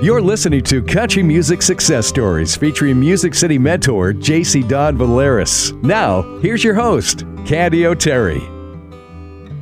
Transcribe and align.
You're 0.00 0.22
listening 0.22 0.62
to 0.62 0.80
Country 0.80 1.24
Music 1.24 1.60
Success 1.60 2.06
Stories 2.06 2.54
featuring 2.54 3.00
Music 3.00 3.34
City 3.34 3.58
mentor 3.58 4.12
JC 4.12 4.66
Don 4.68 4.96
Valeris. 4.96 5.72
Now, 5.82 6.22
here's 6.38 6.62
your 6.62 6.74
host, 6.74 7.24
Candy 7.44 7.84
O'Terry. 7.84 8.40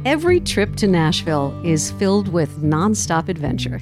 Every 0.04 0.40
trip 0.40 0.76
to 0.76 0.86
Nashville 0.86 1.58
is 1.64 1.90
filled 1.92 2.28
with 2.28 2.50
nonstop 2.62 3.30
adventure. 3.30 3.80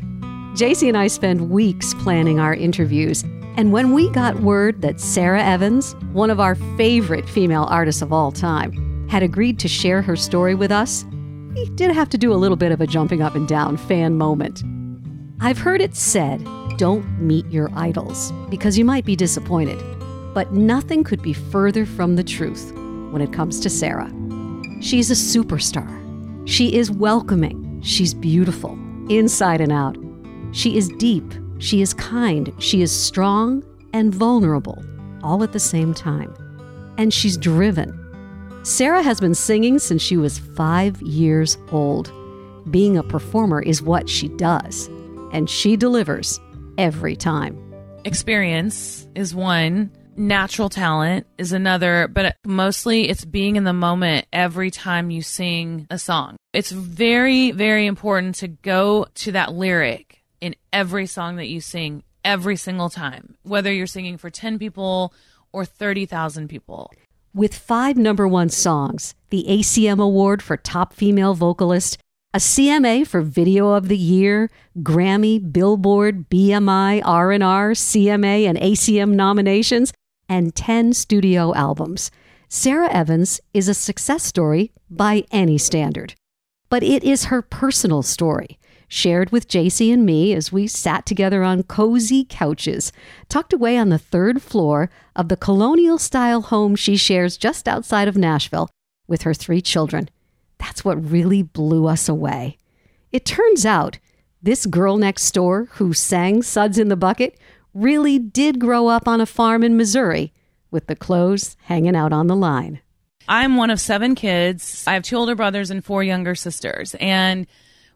JC 0.55 0.87
and 0.87 0.97
I 0.97 1.09
spend 1.09 1.51
weeks 1.51 1.93
planning 1.95 2.39
our 2.39 2.55
interviews, 2.55 3.25
and 3.57 3.73
when 3.73 3.93
we 3.93 4.09
got 4.11 4.39
word 4.39 4.81
that 4.81 5.01
Sara 5.01 5.43
Evans, 5.43 5.97
one 6.13 6.31
of 6.31 6.39
our 6.39 6.55
favorite 6.77 7.29
female 7.29 7.67
artists 7.69 8.01
of 8.01 8.13
all 8.13 8.31
time, 8.31 9.09
had 9.09 9.25
agreed 9.25 9.59
to 9.59 9.67
share 9.67 10.03
her 10.03 10.15
story 10.15 10.55
with 10.55 10.71
us, 10.71 11.05
we 11.57 11.69
did 11.71 11.91
have 11.91 12.11
to 12.11 12.17
do 12.17 12.33
a 12.33 12.39
little 12.39 12.57
bit 12.57 12.71
of 12.71 12.81
a 12.81 12.87
jumping 12.87 13.23
up 13.23 13.35
and 13.35 13.49
down 13.49 13.77
fan 13.77 14.15
moment. 14.15 14.63
I've 15.41 15.59
heard 15.59 15.81
it 15.81 15.95
said, 15.95 16.45
don't 16.79 17.21
meet 17.21 17.47
your 17.47 17.71
idols, 17.75 18.33
because 18.49 18.79
you 18.79 18.85
might 18.85 19.05
be 19.05 19.17
disappointed. 19.17 19.83
But 20.33 20.53
nothing 20.53 21.05
could 21.05 21.23
be 21.23 21.33
further 21.33 21.85
from 21.85 22.17
the 22.17 22.25
truth 22.25 22.73
when 23.11 23.21
it 23.21 23.33
comes 23.33 23.61
to 23.61 23.71
Sara. 23.71 24.11
She's 24.81 25.11
a 25.11 25.15
superstar. 25.15 25.89
She 26.49 26.75
is 26.75 26.91
welcoming. 26.91 27.81
She's 27.83 28.15
beautiful, 28.15 28.79
inside 29.09 29.61
and 29.61 29.73
out. 29.73 29.97
She 30.53 30.77
is 30.77 30.89
deep. 30.99 31.35
She 31.59 31.83
is 31.83 31.95
kind. 31.95 32.53
She 32.59 32.81
is 32.83 32.93
strong 32.93 33.63
and 33.93 34.15
vulnerable, 34.15 34.85
all 35.23 35.43
at 35.43 35.53
the 35.53 35.61
same 35.61 35.95
time. 35.95 36.35
And 36.97 37.13
she's 37.13 37.37
driven. 37.37 38.01
Sara 38.63 39.03
has 39.03 39.21
been 39.21 39.35
singing 39.35 39.79
since 39.79 40.01
she 40.01 40.17
was 40.17 40.39
five 40.39 41.01
years 41.03 41.59
old. 41.71 42.13
Being 42.71 42.97
a 42.97 43.03
performer 43.03 43.61
is 43.61 43.83
what 43.83 44.09
she 44.09 44.29
does 44.29 44.89
and 45.35 45.51
she 45.51 45.77
delivers 45.77 46.41
every 46.79 47.17
time. 47.17 47.59
Experience 48.05 49.07
is 49.15 49.35
one, 49.35 49.91
natural 50.17 50.69
talent 50.69 51.27
is 51.37 51.53
another, 51.53 52.09
but 52.09 52.37
mostly 52.47 53.09
it's 53.09 53.25
being 53.25 53.57
in 53.57 53.65
the 53.65 53.73
moment 53.73 54.27
every 54.33 54.71
time 54.71 55.11
you 55.11 55.21
sing 55.21 55.87
a 55.91 55.99
song. 55.99 56.37
It's 56.53 56.71
very, 56.71 57.51
very 57.51 57.87
important 57.87 58.37
to 58.37 58.49
go 58.49 59.07
to 59.17 59.33
that 59.33 59.53
lyric 59.53 60.23
in 60.41 60.55
every 60.73 61.07
song 61.07 61.37
that 61.37 61.49
you 61.49 61.61
sing 61.61 62.05
every 62.25 62.57
single 62.57 62.89
time, 62.89 63.37
whether 63.43 63.73
you're 63.73 63.87
singing 63.87 64.17
for 64.17 64.31
10 64.31 64.59
people 64.59 65.13
or 65.53 65.65
30,000 65.65 66.49
people. 66.49 66.93
With 67.35 67.57
five 67.57 67.97
number 67.97 68.29
one 68.29 68.49
songs, 68.49 69.17
the 69.31 69.45
ACM 69.49 70.01
Award 70.01 70.41
for 70.41 70.57
Top 70.57 70.93
Female 70.93 71.35
Vocalist, 71.35 71.99
a 72.35 72.39
CMA 72.39 73.07
for 73.07 73.21
Video 73.21 73.69
of 73.69 73.87
the 73.87 73.97
Year, 73.97 74.51
Grammy, 74.81 75.53
Billboard, 75.53 76.29
BMI, 76.29 77.01
R&R, 77.05 77.71
CMA, 77.71 78.49
and 78.49 78.59
ACM 78.59 79.15
nominations, 79.15 79.93
and 80.29 80.53
10 80.53 80.95
studio 80.95 81.55
albums. 81.55 82.11
Sara 82.49 82.91
Evans 82.93 83.41
is 83.53 83.69
a 83.69 83.75
success 83.75 84.25
story 84.25 84.73
by 84.91 85.23
any 85.31 85.57
standard. 85.59 86.17
But 86.69 86.83
it 86.83 87.05
is 87.05 87.27
her 87.27 87.41
personal 87.41 88.03
story, 88.03 88.59
shared 88.89 89.31
with 89.31 89.47
JC 89.47 89.93
and 89.93 90.05
me 90.05 90.35
as 90.35 90.51
we 90.51 90.67
sat 90.67 91.07
together 91.07 91.45
on 91.45 91.63
cozy 91.63 92.27
couches, 92.29 92.91
tucked 93.29 93.53
away 93.53 93.79
on 93.79 93.91
the 93.91 93.99
third 93.99 94.43
floor 94.43 94.91
of 95.15 95.29
the 95.29 95.37
colonial 95.37 95.99
style 95.99 96.43
home 96.43 96.75
she 96.75 96.97
shares 96.97 97.37
just 97.37 97.69
outside 97.69 98.09
of 98.09 98.17
Nashville 98.17 98.69
with 99.07 99.23
her 99.23 99.35
three 99.35 99.61
children. 99.61 100.09
That's 100.65 100.83
what 100.83 101.11
really 101.11 101.43
blew 101.43 101.87
us 101.87 102.09
away. 102.09 102.57
It 103.13 103.27
turns 103.27 103.67
out 103.67 103.99
this 104.43 104.65
girl 104.65 104.97
next 104.97 105.31
door 105.33 105.69
who 105.73 105.93
sang 105.93 106.43
Suds 106.43 106.79
in 106.79 106.89
the 106.89 106.97
Bucket 106.97 107.39
really 107.75 108.19
did 108.19 108.59
grow 108.59 108.87
up 108.89 109.07
on 109.07 109.21
a 109.21 109.27
farm 109.27 109.63
in 109.63 109.77
Missouri 109.77 110.33
with 110.71 110.87
the 110.87 110.97
clothes 110.97 111.59
hanging 111.65 111.95
out 111.95 112.15
on 112.15 112.29
the 112.29 112.35
line. 112.35 112.81
I'm 113.29 113.57
one 113.57 113.69
of 113.69 113.79
seven 113.79 114.15
kids. 114.15 114.85
I 114.87 114.95
have 114.95 115.03
two 115.03 115.17
older 115.17 115.35
brothers 115.35 115.71
and 115.71 115.85
four 115.85 116.03
younger 116.03 116.35
sisters. 116.35 116.97
And 116.99 117.47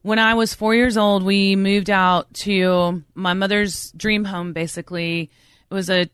when 0.02 0.18
I 0.18 0.34
was 0.34 0.52
four 0.52 0.74
years 0.74 0.98
old, 0.98 1.22
we 1.22 1.56
moved 1.56 1.88
out 1.88 2.32
to 2.44 3.02
my 3.14 3.32
mother's 3.32 3.92
dream 3.92 4.26
home, 4.26 4.52
basically. 4.52 5.30
It 5.70 5.74
was 5.74 5.88
a 5.88 6.10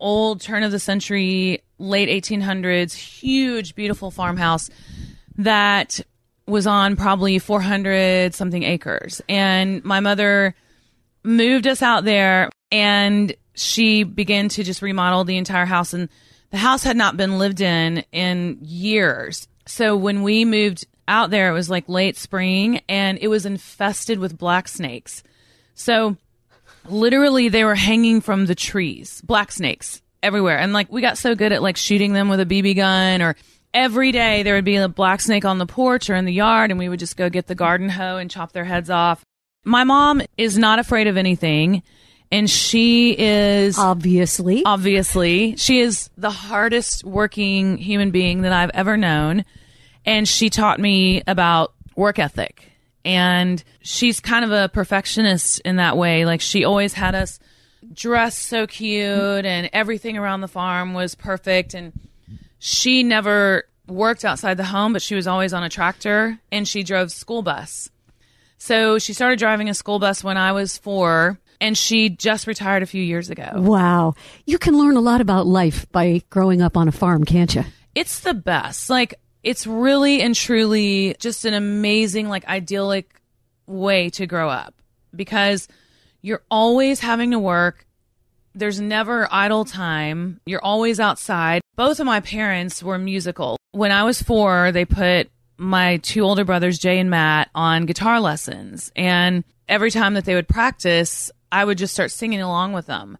old 0.00 0.40
turn 0.40 0.62
of 0.62 0.72
the 0.72 0.78
century, 0.78 1.62
late 1.78 2.08
1800s, 2.08 2.94
huge, 2.94 3.74
beautiful 3.74 4.10
farmhouse 4.10 4.70
that 5.38 6.00
was 6.46 6.66
on 6.66 6.96
probably 6.96 7.38
400 7.38 8.34
something 8.34 8.62
acres. 8.62 9.22
And 9.28 9.84
my 9.84 10.00
mother 10.00 10.54
moved 11.22 11.66
us 11.66 11.82
out 11.82 12.04
there 12.04 12.50
and 12.70 13.34
she 13.54 14.02
began 14.02 14.48
to 14.50 14.64
just 14.64 14.82
remodel 14.82 15.24
the 15.24 15.36
entire 15.36 15.66
house. 15.66 15.92
And 15.92 16.08
the 16.50 16.56
house 16.56 16.82
had 16.82 16.96
not 16.96 17.16
been 17.16 17.38
lived 17.38 17.60
in 17.60 18.04
in 18.12 18.58
years. 18.62 19.46
So 19.66 19.96
when 19.96 20.22
we 20.22 20.44
moved 20.44 20.86
out 21.06 21.30
there, 21.30 21.50
it 21.50 21.54
was 21.54 21.70
like 21.70 21.88
late 21.88 22.16
spring 22.16 22.80
and 22.88 23.18
it 23.20 23.28
was 23.28 23.46
infested 23.46 24.18
with 24.18 24.38
black 24.38 24.68
snakes. 24.68 25.22
So 25.74 26.16
literally 26.88 27.48
they 27.48 27.64
were 27.64 27.74
hanging 27.74 28.20
from 28.20 28.46
the 28.46 28.54
trees, 28.54 29.20
black 29.22 29.52
snakes 29.52 30.00
everywhere. 30.22 30.58
And 30.58 30.72
like 30.72 30.90
we 30.90 31.02
got 31.02 31.18
so 31.18 31.34
good 31.34 31.52
at 31.52 31.62
like 31.62 31.76
shooting 31.76 32.12
them 32.12 32.28
with 32.28 32.40
a 32.40 32.46
BB 32.46 32.76
gun 32.76 33.22
or 33.22 33.36
every 33.78 34.10
day 34.10 34.42
there 34.42 34.56
would 34.56 34.64
be 34.64 34.74
a 34.74 34.88
black 34.88 35.20
snake 35.20 35.44
on 35.44 35.58
the 35.58 35.66
porch 35.66 36.10
or 36.10 36.16
in 36.16 36.24
the 36.24 36.32
yard 36.32 36.72
and 36.72 36.80
we 36.80 36.88
would 36.88 36.98
just 36.98 37.16
go 37.16 37.30
get 37.30 37.46
the 37.46 37.54
garden 37.54 37.88
hoe 37.88 38.16
and 38.16 38.28
chop 38.28 38.50
their 38.50 38.64
heads 38.64 38.90
off. 38.90 39.24
My 39.64 39.84
mom 39.84 40.20
is 40.36 40.58
not 40.58 40.80
afraid 40.80 41.06
of 41.06 41.16
anything 41.16 41.84
and 42.32 42.50
she 42.50 43.14
is 43.16 43.78
obviously. 43.78 44.64
Obviously. 44.64 45.56
She 45.56 45.78
is 45.78 46.10
the 46.18 46.30
hardest 46.30 47.04
working 47.04 47.78
human 47.78 48.10
being 48.10 48.42
that 48.42 48.52
I've 48.52 48.72
ever 48.74 48.96
known 48.96 49.44
and 50.04 50.26
she 50.26 50.50
taught 50.50 50.80
me 50.80 51.22
about 51.28 51.72
work 51.94 52.18
ethic. 52.18 52.64
And 53.04 53.62
she's 53.80 54.18
kind 54.18 54.44
of 54.44 54.50
a 54.50 54.68
perfectionist 54.68 55.60
in 55.60 55.76
that 55.76 55.96
way. 55.96 56.24
Like 56.24 56.40
she 56.40 56.64
always 56.64 56.94
had 56.94 57.14
us 57.14 57.38
dressed 57.92 58.40
so 58.40 58.66
cute 58.66 59.46
and 59.46 59.70
everything 59.72 60.18
around 60.18 60.40
the 60.40 60.48
farm 60.48 60.94
was 60.94 61.14
perfect 61.14 61.74
and 61.74 61.92
she 62.58 63.02
never 63.02 63.64
worked 63.86 64.24
outside 64.24 64.56
the 64.56 64.64
home, 64.64 64.92
but 64.92 65.02
she 65.02 65.14
was 65.14 65.26
always 65.26 65.52
on 65.52 65.62
a 65.62 65.68
tractor 65.68 66.38
and 66.52 66.66
she 66.66 66.82
drove 66.82 67.10
school 67.10 67.42
bus. 67.42 67.90
So 68.58 68.98
she 68.98 69.12
started 69.12 69.38
driving 69.38 69.68
a 69.68 69.74
school 69.74 69.98
bus 69.98 70.22
when 70.22 70.36
I 70.36 70.52
was 70.52 70.76
four 70.76 71.38
and 71.60 71.76
she 71.76 72.08
just 72.08 72.46
retired 72.46 72.82
a 72.82 72.86
few 72.86 73.02
years 73.02 73.30
ago. 73.30 73.50
Wow. 73.56 74.14
You 74.46 74.58
can 74.58 74.76
learn 74.76 74.96
a 74.96 75.00
lot 75.00 75.20
about 75.20 75.46
life 75.46 75.90
by 75.90 76.22
growing 76.30 76.62
up 76.62 76.76
on 76.76 76.88
a 76.88 76.92
farm, 76.92 77.24
can't 77.24 77.54
you? 77.54 77.64
It's 77.94 78.20
the 78.20 78.34
best. 78.34 78.90
Like, 78.90 79.14
it's 79.42 79.66
really 79.66 80.20
and 80.20 80.34
truly 80.34 81.16
just 81.18 81.44
an 81.44 81.54
amazing, 81.54 82.28
like, 82.28 82.46
idyllic 82.46 83.20
way 83.66 84.10
to 84.10 84.26
grow 84.26 84.48
up 84.48 84.74
because 85.14 85.68
you're 86.22 86.42
always 86.50 87.00
having 87.00 87.30
to 87.30 87.38
work. 87.38 87.86
There's 88.58 88.80
never 88.80 89.28
idle 89.30 89.64
time. 89.64 90.40
You're 90.44 90.64
always 90.64 90.98
outside. 90.98 91.62
Both 91.76 92.00
of 92.00 92.06
my 92.06 92.18
parents 92.20 92.82
were 92.82 92.98
musical. 92.98 93.56
When 93.70 93.92
I 93.92 94.02
was 94.02 94.20
four, 94.20 94.72
they 94.72 94.84
put 94.84 95.30
my 95.56 95.98
two 95.98 96.22
older 96.22 96.44
brothers, 96.44 96.78
Jay 96.78 96.98
and 96.98 97.08
Matt, 97.08 97.50
on 97.54 97.86
guitar 97.86 98.20
lessons. 98.20 98.90
And 98.96 99.44
every 99.68 99.92
time 99.92 100.14
that 100.14 100.24
they 100.24 100.34
would 100.34 100.48
practice, 100.48 101.30
I 101.52 101.64
would 101.64 101.78
just 101.78 101.94
start 101.94 102.10
singing 102.10 102.40
along 102.40 102.72
with 102.72 102.86
them. 102.86 103.16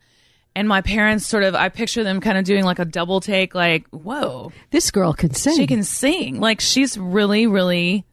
And 0.57 0.67
my 0.69 0.81
parents 0.81 1.25
sort 1.25 1.45
of, 1.45 1.55
I 1.55 1.69
picture 1.69 2.03
them 2.03 2.21
kind 2.21 2.37
of 2.37 2.45
doing 2.45 2.65
like 2.65 2.81
a 2.81 2.85
double 2.85 3.21
take, 3.21 3.55
like, 3.55 3.87
whoa, 3.91 4.51
This 4.71 4.91
girl 4.91 5.13
can 5.13 5.35
sing. 5.35 5.57
she 5.57 5.69
can 5.69 5.85
sing. 5.85 6.41
Like, 6.41 6.61
she's 6.61 6.99
really, 6.99 7.47
really 7.47 8.05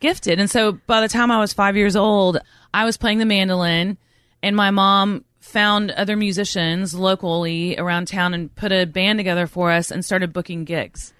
gifted. 0.00 0.40
And 0.40 0.50
so 0.50 0.72
by 0.86 1.02
the 1.02 1.08
time 1.08 1.30
I 1.30 1.38
was 1.38 1.52
five 1.52 1.76
years 1.76 1.96
old, 1.96 2.38
I 2.72 2.86
was 2.86 2.96
playing 2.96 3.18
the 3.18 3.26
mandolin, 3.26 3.98
and 4.42 4.56
my 4.56 4.70
mom 4.70 5.26
found 5.42 5.90
other 5.90 6.16
musicians 6.16 6.94
locally 6.94 7.76
around 7.76 8.06
town 8.06 8.32
and 8.32 8.54
put 8.54 8.72
a 8.72 8.86
band 8.86 9.18
together 9.18 9.46
for 9.46 9.72
us 9.72 9.90
and 9.90 10.04
started 10.04 10.32
booking 10.32 10.64
gigs. 10.64 11.12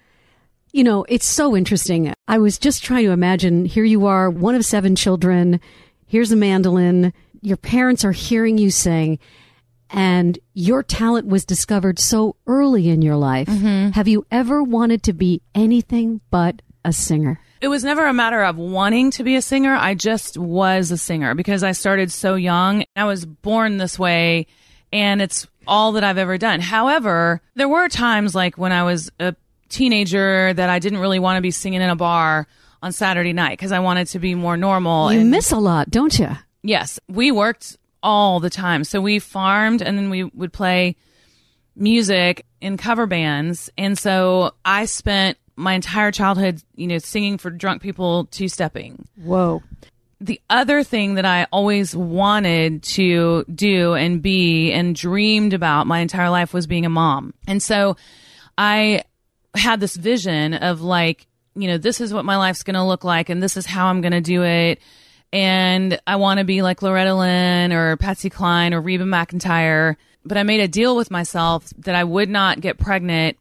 You 0.71 0.83
know, 0.83 1.05
it's 1.07 1.25
so 1.25 1.55
interesting. 1.55 2.13
I 2.27 2.39
was 2.39 2.57
just 2.57 2.83
trying 2.83 3.05
to 3.05 3.11
imagine 3.11 3.65
here 3.65 3.83
you 3.83 4.07
are, 4.07 4.29
one 4.29 4.55
of 4.55 4.65
seven 4.65 4.95
children. 4.95 5.59
Here's 6.07 6.31
a 6.31 6.35
mandolin. 6.35 7.13
Your 7.41 7.57
parents 7.57 8.05
are 8.05 8.13
hearing 8.13 8.57
you 8.57 8.71
sing, 8.71 9.19
and 9.89 10.39
your 10.53 10.81
talent 10.81 11.27
was 11.27 11.45
discovered 11.45 11.99
so 11.99 12.37
early 12.47 12.89
in 12.89 13.01
your 13.01 13.17
life. 13.17 13.47
Mm-hmm. 13.47 13.89
Have 13.89 14.07
you 14.07 14.25
ever 14.31 14.63
wanted 14.63 15.03
to 15.03 15.13
be 15.13 15.41
anything 15.53 16.21
but 16.31 16.61
a 16.85 16.93
singer? 16.93 17.39
It 17.63 17.69
was 17.69 17.81
never 17.85 18.05
a 18.05 18.13
matter 18.13 18.43
of 18.43 18.57
wanting 18.57 19.11
to 19.11 19.23
be 19.23 19.37
a 19.37 19.41
singer. 19.41 19.73
I 19.73 19.95
just 19.95 20.37
was 20.37 20.91
a 20.91 20.97
singer 20.97 21.33
because 21.33 21.63
I 21.63 21.71
started 21.71 22.11
so 22.11 22.35
young. 22.35 22.83
I 22.93 23.05
was 23.05 23.25
born 23.25 23.77
this 23.77 23.97
way 23.97 24.47
and 24.91 25.21
it's 25.21 25.47
all 25.65 25.93
that 25.93 26.03
I've 26.03 26.17
ever 26.17 26.37
done. 26.37 26.59
However, 26.59 27.41
there 27.55 27.69
were 27.69 27.87
times 27.87 28.35
like 28.35 28.57
when 28.57 28.73
I 28.73 28.83
was 28.83 29.09
a 29.17 29.33
teenager 29.69 30.53
that 30.53 30.69
I 30.69 30.79
didn't 30.79 30.99
really 30.99 31.19
want 31.19 31.37
to 31.37 31.41
be 31.41 31.51
singing 31.51 31.81
in 31.81 31.89
a 31.89 31.95
bar 31.95 32.47
on 32.81 32.91
Saturday 32.91 33.31
night 33.31 33.51
because 33.51 33.71
I 33.71 33.79
wanted 33.79 34.07
to 34.07 34.19
be 34.19 34.35
more 34.35 34.57
normal. 34.57 35.13
You 35.13 35.21
and 35.21 35.31
miss 35.31 35.53
a 35.53 35.57
lot, 35.57 35.89
don't 35.89 36.19
you? 36.19 36.31
yes, 36.63 36.99
we 37.07 37.31
worked 37.31 37.77
all 38.03 38.41
the 38.41 38.49
time. 38.49 38.83
So 38.83 38.99
we 38.99 39.19
farmed 39.19 39.81
and 39.81 39.97
then 39.97 40.09
we 40.09 40.25
would 40.25 40.51
play 40.51 40.97
music 41.77 42.45
in 42.59 42.75
cover 42.75 43.05
bands. 43.07 43.69
And 43.77 43.97
so 43.97 44.51
I 44.65 44.83
spent 44.83 45.37
my 45.55 45.73
entire 45.73 46.11
childhood, 46.11 46.61
you 46.75 46.87
know, 46.87 46.97
singing 46.97 47.37
for 47.37 47.49
drunk 47.49 47.81
people 47.81 48.25
two 48.25 48.47
stepping. 48.47 49.07
Whoa. 49.15 49.61
The 50.19 50.39
other 50.49 50.83
thing 50.83 51.15
that 51.15 51.25
I 51.25 51.47
always 51.51 51.95
wanted 51.95 52.83
to 52.83 53.43
do 53.53 53.93
and 53.93 54.21
be 54.21 54.71
and 54.71 54.95
dreamed 54.95 55.53
about 55.53 55.85
my 55.85 55.99
entire 55.99 56.29
life 56.29 56.53
was 56.53 56.65
being 56.65 56.85
a 56.85 56.89
mom. 56.89 57.33
And 57.47 57.61
so 57.61 57.97
I 58.57 59.03
had 59.55 59.79
this 59.79 59.95
vision 59.95 60.53
of 60.53 60.81
like, 60.81 61.27
you 61.55 61.67
know, 61.67 61.77
this 61.77 62.01
is 62.01 62.13
what 62.13 62.25
my 62.25 62.37
life's 62.37 62.63
going 62.63 62.75
to 62.75 62.83
look 62.83 63.03
like 63.03 63.29
and 63.29 63.43
this 63.43 63.57
is 63.57 63.65
how 63.65 63.87
I'm 63.87 64.01
going 64.01 64.13
to 64.13 64.21
do 64.21 64.43
it. 64.43 64.79
And 65.31 65.99
I 66.07 66.15
want 66.15 66.37
to 66.37 66.45
be 66.45 66.61
like 66.61 66.81
Loretta 66.81 67.15
Lynn 67.15 67.73
or 67.73 67.97
Patsy 67.97 68.29
Cline 68.29 68.73
or 68.73 68.81
Reba 68.81 69.03
McEntire. 69.03 69.95
But 70.23 70.37
I 70.37 70.43
made 70.43 70.61
a 70.61 70.67
deal 70.67 70.95
with 70.95 71.11
myself 71.11 71.69
that 71.79 71.95
I 71.95 72.03
would 72.03 72.29
not 72.29 72.61
get 72.61 72.77
pregnant 72.77 73.37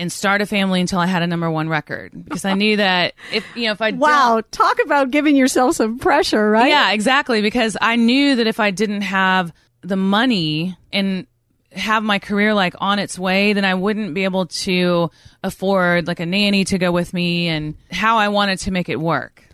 and 0.00 0.10
start 0.10 0.40
a 0.40 0.46
family 0.46 0.80
until 0.80 0.98
I 0.98 1.06
had 1.06 1.22
a 1.22 1.26
number 1.26 1.50
one 1.50 1.68
record. 1.68 2.12
Because 2.24 2.44
I 2.44 2.54
knew 2.54 2.78
that 2.78 3.14
if 3.32 3.46
you 3.54 3.66
know 3.66 3.72
if 3.72 3.82
I 3.82 3.90
wow 3.92 4.34
don't- 4.34 4.50
talk 4.50 4.78
about 4.84 5.10
giving 5.10 5.36
yourself 5.36 5.76
some 5.76 5.98
pressure 5.98 6.50
right? 6.50 6.68
Yeah 6.68 6.92
exactly. 6.92 7.42
Because 7.42 7.76
I 7.80 7.96
knew 7.96 8.36
that 8.36 8.46
if 8.46 8.58
I 8.58 8.70
didn't 8.70 9.02
have 9.02 9.52
the 9.82 9.96
money 9.96 10.76
and 10.92 11.26
have 11.72 12.02
my 12.02 12.18
career 12.18 12.52
like 12.52 12.74
on 12.80 12.98
its 12.98 13.16
way 13.16 13.52
then 13.52 13.64
I 13.64 13.74
wouldn't 13.74 14.12
be 14.14 14.24
able 14.24 14.46
to 14.46 15.10
afford 15.44 16.08
like 16.08 16.18
a 16.18 16.26
nanny 16.26 16.64
to 16.64 16.78
go 16.78 16.90
with 16.90 17.14
me 17.14 17.46
and 17.46 17.76
how 17.92 18.18
I 18.18 18.28
wanted 18.28 18.58
to 18.60 18.72
make 18.72 18.88
it 18.88 18.98
work. 18.98 19.44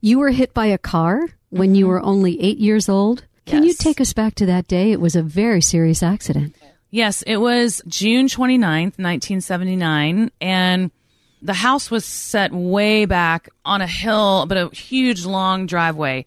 you 0.00 0.18
were 0.18 0.30
hit 0.30 0.54
by 0.54 0.66
a 0.66 0.78
car 0.78 1.28
when 1.50 1.74
you 1.74 1.84
mm-hmm. 1.84 1.90
were 1.90 2.00
only 2.00 2.40
eight 2.40 2.58
years 2.58 2.88
old. 2.88 3.24
Can 3.44 3.64
you 3.64 3.72
take 3.72 4.00
us 4.00 4.12
back 4.12 4.34
to 4.36 4.46
that 4.46 4.68
day? 4.68 4.92
It 4.92 5.00
was 5.00 5.16
a 5.16 5.22
very 5.22 5.62
serious 5.62 6.02
accident 6.02 6.54
Yes, 6.90 7.22
it 7.22 7.36
was 7.36 7.82
June 7.86 8.28
29th, 8.28 8.98
1979, 8.98 10.30
and 10.40 10.90
the 11.42 11.54
house 11.54 11.90
was 11.90 12.04
set 12.04 12.52
way 12.52 13.04
back 13.04 13.48
on 13.64 13.82
a 13.82 13.86
hill, 13.86 14.46
but 14.46 14.56
a 14.56 14.74
huge 14.74 15.26
long 15.26 15.66
driveway. 15.66 16.24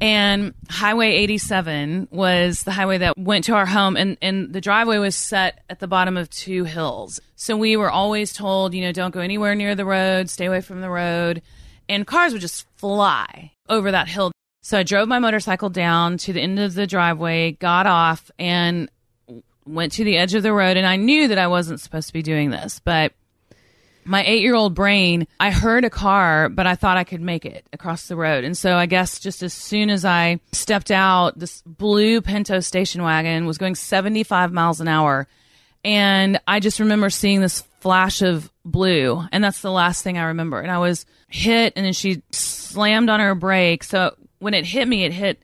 And 0.00 0.54
Highway 0.70 1.12
87 1.12 2.08
was 2.10 2.62
the 2.62 2.70
highway 2.70 2.98
that 2.98 3.18
went 3.18 3.44
to 3.44 3.54
our 3.54 3.66
home, 3.66 3.96
and, 3.96 4.16
and 4.22 4.50
the 4.50 4.62
driveway 4.62 4.96
was 4.96 5.14
set 5.14 5.62
at 5.68 5.80
the 5.80 5.86
bottom 5.86 6.16
of 6.16 6.30
two 6.30 6.64
hills. 6.64 7.20
So 7.36 7.54
we 7.54 7.76
were 7.76 7.90
always 7.90 8.32
told, 8.32 8.72
you 8.72 8.80
know, 8.80 8.92
don't 8.92 9.12
go 9.12 9.20
anywhere 9.20 9.54
near 9.54 9.74
the 9.74 9.84
road, 9.84 10.30
stay 10.30 10.46
away 10.46 10.62
from 10.62 10.80
the 10.80 10.88
road. 10.88 11.42
And 11.90 12.06
cars 12.06 12.32
would 12.32 12.40
just 12.40 12.66
fly 12.76 13.52
over 13.68 13.90
that 13.90 14.08
hill. 14.08 14.32
So 14.62 14.78
I 14.78 14.82
drove 14.82 15.08
my 15.08 15.18
motorcycle 15.18 15.68
down 15.68 16.16
to 16.18 16.32
the 16.32 16.40
end 16.40 16.58
of 16.58 16.72
the 16.72 16.86
driveway, 16.86 17.52
got 17.52 17.86
off, 17.86 18.30
and 18.38 18.88
went 19.70 19.92
to 19.92 20.04
the 20.04 20.16
edge 20.16 20.34
of 20.34 20.42
the 20.42 20.52
road 20.52 20.76
and 20.76 20.86
I 20.86 20.96
knew 20.96 21.28
that 21.28 21.38
I 21.38 21.46
wasn't 21.46 21.80
supposed 21.80 22.08
to 22.08 22.12
be 22.12 22.22
doing 22.22 22.50
this, 22.50 22.80
but 22.84 23.12
my 24.04 24.24
eight 24.24 24.42
year 24.42 24.54
old 24.54 24.74
brain, 24.74 25.26
I 25.38 25.50
heard 25.50 25.84
a 25.84 25.90
car, 25.90 26.48
but 26.48 26.66
I 26.66 26.74
thought 26.74 26.96
I 26.96 27.04
could 27.04 27.20
make 27.20 27.44
it 27.44 27.66
across 27.72 28.08
the 28.08 28.16
road. 28.16 28.44
And 28.44 28.56
so 28.56 28.76
I 28.76 28.86
guess 28.86 29.20
just 29.20 29.42
as 29.42 29.52
soon 29.52 29.90
as 29.90 30.04
I 30.04 30.40
stepped 30.52 30.90
out, 30.90 31.38
this 31.38 31.62
blue 31.62 32.20
Pinto 32.20 32.60
station 32.60 33.02
wagon 33.02 33.46
was 33.46 33.58
going 33.58 33.74
75 33.74 34.52
miles 34.52 34.80
an 34.80 34.88
hour. 34.88 35.28
And 35.84 36.40
I 36.46 36.60
just 36.60 36.80
remember 36.80 37.10
seeing 37.10 37.40
this 37.40 37.62
flash 37.80 38.22
of 38.22 38.50
blue. 38.64 39.22
And 39.32 39.42
that's 39.42 39.60
the 39.60 39.70
last 39.70 40.02
thing 40.02 40.18
I 40.18 40.24
remember. 40.24 40.60
And 40.60 40.70
I 40.70 40.78
was 40.78 41.06
hit 41.28 41.74
and 41.76 41.86
then 41.86 41.92
she 41.92 42.22
slammed 42.32 43.10
on 43.10 43.20
her 43.20 43.34
brake. 43.34 43.84
So 43.84 44.16
when 44.38 44.54
it 44.54 44.66
hit 44.66 44.86
me, 44.88 45.04
it 45.04 45.12
hit 45.12 45.42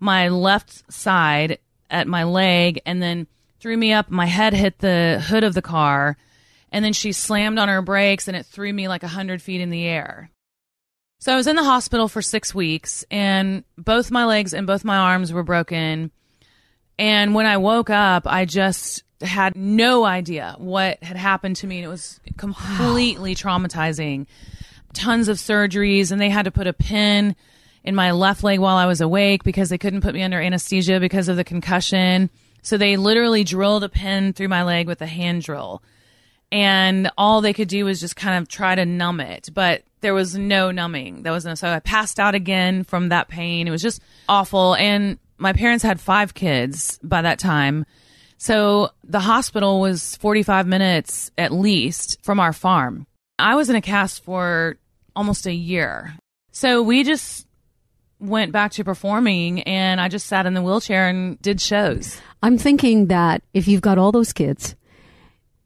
my 0.00 0.28
left 0.28 0.92
side 0.92 1.58
at 1.90 2.06
my 2.06 2.24
leg 2.24 2.80
and 2.84 3.02
then 3.02 3.26
threw 3.60 3.76
me 3.76 3.92
up. 3.92 4.10
My 4.10 4.26
head 4.26 4.52
hit 4.52 4.78
the 4.78 5.22
hood 5.26 5.44
of 5.44 5.54
the 5.54 5.62
car. 5.62 6.16
And 6.70 6.84
then 6.84 6.92
she 6.92 7.12
slammed 7.12 7.58
on 7.58 7.68
her 7.68 7.82
brakes 7.82 8.28
and 8.28 8.36
it 8.36 8.46
threw 8.46 8.72
me 8.72 8.88
like 8.88 9.02
a 9.02 9.08
hundred 9.08 9.40
feet 9.40 9.60
in 9.60 9.70
the 9.70 9.84
air. 9.84 10.30
So 11.20 11.32
I 11.32 11.36
was 11.36 11.46
in 11.46 11.56
the 11.56 11.64
hospital 11.64 12.08
for 12.08 12.22
six 12.22 12.54
weeks 12.54 13.04
and 13.10 13.64
both 13.76 14.10
my 14.10 14.24
legs 14.24 14.54
and 14.54 14.66
both 14.66 14.84
my 14.84 14.96
arms 14.96 15.32
were 15.32 15.42
broken. 15.42 16.10
And 16.98 17.34
when 17.34 17.46
I 17.46 17.56
woke 17.56 17.90
up, 17.90 18.24
I 18.26 18.44
just 18.44 19.02
had 19.20 19.56
no 19.56 20.04
idea 20.04 20.54
what 20.58 21.02
had 21.02 21.16
happened 21.16 21.56
to 21.56 21.66
me. 21.66 21.78
And 21.78 21.86
it 21.86 21.88
was 21.88 22.20
completely 22.36 23.34
traumatizing. 23.36 24.26
Tons 24.94 25.28
of 25.28 25.36
surgeries, 25.36 26.10
and 26.10 26.20
they 26.20 26.30
had 26.30 26.46
to 26.46 26.50
put 26.50 26.66
a 26.66 26.72
pin 26.72 27.36
in 27.84 27.94
my 27.94 28.12
left 28.12 28.42
leg 28.42 28.58
while 28.58 28.76
I 28.76 28.86
was 28.86 29.00
awake 29.00 29.44
because 29.44 29.68
they 29.68 29.78
couldn't 29.78 30.00
put 30.00 30.14
me 30.14 30.22
under 30.22 30.40
anesthesia 30.40 30.98
because 30.98 31.28
of 31.28 31.36
the 31.36 31.44
concussion. 31.44 32.30
So 32.62 32.76
they 32.76 32.96
literally 32.96 33.44
drilled 33.44 33.84
a 33.84 33.88
pin 33.88 34.32
through 34.32 34.48
my 34.48 34.62
leg 34.62 34.86
with 34.86 35.00
a 35.02 35.06
hand 35.06 35.42
drill. 35.42 35.82
And 36.50 37.10
all 37.18 37.40
they 37.40 37.52
could 37.52 37.68
do 37.68 37.84
was 37.84 38.00
just 38.00 38.16
kind 38.16 38.42
of 38.42 38.48
try 38.48 38.74
to 38.74 38.86
numb 38.86 39.20
it, 39.20 39.50
but 39.52 39.82
there 40.00 40.14
was 40.14 40.36
no 40.36 40.70
numbing. 40.70 41.22
There 41.22 41.32
was 41.32 41.44
no, 41.44 41.54
so 41.54 41.68
I 41.68 41.80
passed 41.80 42.18
out 42.18 42.34
again 42.34 42.84
from 42.84 43.10
that 43.10 43.28
pain. 43.28 43.68
It 43.68 43.70
was 43.70 43.82
just 43.82 44.00
awful. 44.28 44.74
And 44.74 45.18
my 45.36 45.52
parents 45.52 45.84
had 45.84 46.00
five 46.00 46.34
kids 46.34 46.98
by 47.02 47.22
that 47.22 47.38
time. 47.38 47.84
So 48.38 48.90
the 49.04 49.20
hospital 49.20 49.80
was 49.80 50.16
45 50.16 50.66
minutes 50.66 51.30
at 51.36 51.52
least 51.52 52.18
from 52.22 52.40
our 52.40 52.52
farm. 52.52 53.06
I 53.38 53.56
was 53.56 53.68
in 53.68 53.76
a 53.76 53.80
cast 53.80 54.24
for 54.24 54.78
almost 55.14 55.46
a 55.46 55.52
year. 55.52 56.14
So 56.52 56.82
we 56.82 57.02
just 57.02 57.46
went 58.20 58.52
back 58.52 58.72
to 58.72 58.84
performing 58.84 59.62
and 59.62 60.00
I 60.00 60.08
just 60.08 60.26
sat 60.26 60.46
in 60.46 60.54
the 60.54 60.62
wheelchair 60.62 61.08
and 61.08 61.40
did 61.40 61.60
shows. 61.60 62.20
I'm 62.42 62.58
thinking 62.58 63.06
that 63.06 63.42
if 63.54 63.68
you've 63.68 63.80
got 63.80 63.98
all 63.98 64.12
those 64.12 64.32
kids, 64.32 64.74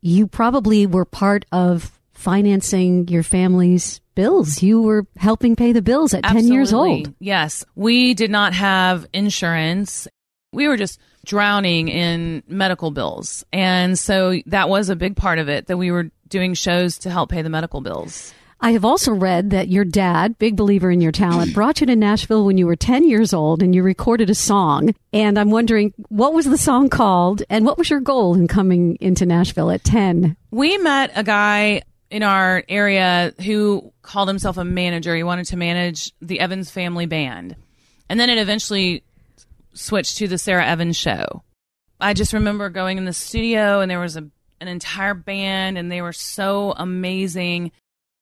you 0.01 0.27
probably 0.27 0.87
were 0.87 1.05
part 1.05 1.45
of 1.53 1.99
financing 2.13 3.09
your 3.09 3.23
family's 3.23 4.01
bills. 4.15 4.63
You 4.63 4.83
were 4.83 5.07
helping 5.17 5.57
pay 5.57 5.73
the 5.73 5.83
bills 5.83 6.15
at 6.15 6.25
10 6.25 6.49
years 6.49 6.73
old. 6.73 7.13
Yes. 7.19 7.65
We 7.75 8.15
did 8.15 8.31
not 8.31 8.53
have 8.55 9.07
insurance. 9.13 10.07
We 10.53 10.69
were 10.69 10.77
just 10.77 11.01
drowning 11.25 11.89
in 11.89 12.43
medical 12.47 12.91
bills. 12.91 13.45
And 13.53 13.99
so 13.99 14.41
that 14.47 14.69
was 14.69 14.89
a 14.89 14.97
big 14.97 15.17
part 15.17 15.39
of 15.39 15.49
it 15.49 15.67
that 15.67 15.77
we 15.77 15.91
were 15.91 16.11
doing 16.29 16.55
shows 16.55 16.99
to 16.99 17.11
help 17.11 17.31
pay 17.31 17.43
the 17.43 17.51
medical 17.51 17.81
bills. 17.81 18.35
I 18.65 18.71
have 18.73 18.85
also 18.85 19.13
read 19.13 19.51
that 19.51 19.69
your 19.69 19.85
dad, 19.85 20.39
big 20.39 20.55
believer 20.55 20.89
in 20.89 21.01
your 21.01 21.11
talent, 21.11 21.53
brought 21.55 21.81
you 21.81 21.87
to 21.89 21.97
Nashville 21.97 22.45
when 22.45 22.57
you 22.57 22.67
were 22.67 22.77
10 22.77 23.09
years 23.09 23.35
old 23.35 23.61
and 23.61 23.75
you 23.75 23.83
recorded 23.83 24.31
a 24.31 24.37
song. 24.37 24.95
And 25.13 25.37
I'm 25.37 25.51
wondering, 25.51 25.93
what 26.09 26.33
was 26.33 26.47
the 26.47 26.57
song 26.57 26.89
called 26.89 27.43
and 27.51 27.67
what 27.67 27.77
was 27.77 27.91
your 27.91 28.01
goal 28.01 28.37
in 28.37 28.47
coming 28.47 28.97
into 29.01 29.27
Nashville 29.27 29.73
at 29.73 29.83
10? 29.83 30.37
We 30.53 30.79
met 30.79 31.11
a 31.17 31.25
guy 31.25 31.83
in 32.09 32.23
our 32.23 32.63
area 32.69 33.35
who 33.45 33.93
called 34.03 34.29
himself 34.29 34.59
a 34.59 34.65
manager. 34.65 35.17
He 35.17 35.25
wanted 35.25 35.47
to 35.47 35.57
manage 35.57 36.13
the 36.23 36.39
Evans 36.39 36.71
family 36.71 37.07
band. 37.07 37.57
And 38.09 38.21
then 38.21 38.31
it 38.31 38.39
eventually 38.39 39.03
switched 39.75 40.19
to 40.19 40.29
the 40.29 40.39
Sara 40.39 40.65
Evans 40.65 40.97
show. 40.97 41.43
I 42.01 42.15
just 42.15 42.33
remember 42.33 42.69
going 42.69 42.99
in 42.99 43.07
the 43.07 43.13
studio 43.13 43.81
and 43.81 43.91
there 43.91 43.99
was 43.99 44.17
a, 44.17 44.29
an 44.61 44.69
entire 44.69 45.15
band 45.15 45.79
and 45.79 45.91
they 45.91 46.03
were 46.03 46.13
so 46.13 46.75
amazing. 46.77 47.73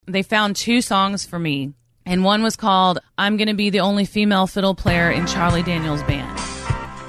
They 0.07 0.23
found 0.23 0.55
two 0.55 0.81
songs 0.81 1.25
for 1.25 1.37
me. 1.37 1.73
And 2.07 2.23
one 2.23 2.41
was 2.41 2.55
called 2.55 2.99
I'm 3.19 3.37
Gonna 3.37 3.53
Be 3.53 3.69
the 3.69 3.81
Only 3.81 4.05
Female 4.05 4.47
Fiddle 4.47 4.73
Player 4.73 5.11
in 5.11 5.27
Charlie 5.27 5.61
Daniels 5.61 6.01
Band. 6.03 6.39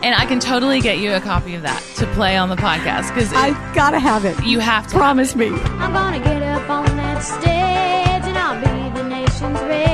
And 0.05 0.15
I 0.15 0.27
can 0.27 0.41
totally 0.41 0.81
get 0.81 0.99
you 0.99 1.15
a 1.15 1.21
copy 1.21 1.55
of 1.55 1.63
that 1.63 1.83
to 1.97 2.07
play 2.09 2.37
on 2.37 2.51
the 2.51 2.57
podcast 2.57 3.09
because 3.15 3.33
I 3.33 3.51
gotta 3.75 3.99
have 3.99 4.25
it. 4.27 4.45
you 4.45 4.59
have 4.59 4.87
to. 4.89 4.97
Promise 4.97 5.35
me. 5.35 5.49
I'm 5.49 5.93
gonna 5.95 6.19
get 6.19 6.43
up 6.43 6.69
on 6.69 6.85
that 6.99 7.21
stage 7.21 7.47
and 7.47 8.37
I'll 8.37 8.61
be 8.61 8.99
the 9.01 9.09
nation's 9.09 9.61
rage. 9.63 9.92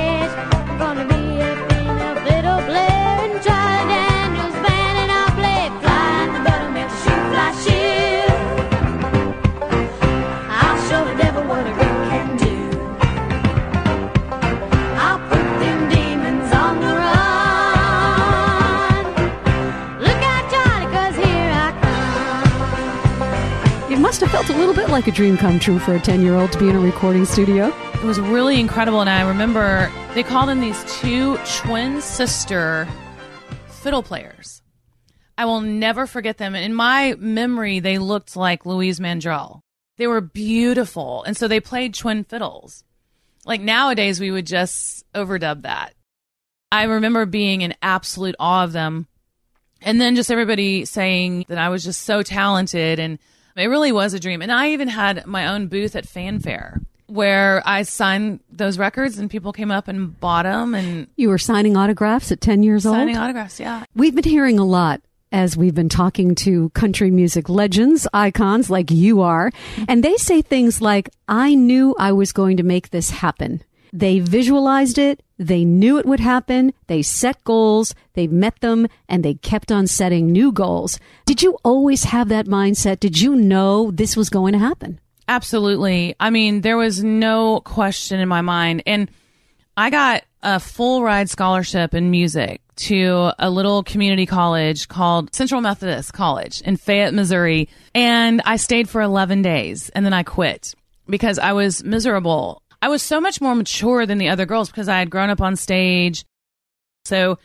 Like 24.90 25.06
a 25.06 25.12
dream 25.12 25.36
come 25.36 25.58
true 25.58 25.78
for 25.78 25.94
a 25.94 26.00
10 26.00 26.22
year 26.22 26.34
old 26.34 26.50
to 26.52 26.58
be 26.58 26.68
in 26.68 26.74
a 26.74 26.80
recording 26.80 27.24
studio. 27.26 27.66
It 27.94 28.04
was 28.04 28.18
really 28.18 28.58
incredible. 28.58 29.00
And 29.00 29.10
I 29.10 29.26
remember 29.26 29.92
they 30.14 30.22
called 30.22 30.48
in 30.48 30.60
these 30.60 30.82
two 31.00 31.36
twin 31.58 32.00
sister 32.00 32.88
fiddle 33.66 34.02
players. 34.02 34.62
I 35.36 35.44
will 35.44 35.60
never 35.60 36.06
forget 36.06 36.38
them. 36.38 36.54
In 36.54 36.74
my 36.74 37.14
memory, 37.18 37.80
they 37.80 37.98
looked 37.98 38.34
like 38.34 38.66
Louise 38.66 38.98
Mandrell. 38.98 39.60
They 39.98 40.06
were 40.06 40.20
beautiful. 40.20 41.22
And 41.24 41.36
so 41.36 41.48
they 41.48 41.60
played 41.60 41.94
twin 41.94 42.24
fiddles. 42.24 42.82
Like 43.44 43.60
nowadays, 43.60 44.20
we 44.20 44.30
would 44.30 44.46
just 44.46 45.04
overdub 45.12 45.62
that. 45.62 45.94
I 46.72 46.84
remember 46.84 47.26
being 47.26 47.60
in 47.60 47.74
absolute 47.82 48.36
awe 48.38 48.64
of 48.64 48.72
them. 48.72 49.06
And 49.82 50.00
then 50.00 50.16
just 50.16 50.30
everybody 50.30 50.86
saying 50.86 51.44
that 51.48 51.58
I 51.58 51.68
was 51.68 51.84
just 51.84 52.02
so 52.02 52.22
talented 52.22 52.98
and 52.98 53.18
it 53.60 53.66
really 53.66 53.92
was 53.92 54.14
a 54.14 54.20
dream. 54.20 54.42
And 54.42 54.52
I 54.52 54.70
even 54.70 54.88
had 54.88 55.26
my 55.26 55.48
own 55.48 55.68
booth 55.68 55.96
at 55.96 56.06
Fan 56.06 56.40
Fair 56.40 56.80
where 57.06 57.62
I 57.64 57.82
signed 57.82 58.40
those 58.50 58.78
records 58.78 59.18
and 59.18 59.30
people 59.30 59.52
came 59.52 59.70
up 59.70 59.88
and 59.88 60.18
bought 60.20 60.42
them 60.42 60.74
and 60.74 61.06
You 61.16 61.30
were 61.30 61.38
signing 61.38 61.76
autographs 61.76 62.30
at 62.30 62.40
10 62.40 62.62
years 62.62 62.82
signing 62.82 62.98
old? 62.98 63.00
Signing 63.00 63.16
autographs. 63.16 63.58
Yeah. 63.58 63.84
We've 63.94 64.14
been 64.14 64.24
hearing 64.24 64.58
a 64.58 64.64
lot 64.64 65.00
as 65.32 65.56
we've 65.56 65.74
been 65.74 65.88
talking 65.88 66.34
to 66.34 66.70
country 66.70 67.10
music 67.10 67.48
legends, 67.48 68.06
icons 68.12 68.70
like 68.70 68.90
you 68.90 69.20
are, 69.20 69.50
and 69.86 70.02
they 70.02 70.16
say 70.16 70.40
things 70.42 70.80
like, 70.80 71.10
I 71.28 71.54
knew 71.54 71.94
I 71.98 72.12
was 72.12 72.32
going 72.32 72.56
to 72.58 72.62
make 72.62 72.90
this 72.90 73.10
happen. 73.10 73.62
They 73.92 74.20
visualized 74.20 74.98
it. 74.98 75.22
They 75.38 75.64
knew 75.64 75.98
it 75.98 76.06
would 76.06 76.20
happen. 76.20 76.72
They 76.86 77.02
set 77.02 77.42
goals. 77.44 77.94
They 78.14 78.26
met 78.26 78.60
them 78.60 78.88
and 79.08 79.24
they 79.24 79.34
kept 79.34 79.70
on 79.70 79.86
setting 79.86 80.32
new 80.32 80.52
goals. 80.52 80.98
Did 81.26 81.42
you 81.42 81.58
always 81.62 82.04
have 82.04 82.28
that 82.28 82.46
mindset? 82.46 83.00
Did 83.00 83.20
you 83.20 83.36
know 83.36 83.90
this 83.90 84.16
was 84.16 84.30
going 84.30 84.52
to 84.52 84.58
happen? 84.58 85.00
Absolutely. 85.28 86.16
I 86.18 86.30
mean, 86.30 86.62
there 86.62 86.76
was 86.76 87.04
no 87.04 87.60
question 87.60 88.18
in 88.18 88.28
my 88.28 88.40
mind. 88.40 88.82
And 88.86 89.10
I 89.76 89.90
got 89.90 90.24
a 90.42 90.58
full 90.58 91.02
ride 91.02 91.30
scholarship 91.30 91.94
in 91.94 92.10
music 92.10 92.60
to 92.76 93.32
a 93.38 93.50
little 93.50 93.82
community 93.82 94.24
college 94.24 94.88
called 94.88 95.34
Central 95.34 95.60
Methodist 95.60 96.12
College 96.12 96.60
in 96.62 96.76
Fayette, 96.76 97.12
Missouri. 97.12 97.68
And 97.94 98.40
I 98.44 98.56
stayed 98.56 98.88
for 98.88 99.00
11 99.02 99.42
days 99.42 99.88
and 99.90 100.04
then 100.06 100.12
I 100.12 100.22
quit 100.22 100.74
because 101.08 101.38
I 101.38 101.52
was 101.52 101.82
miserable. 101.84 102.62
I 102.80 102.88
was 102.88 103.02
so 103.02 103.20
much 103.20 103.40
more 103.40 103.54
mature 103.54 104.06
than 104.06 104.18
the 104.18 104.28
other 104.28 104.46
girls 104.46 104.70
because 104.70 104.88
I 104.88 104.98
had 104.98 105.10
grown 105.10 105.30
up 105.30 105.40
on 105.40 105.56
stage. 105.56 106.24
So 107.04 107.38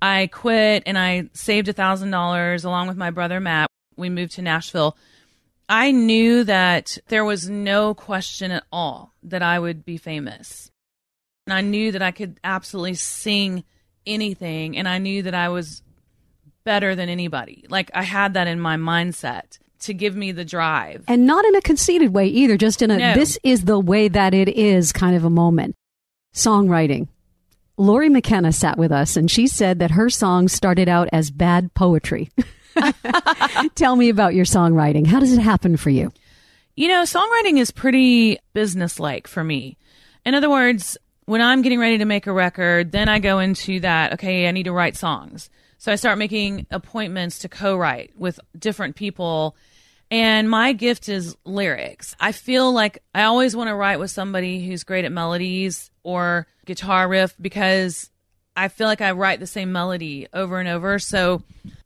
I 0.00 0.28
quit 0.28 0.84
and 0.86 0.96
I 0.98 1.30
saved 1.32 1.68
a 1.68 1.72
thousand 1.72 2.10
dollars 2.10 2.64
along 2.64 2.88
with 2.88 2.96
my 2.96 3.10
brother 3.10 3.40
Matt. 3.40 3.68
We 3.96 4.08
moved 4.10 4.32
to 4.32 4.42
Nashville. 4.42 4.96
I 5.68 5.90
knew 5.90 6.44
that 6.44 6.98
there 7.08 7.24
was 7.24 7.50
no 7.50 7.92
question 7.94 8.52
at 8.52 8.64
all 8.72 9.12
that 9.24 9.42
I 9.42 9.58
would 9.58 9.84
be 9.84 9.96
famous. 9.96 10.70
And 11.46 11.52
I 11.52 11.60
knew 11.60 11.92
that 11.92 12.02
I 12.02 12.10
could 12.10 12.38
absolutely 12.44 12.94
sing 12.94 13.64
anything 14.06 14.76
and 14.76 14.88
I 14.88 14.98
knew 14.98 15.22
that 15.24 15.34
I 15.34 15.48
was 15.48 15.82
better 16.64 16.94
than 16.94 17.08
anybody. 17.08 17.64
Like 17.68 17.90
I 17.94 18.02
had 18.02 18.34
that 18.34 18.46
in 18.46 18.60
my 18.60 18.76
mindset 18.76 19.58
to 19.80 19.94
give 19.94 20.16
me 20.16 20.32
the 20.32 20.44
drive. 20.44 21.04
And 21.08 21.26
not 21.26 21.44
in 21.44 21.54
a 21.54 21.60
conceited 21.60 22.12
way 22.14 22.26
either, 22.26 22.56
just 22.56 22.82
in 22.82 22.90
a 22.90 22.98
No. 22.98 23.14
this 23.14 23.38
is 23.42 23.64
the 23.64 23.78
way 23.78 24.08
that 24.08 24.34
it 24.34 24.48
is 24.48 24.92
kind 24.92 25.16
of 25.16 25.24
a 25.24 25.30
moment. 25.30 25.74
Songwriting. 26.34 27.08
Lori 27.76 28.08
McKenna 28.08 28.52
sat 28.52 28.76
with 28.76 28.90
us 28.90 29.16
and 29.16 29.30
she 29.30 29.46
said 29.46 29.78
that 29.78 29.92
her 29.92 30.10
songs 30.10 30.52
started 30.52 30.88
out 30.88 31.08
as 31.12 31.30
bad 31.30 31.72
poetry. 31.74 32.30
Tell 33.74 33.96
me 33.96 34.08
about 34.08 34.34
your 34.34 34.44
songwriting. 34.44 35.06
How 35.06 35.20
does 35.20 35.32
it 35.32 35.40
happen 35.40 35.76
for 35.76 35.90
you? 35.90 36.12
You 36.76 36.88
know, 36.88 37.02
songwriting 37.02 37.58
is 37.58 37.70
pretty 37.70 38.38
businesslike 38.52 39.26
for 39.26 39.42
me. 39.42 39.76
In 40.24 40.34
other 40.34 40.50
words, 40.50 40.96
when 41.26 41.40
I'm 41.40 41.62
getting 41.62 41.78
ready 41.78 41.98
to 41.98 42.04
make 42.04 42.26
a 42.26 42.32
record, 42.32 42.92
then 42.92 43.08
I 43.08 43.18
go 43.18 43.38
into 43.38 43.80
that, 43.80 44.14
okay, 44.14 44.48
I 44.48 44.52
need 44.52 44.64
to 44.64 44.72
write 44.72 44.96
songs. 44.96 45.50
So 45.78 45.92
I 45.92 45.96
start 45.96 46.18
making 46.18 46.66
appointments 46.70 47.38
to 47.40 47.48
co 47.48 47.76
write 47.76 48.12
with 48.16 48.40
different 48.58 48.96
people. 48.96 49.56
And 50.10 50.48
my 50.48 50.72
gift 50.72 51.08
is 51.08 51.36
lyrics. 51.44 52.16
I 52.18 52.32
feel 52.32 52.72
like 52.72 53.02
I 53.14 53.24
always 53.24 53.54
want 53.54 53.68
to 53.68 53.74
write 53.74 53.98
with 53.98 54.10
somebody 54.10 54.66
who's 54.66 54.84
great 54.84 55.04
at 55.04 55.12
melodies 55.12 55.90
or 56.02 56.46
guitar 56.64 57.06
riff 57.08 57.34
because 57.40 58.10
I 58.56 58.68
feel 58.68 58.86
like 58.86 59.02
I 59.02 59.12
write 59.12 59.40
the 59.40 59.46
same 59.46 59.70
melody 59.70 60.26
over 60.32 60.60
and 60.60 60.68
over. 60.68 60.98
So 60.98 61.42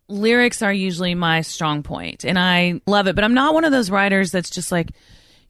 lyrics 0.09 0.63
are 0.63 0.73
usually 0.73 1.15
my 1.15 1.41
strong 1.41 1.83
point 1.83 2.25
and 2.25 2.39
I 2.39 2.81
love 2.87 3.09
it. 3.09 3.15
But 3.15 3.25
I'm 3.25 3.35
not 3.35 3.55
one 3.55 3.65
of 3.65 3.73
those 3.73 3.91
writers 3.91 4.31
that's 4.31 4.51
just 4.51 4.71
like, 4.71 4.93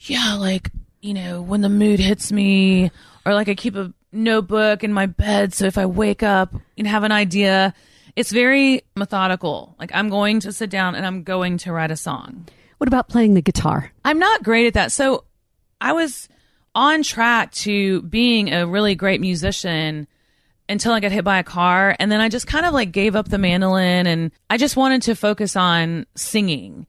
yeah, 0.00 0.36
like, 0.38 0.70
you 1.00 1.14
know, 1.14 1.42
when 1.42 1.60
the 1.60 1.68
mood 1.68 2.00
hits 2.00 2.32
me, 2.32 2.90
or 3.26 3.34
like 3.34 3.48
I 3.48 3.54
keep 3.54 3.76
a 3.76 3.92
notebook 4.12 4.82
in 4.82 4.92
my 4.92 5.06
bed. 5.06 5.52
So 5.52 5.66
if 5.66 5.78
I 5.78 5.86
wake 5.86 6.22
up 6.22 6.54
and 6.76 6.86
have 6.86 7.04
an 7.04 7.12
idea, 7.12 7.74
it's 8.16 8.32
very 8.32 8.82
methodical. 8.96 9.76
Like 9.78 9.90
I'm 9.94 10.08
going 10.08 10.40
to 10.40 10.52
sit 10.52 10.70
down 10.70 10.94
and 10.94 11.06
I'm 11.06 11.22
going 11.22 11.58
to 11.58 11.72
write 11.72 11.90
a 11.90 11.96
song. 11.96 12.46
What 12.82 12.88
about 12.88 13.08
playing 13.08 13.34
the 13.34 13.42
guitar? 13.42 13.92
I'm 14.04 14.18
not 14.18 14.42
great 14.42 14.66
at 14.66 14.74
that. 14.74 14.90
So 14.90 15.22
I 15.80 15.92
was 15.92 16.28
on 16.74 17.04
track 17.04 17.52
to 17.52 18.02
being 18.02 18.52
a 18.52 18.66
really 18.66 18.96
great 18.96 19.20
musician 19.20 20.08
until 20.68 20.92
I 20.92 20.98
got 20.98 21.12
hit 21.12 21.22
by 21.22 21.38
a 21.38 21.44
car. 21.44 21.94
And 22.00 22.10
then 22.10 22.20
I 22.20 22.28
just 22.28 22.48
kind 22.48 22.66
of 22.66 22.74
like 22.74 22.90
gave 22.90 23.14
up 23.14 23.28
the 23.28 23.38
mandolin 23.38 24.08
and 24.08 24.32
I 24.50 24.56
just 24.56 24.76
wanted 24.76 25.02
to 25.02 25.14
focus 25.14 25.54
on 25.54 26.06
singing. 26.16 26.88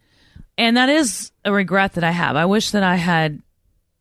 And 0.58 0.78
that 0.78 0.90
is 0.90 1.32
a 1.46 1.54
regret 1.54 1.94
that 1.94 2.04
I 2.04 2.10
have. 2.10 2.36
I 2.38 2.48
wish 2.48 2.72
that 2.72 2.82
I 2.82 2.96
had, 2.96 3.44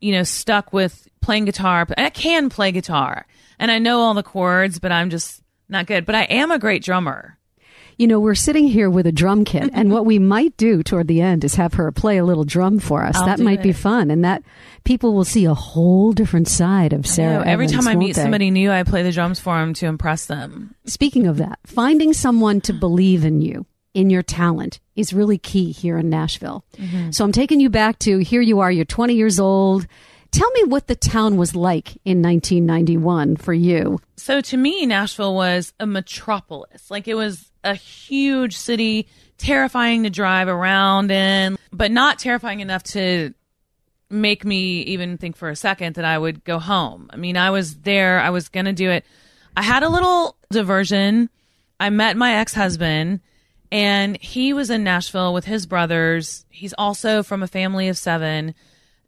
you 0.01 0.13
know, 0.13 0.23
stuck 0.23 0.73
with 0.73 1.07
playing 1.21 1.45
guitar. 1.45 1.87
I 1.99 2.09
can 2.09 2.49
play 2.49 2.73
guitar 2.73 3.27
and 3.59 3.71
I 3.71 3.79
know 3.79 4.01
all 4.01 4.15
the 4.15 4.23
chords, 4.23 4.79
but 4.79 4.93
I'm 4.93 5.11
just 5.11 5.43
not 5.69 5.85
good. 5.85 6.07
But 6.07 6.15
I 6.15 6.23
am 6.23 6.53
a 6.53 6.59
great 6.59 6.83
drummer. 6.83 7.37
You 7.97 8.07
know, 8.07 8.21
we're 8.21 8.35
sitting 8.35 8.67
here 8.67 8.89
with 8.89 9.07
a 9.07 9.13
drum 9.13 9.45
kit, 9.45 9.71
and 9.73 9.93
what 9.93 10.07
we 10.07 10.19
might 10.19 10.57
do 10.57 10.83
toward 10.83 11.09
the 11.09 11.21
end 11.21 11.45
is 11.45 11.57
have 11.57 11.75
her 11.75 11.91
play 11.93 12.19
a 12.19 12.25
little 12.25 12.45
drum 12.45 12.79
for 12.79 13.05
us. 13.05 13.17
I'll 13.17 13.27
that 13.27 13.41
might 13.41 13.63
be 13.63 13.73
fun, 13.73 14.11
and 14.11 14.25
that 14.25 14.43
people 14.85 15.15
will 15.15 15.25
see 15.25 15.45
a 15.45 15.55
whole 15.55 16.13
different 16.13 16.49
side 16.49 16.93
of 16.93 17.07
Sara. 17.07 17.45
Know, 17.45 17.51
every 17.51 17.67
Evans, 17.67 17.85
time 17.85 17.89
I 17.89 17.97
meet 17.97 18.17
they? 18.17 18.23
somebody 18.23 18.51
new, 18.51 18.71
I 18.71 18.83
play 18.83 19.03
the 19.03 19.13
drums 19.13 19.39
for 19.39 19.59
them 19.59 19.75
to 19.75 19.87
impress 19.87 20.27
them. 20.27 20.75
Speaking 20.87 21.27
of 21.27 21.37
that, 21.39 21.59
finding 21.67 22.13
someone 22.13 22.61
to 22.63 22.73
believe 22.73 23.25
in 23.25 23.41
you, 23.41 23.67
in 23.95 24.11
your 24.11 24.23
talent, 24.23 24.81
is 24.97 25.13
really 25.13 25.39
key 25.39 25.73
here 25.73 25.99
in 25.99 26.09
Nashville. 26.09 26.65
Mm-hmm. 26.77 27.11
So 27.11 27.25
I'm 27.25 27.33
taking 27.33 27.61
you 27.61 27.71
back 27.71 27.99
to 28.01 28.19
here 28.19 28.41
you 28.41 28.61
are, 28.61 28.73
you're 28.73 28.85
20 28.85 29.15
years 29.15 29.39
old. 29.39 29.87
Tell 30.31 30.51
me 30.53 30.65
what 30.65 30.87
the 30.87 30.97
town 30.97 31.37
was 31.37 31.55
like 31.55 31.97
in 32.07 32.23
1991 32.23 33.37
for 33.37 33.53
you. 33.53 34.01
So 34.17 34.41
to 34.41 34.57
me, 34.57 34.87
Nashville 34.87 35.35
was 35.35 35.75
a 35.79 35.87
metropolis. 35.87 36.91
Like 36.91 37.07
it 37.07 37.15
was 37.15 37.52
a 37.65 37.75
huge 37.75 38.57
city, 38.57 39.09
terrifying 39.39 40.03
to 40.05 40.11
drive 40.11 40.49
around 40.49 41.11
in, 41.11 41.59
but 41.73 41.91
not 41.91 42.19
terrifying 42.19 42.61
enough 42.61 42.83
to 42.83 43.35
make 44.11 44.45
me 44.45 44.83
even 44.83 45.17
think 45.17 45.37
for 45.37 45.49
a 45.49 45.57
second 45.57 45.95
that 45.97 46.05
I 46.05 46.19
would 46.19 46.45
go 46.45 46.59
home. 46.59 47.09
I 47.11 47.17
mean, 47.17 47.37
I 47.37 47.51
was 47.51 47.77
there, 47.79 48.21
I 48.21 48.31
was 48.31 48.49
going 48.49 48.67
to 48.67 48.73
do 48.73 48.91
it. 48.91 49.05
I 49.57 49.63
had 49.63 49.83
a 49.83 49.89
little 49.89 50.37
diversion. 50.51 51.31
I 51.81 51.91
met 51.91 52.17
my 52.17 52.35
ex 52.37 52.55
husband, 52.55 53.21
and 53.71 54.21
he 54.21 54.53
was 54.53 54.71
in 54.71 54.85
Nashville 54.85 55.35
with 55.35 55.45
his 55.45 55.67
brothers. 55.67 56.45
He's 56.49 56.75
also 56.75 57.23
from 57.23 57.43
a 57.43 57.49
family 57.49 57.89
of 57.89 57.99
seven 57.99 58.55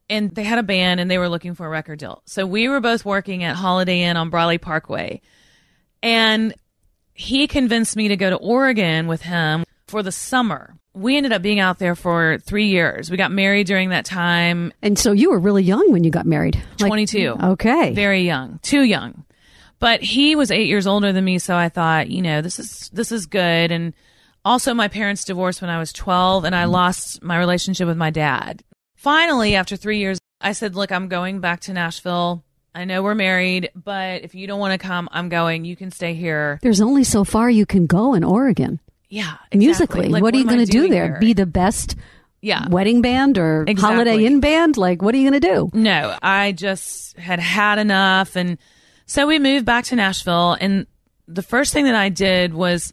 and 0.08 0.34
they 0.34 0.44
had 0.44 0.58
a 0.58 0.62
band 0.62 1.00
and 1.00 1.10
they 1.10 1.18
were 1.18 1.28
looking 1.28 1.54
for 1.54 1.66
a 1.66 1.70
record 1.70 1.98
deal. 1.98 2.22
So 2.26 2.46
we 2.46 2.68
were 2.68 2.80
both 2.80 3.04
working 3.04 3.44
at 3.44 3.56
Holiday 3.56 4.02
Inn 4.02 4.16
on 4.16 4.30
Briley 4.30 4.58
Parkway. 4.58 5.20
And 6.02 6.54
he 7.14 7.46
convinced 7.46 7.96
me 7.96 8.08
to 8.08 8.16
go 8.16 8.28
to 8.28 8.36
Oregon 8.36 9.06
with 9.06 9.22
him 9.22 9.64
for 9.86 10.02
the 10.02 10.12
summer. 10.12 10.74
We 10.92 11.16
ended 11.16 11.32
up 11.32 11.42
being 11.42 11.60
out 11.60 11.78
there 11.78 11.94
for 11.94 12.38
three 12.38 12.66
years. 12.66 13.10
We 13.10 13.16
got 13.16 13.32
married 13.32 13.66
during 13.66 13.88
that 13.88 14.04
time, 14.04 14.72
And 14.82 14.98
so 14.98 15.12
you 15.12 15.30
were 15.30 15.38
really 15.38 15.62
young 15.62 15.90
when 15.90 16.04
you 16.04 16.10
got 16.10 16.26
married. 16.26 16.62
Like- 16.80 16.88
22. 16.88 17.36
Okay. 17.42 17.92
Very 17.94 18.22
young, 18.22 18.58
too 18.62 18.82
young. 18.82 19.24
But 19.80 20.02
he 20.02 20.36
was 20.36 20.50
eight 20.50 20.68
years 20.68 20.86
older 20.86 21.12
than 21.12 21.24
me, 21.24 21.38
so 21.38 21.56
I 21.56 21.68
thought, 21.68 22.08
you 22.08 22.22
know, 22.22 22.40
this 22.40 22.58
is 22.58 22.90
this 22.92 23.12
is 23.12 23.26
good. 23.26 23.70
And 23.70 23.92
also, 24.44 24.72
my 24.72 24.88
parents 24.88 25.24
divorced 25.24 25.60
when 25.60 25.70
I 25.70 25.78
was 25.78 25.92
12, 25.92 26.44
and 26.44 26.54
I 26.54 26.64
mm. 26.64 26.70
lost 26.70 27.22
my 27.22 27.36
relationship 27.38 27.86
with 27.86 27.96
my 27.96 28.10
dad. 28.10 28.62
Finally, 28.96 29.56
after 29.56 29.76
three 29.76 29.98
years, 29.98 30.18
I 30.40 30.52
said, 30.52 30.74
"Look, 30.74 30.92
I'm 30.92 31.08
going 31.08 31.40
back 31.40 31.60
to 31.62 31.72
Nashville. 31.72 32.44
I 32.74 32.84
know 32.84 33.02
we're 33.02 33.14
married, 33.14 33.70
but 33.74 34.22
if 34.24 34.34
you 34.34 34.46
don't 34.46 34.58
want 34.58 34.78
to 34.80 34.84
come, 34.84 35.08
I'm 35.12 35.28
going. 35.28 35.64
You 35.64 35.76
can 35.76 35.90
stay 35.90 36.14
here." 36.14 36.58
There's 36.62 36.80
only 36.80 37.04
so 37.04 37.24
far 37.24 37.48
you 37.50 37.66
can 37.66 37.86
go 37.86 38.14
in 38.14 38.24
Oregon 38.24 38.80
Yeah, 39.08 39.34
exactly. 39.52 39.58
musically. 39.58 40.08
Like, 40.08 40.22
what 40.22 40.34
are 40.34 40.38
you 40.38 40.44
going 40.46 40.64
to 40.64 40.66
do 40.66 40.88
there? 40.88 41.06
here? 41.06 41.18
Be 41.20 41.32
the 41.34 41.46
best 41.46 41.96
yeah. 42.40 42.68
wedding 42.68 43.00
band 43.00 43.38
or 43.38 43.62
Exactly. 43.62 43.82
Holiday 43.82 44.24
Inn 44.26 44.40
band? 44.40 44.76
Like, 44.76 45.02
what 45.02 45.14
are 45.14 45.18
you 45.18 45.30
going 45.30 45.40
to 45.40 45.48
do? 45.54 45.70
No, 45.72 46.16
I 46.20 46.52
just 46.52 47.16
had 47.16 47.38
had 47.38 47.78
enough. 47.78 48.36
And 48.36 48.58
so 49.06 49.26
we 49.26 49.38
moved 49.38 49.64
back 49.64 49.84
to 49.86 49.96
Nashville. 49.96 50.56
And 50.60 50.86
the 51.26 51.42
first 51.42 51.72
thing 51.72 51.84
that 51.84 51.94
I 51.94 52.08
did 52.08 52.52
was 52.54 52.92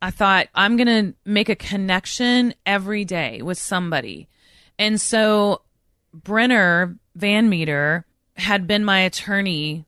I 0.00 0.10
thought, 0.10 0.48
I'm 0.54 0.76
going 0.76 0.86
to 0.88 1.14
make 1.24 1.48
a 1.48 1.56
connection 1.56 2.54
every 2.66 3.04
day 3.04 3.40
with 3.40 3.56
somebody. 3.58 4.28
And 4.78 5.00
so 5.00 5.62
Brenner 6.12 6.96
Van 7.14 7.48
Meter 7.48 8.04
had 8.36 8.66
been 8.66 8.84
my 8.84 9.00
attorney 9.00 9.84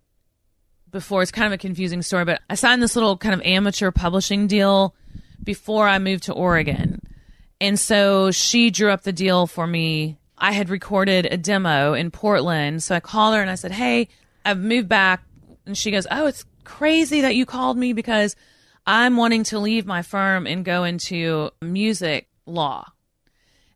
before. 0.91 1.23
It's 1.23 1.31
kind 1.31 1.47
of 1.47 1.53
a 1.53 1.59
confusing 1.59 2.03
story, 2.03 2.25
but 2.25 2.41
I 2.49 2.55
signed 2.55 2.83
this 2.83 2.97
little 2.97 3.17
kind 3.17 3.35
of 3.35 3.43
amateur 3.43 3.91
publishing 3.91 4.47
deal 4.47 4.95
before 5.43 5.89
I 5.89 5.99
moved 5.99 6.25
to 6.25 6.33
Oregon. 6.33 7.01
And 7.61 7.79
so 7.79 8.31
she 8.31 8.71
drew 8.71 8.91
up 8.91 9.03
the 9.03 9.13
deal 9.13 9.47
for 9.47 9.67
me. 9.67 10.19
I 10.37 10.53
had 10.53 10.69
recorded 10.69 11.27
a 11.31 11.37
demo 11.37 11.95
in 11.95 12.11
Portland. 12.11 12.83
So 12.83 12.95
I 12.95 13.01
called 13.01 13.35
her 13.35 13.41
and 13.41 13.51
I 13.51 13.55
said, 13.55 13.73
Hey, 13.73 14.09
I've 14.45 14.59
moved 14.59 14.89
back. 14.89 15.23
And 15.67 15.77
she 15.77 15.91
goes, 15.91 16.07
Oh, 16.11 16.27
it's 16.27 16.45
crazy 16.65 17.21
that 17.21 17.37
you 17.37 17.47
called 17.47 17.77
me 17.77 17.93
because 17.93 18.37
I'm 18.87 19.17
wanting 19.17 19.45
to 19.45 19.59
leave 19.59 19.87
my 19.87 20.03
firm 20.03 20.47
and 20.47 20.65
go 20.65 20.85
into 20.85 21.51
music 21.63 22.29
law. 22.47 22.93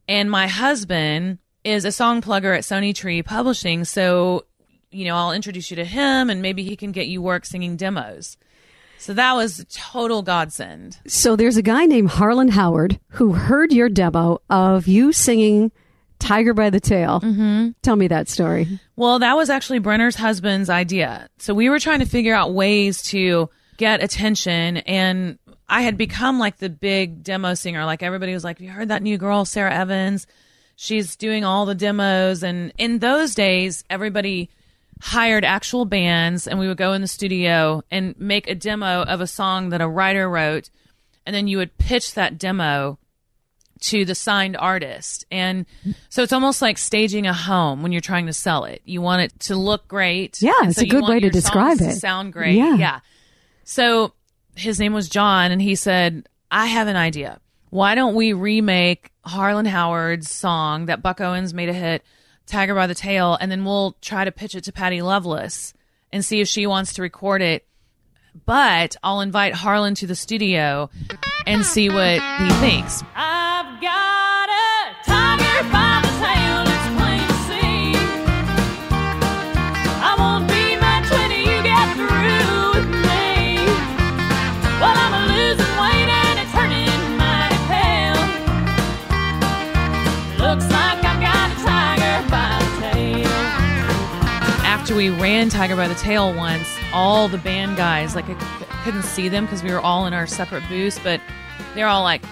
And 0.07 0.31
my 0.31 0.49
husband 0.49 1.39
is 1.65 1.85
a 1.85 1.93
song 1.93 2.23
plugger 2.23 2.57
at 2.57 2.65
Sony 2.65 2.95
Tree 2.95 3.23
Publishing. 3.23 3.85
So, 3.85 4.45
you 4.91 5.05
know, 5.05 5.17
I'll 5.17 5.33
introduce 5.33 5.71
you 5.71 5.77
to 5.77 5.85
him 5.85 6.31
and 6.31 6.43
maybe 6.43 6.65
he 6.65 6.77
can 6.77 6.93
get 6.93 7.07
you 7.07 7.23
work 7.23 7.45
singing 7.45 7.77
demos. 7.77 8.37
So 8.99 9.15
that 9.15 9.35
was 9.35 9.61
a 9.61 9.65
total 9.67 10.23
godsend. 10.23 10.99
So 11.07 11.37
there's 11.37 11.57
a 11.57 11.63
guy 11.63 11.87
named 11.87 12.11
Harlan 12.11 12.49
Howard 12.49 12.99
who 13.11 13.33
heard 13.33 13.73
your 13.73 13.89
demo 13.89 14.41
of 14.51 14.89
you 14.89 15.13
singing 15.13 15.71
Tiger 16.19 16.53
by 16.53 16.69
the 16.69 16.81
Tail. 16.81 17.21
Mm-hmm. 17.21 17.71
Tell 17.83 17.95
me 17.95 18.09
that 18.09 18.29
story. 18.29 18.81
Well, 18.97 19.21
that 19.21 19.37
was 19.37 19.51
actually 19.51 19.79
Brenner's 19.79 20.17
husband's 20.17 20.69
idea. 20.69 21.29
So 21.39 21.55
we 21.55 21.69
were 21.71 21.79
trying 21.79 22.01
to 22.01 22.07
figure 22.07 22.35
out 22.35 22.55
ways 22.55 23.03
to 23.05 23.49
get 23.77 24.03
attention 24.03 24.79
and 24.79 25.39
I 25.69 25.83
had 25.83 25.97
become 25.97 26.39
like 26.39 26.57
the 26.57 26.71
big 26.71 27.23
demo 27.23 27.55
singer. 27.55 27.85
Like 27.85 28.03
everybody 28.03 28.33
was 28.33 28.43
like, 28.43 28.59
"You 28.61 28.71
heard 28.71 28.89
that 28.89 29.03
new 29.03 29.19
girl, 29.19 29.45
Sara 29.45 29.73
Evans? 29.73 30.27
She's 30.77 31.15
doing 31.15 31.45
all 31.45 31.67
the 31.67 31.75
demos." 31.75 32.43
And 32.43 32.73
in 32.79 33.01
those 33.01 33.35
days, 33.35 33.85
everybody 33.91 34.49
hired 35.01 35.45
actual 35.45 35.85
bands, 35.85 36.47
and 36.47 36.59
we 36.59 36.69
would 36.69 36.77
go 36.77 36.93
in 36.93 37.01
the 37.01 37.09
studio 37.09 37.83
and 37.91 38.19
make 38.19 38.49
a 38.49 38.55
demo 38.55 39.03
of 39.03 39.21
a 39.21 39.27
song 39.27 39.71
that 39.71 39.81
a 39.81 39.89
writer 39.89 40.29
wrote, 40.29 40.71
and 41.27 41.35
then 41.35 41.49
you 41.49 41.59
would 41.59 41.77
pitch 41.79 42.15
that 42.15 42.39
demo 42.39 42.99
to 43.81 44.05
the 44.05 44.15
signed 44.15 44.57
artist. 44.57 45.25
And 45.31 45.67
so 46.09 46.23
it's 46.23 46.33
almost 46.33 46.61
like 46.61 46.79
staging 46.79 47.27
a 47.27 47.33
home 47.33 47.83
when 47.83 47.93
you're 47.93 48.01
trying 48.01 48.27
to 48.27 48.33
sell 48.33 48.65
it. 48.65 48.83
You 48.85 49.01
want 49.01 49.23
it 49.23 49.41
to 49.41 49.57
look 49.57 49.87
great. 49.87 50.43
Yeah, 50.43 50.53
it's 50.63 50.77
so 50.77 50.83
a 50.83 50.87
good 50.87 51.07
way 51.07 51.21
to 51.21 51.31
describe 51.31 51.81
it. 51.81 51.97
sound 51.97 52.33
great. 52.33 52.57
Yeah. 52.57 52.77
yeah. 52.77 53.01
So 53.65 54.15
his 54.57 54.81
name 54.81 54.93
was 54.93 55.09
John, 55.09 55.53
and 55.53 55.63
he 55.63 55.75
said, 55.75 56.29
I 56.51 56.67
have 56.67 56.89
an 56.89 56.97
idea. 56.97 57.41
Why 57.71 57.95
don't 57.95 58.15
we 58.15 58.33
remake 58.33 59.13
Harlan 59.25 59.67
Howard's 59.67 60.31
song 60.31 60.87
that 60.87 61.03
Buck 61.03 61.21
Owens 61.21 61.53
made 61.53 61.69
a 61.69 61.75
hit, 61.75 62.03
Tiger 62.49 62.75
by 62.75 62.87
the 62.87 62.95
Tail, 62.95 63.37
and 63.41 63.51
then 63.51 63.65
we'll 63.65 63.97
try 64.01 64.25
to 64.25 64.33
pitch 64.33 64.55
it 64.55 64.65
to 64.65 64.73
Patty 64.73 65.03
Loveless 65.03 65.75
and 66.13 66.25
see 66.25 66.41
if 66.41 66.49
she 66.49 66.67
wants 66.67 66.95
to 66.95 67.03
record 67.03 67.43
it. 67.43 67.67
But 68.47 68.97
I'll 69.03 69.21
invite 69.21 69.55
Harlan 69.55 69.95
to 69.97 70.07
the 70.07 70.15
studio 70.15 70.91
and 71.47 71.65
see 71.65 71.89
what 71.89 72.21
he 72.39 72.51
thinks. 72.61 73.03
I've 73.15 73.81
got 73.81 74.18
After 94.89 94.97
we 94.97 95.11
ran 95.11 95.51
Tiger 95.51 95.77
by 95.77 95.87
the 95.87 95.95
Tail 95.97 96.33
once, 96.33 96.67
all 96.95 97.29
the 97.29 97.37
band 97.37 97.77
guys, 97.77 98.15
like 98.15 98.25
I 98.27 98.83
couldn't 98.85 99.03
see 99.03 99.29
them 99.29 99.45
because 99.45 99.63
we 99.63 99.71
were 99.71 99.81
all 99.81 100.07
in 100.07 100.15
our 100.15 100.27
separate 100.27 100.67
booths, 100.67 100.99
but 101.05 101.21
they're 101.75 101.87
all 101.89 102.03
like, 102.03 102.25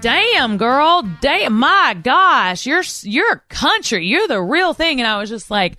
"Damn, 0.00 0.56
girl! 0.56 1.02
Damn, 1.20 1.52
my 1.52 1.94
gosh, 2.02 2.64
you're 2.64 2.82
you're 3.02 3.44
country. 3.50 4.06
You're 4.06 4.26
the 4.26 4.40
real 4.40 4.72
thing." 4.72 5.00
And 5.00 5.06
I 5.06 5.18
was 5.18 5.28
just 5.28 5.50
like, 5.50 5.76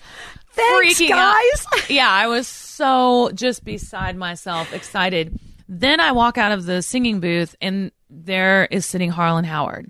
Thanks, 0.52 1.00
freaking 1.00 1.10
out. 1.14 1.34
guys. 1.34 1.90
yeah, 1.90 2.12
I 2.12 2.28
was 2.28 2.46
so 2.48 3.32
just 3.34 3.66
beside 3.66 4.16
myself, 4.16 4.72
excited. 4.72 5.36
Then 5.68 6.00
I 6.00 6.12
walk 6.12 6.38
out 6.38 6.52
of 6.52 6.68
the 6.68 6.84
singing 6.84 7.22
booth, 7.22 7.56
and 7.60 7.92
there 8.08 8.66
is 8.70 8.86
sitting 8.86 9.10
Harlan 9.10 9.46
Howard. 9.46 9.90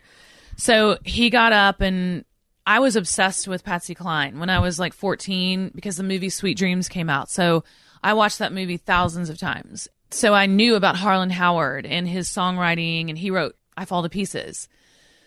So 0.55 0.99
he 1.03 1.31
got 1.31 1.51
up, 1.51 1.81
and 1.81 2.23
I 2.69 2.77
was 2.77 2.95
obsessed 2.95 3.47
with 3.47 3.63
Patsy 3.63 3.95
Cline 3.95 4.37
when 4.37 4.51
I 4.51 4.59
was 4.59 4.77
like 4.77 4.93
14 4.93 5.71
because 5.73 5.97
the 5.97 6.03
movie 6.03 6.29
Sweet 6.29 6.55
Dreams 6.55 6.87
came 6.87 7.09
out. 7.09 7.31
So 7.31 7.63
I 8.03 8.13
watched 8.13 8.37
that 8.37 8.53
movie 8.53 8.77
thousands 8.77 9.31
of 9.31 9.39
times. 9.39 9.87
So 10.11 10.35
I 10.35 10.45
knew 10.45 10.75
about 10.75 10.95
Harlan 10.95 11.31
Howard 11.31 11.87
and 11.87 12.07
his 12.07 12.29
songwriting, 12.29 13.09
and 13.09 13.17
he 13.17 13.31
wrote 13.31 13.55
I 13.75 13.85
Fall 13.85 14.03
to 14.03 14.09
Pieces. 14.09 14.69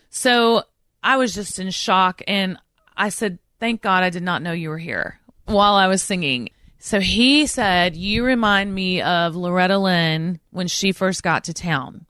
So 0.09 0.63
I 1.03 1.17
was 1.17 1.35
just 1.35 1.59
in 1.59 1.69
shock, 1.71 2.21
and 2.29 2.57
I 2.95 3.09
said, 3.09 3.39
Thank 3.59 3.81
God 3.81 4.03
I 4.03 4.09
did 4.09 4.23
not 4.23 4.41
know 4.41 4.53
you 4.53 4.69
were 4.69 4.77
here 4.77 5.19
while 5.43 5.73
I 5.73 5.87
was 5.87 6.01
singing. 6.01 6.47
So 6.79 7.01
he 7.01 7.45
said, 7.45 7.93
You 7.93 8.23
remind 8.23 8.73
me 8.73 9.01
of 9.01 9.35
Loretta 9.35 9.77
Lynn 9.79 10.39
when 10.51 10.69
she 10.69 10.93
first 10.93 11.23
got 11.23 11.43
to 11.43 11.53
town. 11.53 12.05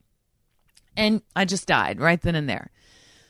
And 0.95 1.23
I 1.35 1.45
just 1.45 1.65
died 1.65 1.99
right 1.99 2.21
then 2.21 2.35
and 2.35 2.47
there. 2.47 2.69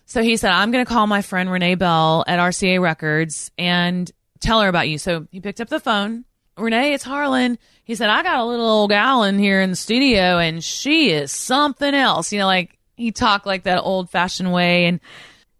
So 0.06 0.22
he 0.22 0.38
said, 0.38 0.52
I'm 0.52 0.72
going 0.72 0.86
to 0.86 0.90
call 0.90 1.08
my 1.08 1.22
friend 1.22 1.50
Renee 1.50 1.76
Bell 1.76 2.24
at 2.28 2.40
RCA 2.40 2.82
Records 2.82 3.52
and 3.58 4.12
tell 4.40 4.62
her 4.62 4.68
about 4.68 4.90
you. 4.90 4.98
So 4.98 5.28
he 5.32 5.40
picked 5.40 5.62
up 5.62 5.70
the 5.70 5.80
phone. 5.80 6.26
Renee, 6.58 6.94
it's 6.94 7.04
Harlan. 7.04 7.58
He 7.84 7.96
said, 7.96 8.10
I 8.10 8.22
got 8.22 8.40
a 8.40 8.46
little 8.46 8.68
old 8.68 8.92
gal 8.92 9.24
in 9.24 9.40
here 9.40 9.62
in 9.62 9.72
the 9.72 9.76
studio 9.76 10.38
and 10.38 10.64
she 10.64 11.12
is 11.12 11.32
something 11.32 11.94
else. 11.94 12.32
You 12.32 12.40
know, 12.40 12.46
like 12.46 12.78
he 12.96 13.12
talked 13.12 13.46
like 13.46 13.64
that 13.64 13.82
old 13.82 14.10
fashioned 14.10 14.52
way. 14.52 14.86
And 14.86 15.00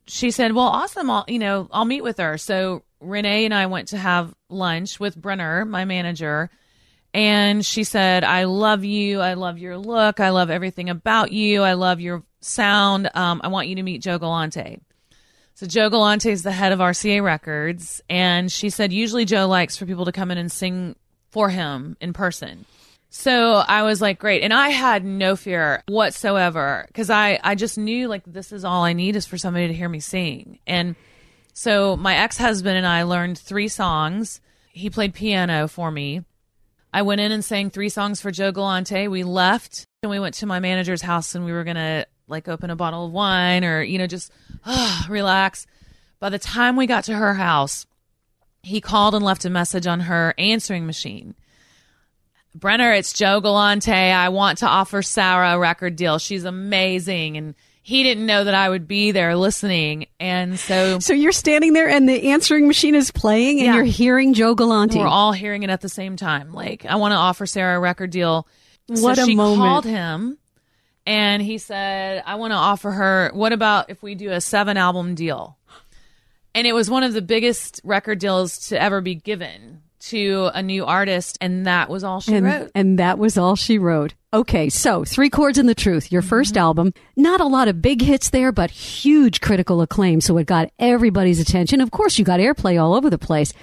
she 0.06 0.30
said, 0.32 0.54
well, 0.54 0.68
awesome. 0.68 1.10
I'll, 1.10 1.26
you 1.28 1.40
know, 1.40 1.68
I'll 1.72 1.86
meet 1.86 2.04
with 2.04 2.18
her. 2.18 2.38
So 2.38 2.84
Renee 3.00 3.46
and 3.46 3.54
I 3.54 3.66
went 3.66 3.90
to 3.90 3.98
have 3.98 4.34
lunch 4.50 5.00
with 5.00 5.16
Brenner, 5.16 5.66
my 5.66 5.86
manager. 5.86 6.50
And 7.14 7.66
she 7.66 7.84
said, 7.84 8.24
I 8.24 8.46
love 8.46 8.84
you. 8.84 9.22
I 9.22 9.36
love 9.36 9.60
your 9.60 9.78
look. 9.78 10.20
I 10.20 10.30
love 10.30 10.50
everything 10.50 10.90
about 10.90 11.32
you. 11.32 11.62
I 11.62 11.74
love 11.74 12.00
your 12.02 12.24
sound. 12.42 13.10
Um, 13.14 13.42
I 13.44 13.50
want 13.50 13.68
you 13.68 13.76
to 13.76 13.84
meet 13.84 14.02
Joe 14.02 14.18
Galante. 14.18 14.80
So 15.56 15.68
Joe 15.68 15.90
Galante 15.90 16.32
is 16.32 16.42
the 16.42 16.52
head 16.52 16.72
of 16.72 16.80
RCA 16.80 17.24
Records. 17.24 18.02
And 18.10 18.52
she 18.52 18.70
said, 18.70 18.92
usually 18.92 19.26
Joe 19.26 19.48
likes 19.48 19.78
for 19.78 19.86
people 19.86 20.06
to 20.06 20.12
come 20.12 20.32
in 20.32 20.40
and 20.40 20.52
sing 20.52 20.96
for 21.30 21.50
him 21.50 21.98
in 22.02 22.14
person. 22.14 22.66
So 23.12 23.54
I 23.58 23.84
was 23.84 24.02
like, 24.02 24.18
great. 24.18 24.42
And 24.42 24.52
I 24.52 24.70
had 24.70 25.06
no 25.06 25.36
fear 25.36 25.84
whatsoever 25.88 26.86
because 26.88 27.12
I, 27.12 27.40
I 27.44 27.54
just 27.54 27.78
knew 27.78 28.08
like 28.08 28.24
this 28.26 28.52
is 28.52 28.66
all 28.66 28.84
I 28.84 28.94
need 28.94 29.16
is 29.16 29.28
for 29.28 29.38
somebody 29.38 29.68
to 29.68 29.74
hear 29.74 29.88
me 29.88 30.00
sing. 30.00 30.58
And 30.66 30.96
so 31.54 31.96
my 31.96 32.16
ex 32.16 32.40
husband 32.40 32.76
and 32.76 32.88
I 32.88 33.04
learned 33.04 33.38
three 33.38 33.68
songs. 33.68 34.42
He 34.72 34.90
played 34.90 35.14
piano 35.14 35.68
for 35.68 35.92
me. 35.92 36.24
I 36.94 37.02
went 37.02 37.22
in 37.22 37.32
and 37.32 37.44
sang 37.44 37.72
three 37.72 37.90
songs 37.90 38.22
for 38.22 38.30
Joe 38.30 38.52
Galante. 38.52 39.08
We 39.08 39.24
left 39.24 39.86
and 40.04 40.12
we 40.12 40.20
went 40.20 40.36
to 40.36 40.46
my 40.46 40.60
manager's 40.60 41.02
house 41.02 41.34
and 41.34 41.44
we 41.44 41.52
were 41.52 41.64
going 41.64 41.76
to 41.76 42.06
like 42.28 42.48
open 42.48 42.70
a 42.70 42.76
bottle 42.76 43.08
of 43.08 43.12
wine 43.12 43.66
or, 43.66 43.82
you 43.82 43.98
know, 43.98 44.06
just 44.06 44.32
ah, 44.66 45.08
relax. 45.10 45.66
By 46.20 46.30
the 46.30 46.40
time 46.40 46.76
we 46.76 46.86
got 46.86 47.06
to 47.06 47.16
her 47.16 47.34
house, 47.34 47.88
he 48.62 48.80
called 48.80 49.16
and 49.16 49.26
left 49.26 49.44
a 49.44 49.50
message 49.50 49.88
on 49.88 50.02
her 50.02 50.36
answering 50.38 50.86
machine. 50.86 51.34
Brenner, 52.56 52.94
it's 52.94 53.12
Joe 53.12 53.42
Galante. 53.42 53.92
I 53.92 54.30
want 54.30 54.60
to 54.60 54.68
offer 54.68 55.02
Sara 55.02 55.56
a 55.56 55.60
record 55.60 55.96
deal. 55.96 56.20
She's 56.20 56.46
amazing. 56.46 57.36
And 57.38 57.56
he 57.86 58.02
didn't 58.04 58.26
know 58.26 58.46
that 58.46 58.54
I 58.54 58.70
would 58.70 58.88
be 58.88 59.12
there 59.12 59.36
listening. 59.36 60.08
And 60.20 60.58
so 60.58 61.00
So 61.00 61.14
you're 61.14 61.32
standing 61.34 61.74
there 61.74 61.90
and 61.90 62.08
the 62.08 62.30
answering 62.32 62.66
machine 62.68 62.96
is 62.96 63.12
playing 63.12 63.60
and 63.60 63.66
Yeah. 63.68 63.76
you're 63.76 63.84
hearing 63.84 64.34
Joe 64.34 64.56
Galante. 64.56 64.98
we're 64.98 65.06
all 65.08 65.34
hearing 65.34 65.64
it 65.64 65.70
at 65.70 65.82
the 65.82 65.90
same 65.90 66.16
time. 66.16 66.54
Like, 66.54 66.86
I 66.86 66.96
want 66.96 67.12
to 67.12 67.18
offer 67.18 67.46
Sara 67.46 67.78
a 67.78 67.80
record 67.82 68.10
deal. 68.10 68.48
What 68.88 69.18
so 69.18 69.24
a 69.24 69.26
she 69.26 69.36
moment. 69.36 69.60
called 69.60 69.86
him 69.86 70.38
and 71.06 71.42
he 71.42 71.58
said, 71.58 72.24
I 72.26 72.36
want 72.36 72.52
to 72.52 72.56
offer 72.58 72.92
her, 72.92 73.32
what 73.34 73.52
about 73.52 73.90
if 73.90 74.02
we 74.02 74.16
do 74.16 74.32
a 74.32 74.40
seven 74.42 74.78
album 74.78 75.14
deal? 75.16 75.58
And 76.56 76.66
it 76.68 76.74
was 76.74 76.90
one 76.90 77.04
of 77.04 77.14
the 77.14 77.22
biggest 77.22 77.82
record 77.84 78.20
deals 78.20 78.68
to 78.70 78.82
ever 78.82 79.02
be 79.02 79.16
given 79.16 79.82
to 80.10 80.50
a 80.54 80.62
new 80.64 80.86
artist. 80.86 81.38
And 81.42 81.66
that 81.66 81.90
was 81.90 82.04
all 82.04 82.20
she 82.20 82.36
and, 82.36 82.46
wrote. 82.46 82.72
and 82.76 83.00
that 83.00 83.18
was 83.20 83.38
all 83.38 83.56
she 83.56 83.78
wrote. 83.78 84.14
Okay, 84.34 84.70
so 84.70 85.04
Three 85.06 85.30
Chords 85.30 85.58
and 85.58 85.70
the 85.70 85.76
Truth, 85.76 86.12
your 86.12 86.22
1st 86.22 86.50
Mm-hmm. 86.52 86.58
album. 86.58 86.94
Not 87.16 87.40
a 87.40 87.46
lot 87.46 87.68
of 87.68 87.82
big 87.82 88.02
hits 88.02 88.30
there, 88.32 88.52
but 88.52 88.72
huge 88.72 89.42
critical 89.42 89.82
acclaim. 89.82 90.22
So 90.22 90.38
it 90.38 90.48
got 90.48 90.72
everybody's 90.80 91.40
attention. 91.40 91.82
Of 91.82 91.92
course, 91.92 92.18
you 92.18 92.26
got 92.26 92.40
airplay 92.40 92.82
all 92.82 92.94
over 92.94 93.10
the 93.10 93.18
place. 93.20 93.54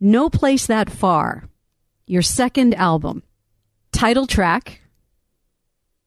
No 0.00 0.28
Place 0.28 0.66
That 0.66 0.90
Far, 0.90 1.44
your 2.06 2.22
second 2.22 2.74
album. 2.74 3.22
Title 3.92 4.26
track, 4.26 4.80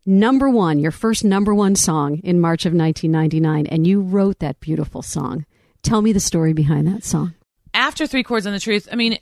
number 0.05 0.49
one, 0.49 0.79
your 0.79 0.91
first 0.91 1.23
number 1.23 1.53
one 1.55 1.75
song 1.75 2.19
in 2.23 2.39
March 2.41 2.65
of 2.65 2.73
1999. 2.73 3.67
And 3.67 3.87
you 3.87 4.01
wrote 4.01 4.39
that 4.39 4.59
beautiful 4.59 5.01
song. 5.01 5.45
Tell 5.83 6.01
me 6.01 6.11
the 6.11 6.19
story 6.19 6.53
behind 6.53 6.87
that 6.87 7.03
song. 7.03 7.33
after 7.73 8.07
Three 8.07 8.23
Chords 8.23 8.45
and 8.45 8.55
the 8.55 8.59
Truth, 8.59 8.87
I 8.91 8.95
mean, 8.95 9.17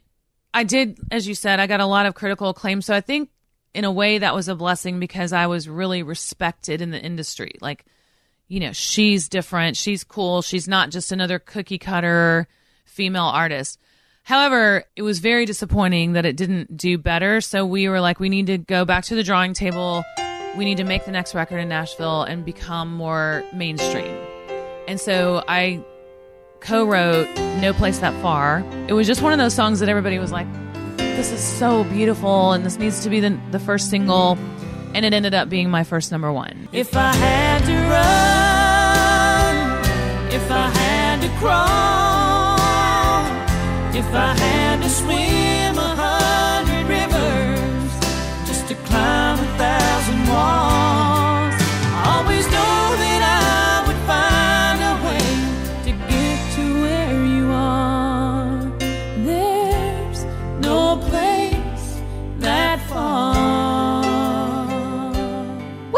I 0.54 0.64
did, 0.64 1.00
as 1.12 1.28
you 1.28 1.36
said, 1.36 1.60
I 1.60 1.68
got 1.68 1.80
a 1.80 1.86
lot 1.86 2.06
of 2.06 2.16
critical 2.16 2.50
acclaim. 2.50 2.82
So 2.82 2.94
I 2.94 3.02
think 3.02 3.30
in 3.74 3.86
a 3.86 3.92
way 3.92 4.20
that 4.20 4.36
was 4.36 4.48
a 4.48 4.56
blessing 4.56 5.00
because 5.00 5.34
I 5.34 5.48
was 5.48 5.68
really 5.68 6.04
respected 6.04 6.82
in 6.82 6.92
the 6.92 7.02
industry. 7.02 7.54
Like, 7.60 7.86
you 8.48 8.60
know, 8.60 8.72
she's 8.72 9.30
different. 9.30 9.78
She's 9.78 10.04
cool. 10.04 10.42
She's 10.42 10.68
not 10.68 10.92
just 10.92 11.12
another 11.12 11.40
cookie 11.40 11.80
cutter 11.80 12.48
female 12.86 13.24
artist. 13.24 13.80
However, 14.24 14.86
it 14.96 15.02
was 15.02 15.20
very 15.20 15.46
disappointing 15.46 16.14
that 16.14 16.26
it 16.26 16.38
didn't 16.38 16.78
do 16.78 16.98
better. 16.98 17.42
So 17.42 17.66
we 17.66 17.90
were 17.90 18.00
like, 18.00 18.20
we 18.20 18.30
need 18.30 18.48
to 18.48 18.58
go 18.58 18.86
back 18.86 19.06
to 19.06 19.16
the 19.16 19.24
drawing 19.24 19.54
table 19.54 20.04
we 20.56 20.66
need 20.66 20.78
to 20.78 20.84
make 20.84 21.06
the 21.06 21.12
next 21.12 21.34
record 21.34 21.58
in 21.58 21.70
Nashville 21.70 22.24
and 22.24 22.46
become 22.46 22.94
more 22.94 23.44
mainstream. 23.54 24.16
And 24.88 25.00
so 25.00 25.44
I 25.48 25.84
co 26.64 26.84
wrote 26.86 27.28
No 27.60 27.74
Place 27.74 28.00
That 28.00 28.20
Far. 28.22 28.64
It 28.88 28.94
was 28.94 29.06
just 29.06 29.22
one 29.22 29.34
of 29.34 29.40
those 29.40 29.54
songs 29.54 29.82
that 29.82 29.90
everybody 29.90 30.18
was 30.18 30.32
like, 30.32 30.48
this 30.98 31.32
is 31.32 31.42
so 31.42 31.84
beautiful 31.86 32.52
and 32.54 32.66
this 32.66 32.80
needs 32.80 33.04
to 33.04 33.10
be 33.10 33.20
the, 33.20 33.38
the 33.52 33.60
first 33.60 33.90
single. 33.90 34.38
And 34.94 35.06
it 35.06 35.14
ended 35.14 35.34
up 35.34 35.50
being 35.50 35.70
my 35.70 35.84
first 35.84 36.10
number 36.12 36.32
one. 36.32 36.70
If 36.72 36.96
I 36.96 37.14
had 37.14 37.66
to 37.66 37.74
run, 37.92 38.14
if 40.34 40.50
I 40.52 40.70
had 40.70 41.20
to 41.22 41.30
crawl, 41.40 42.56
if 43.96 44.06
I 44.14 44.34
had 44.40 44.82
to 44.82 44.90
swim 44.90 45.43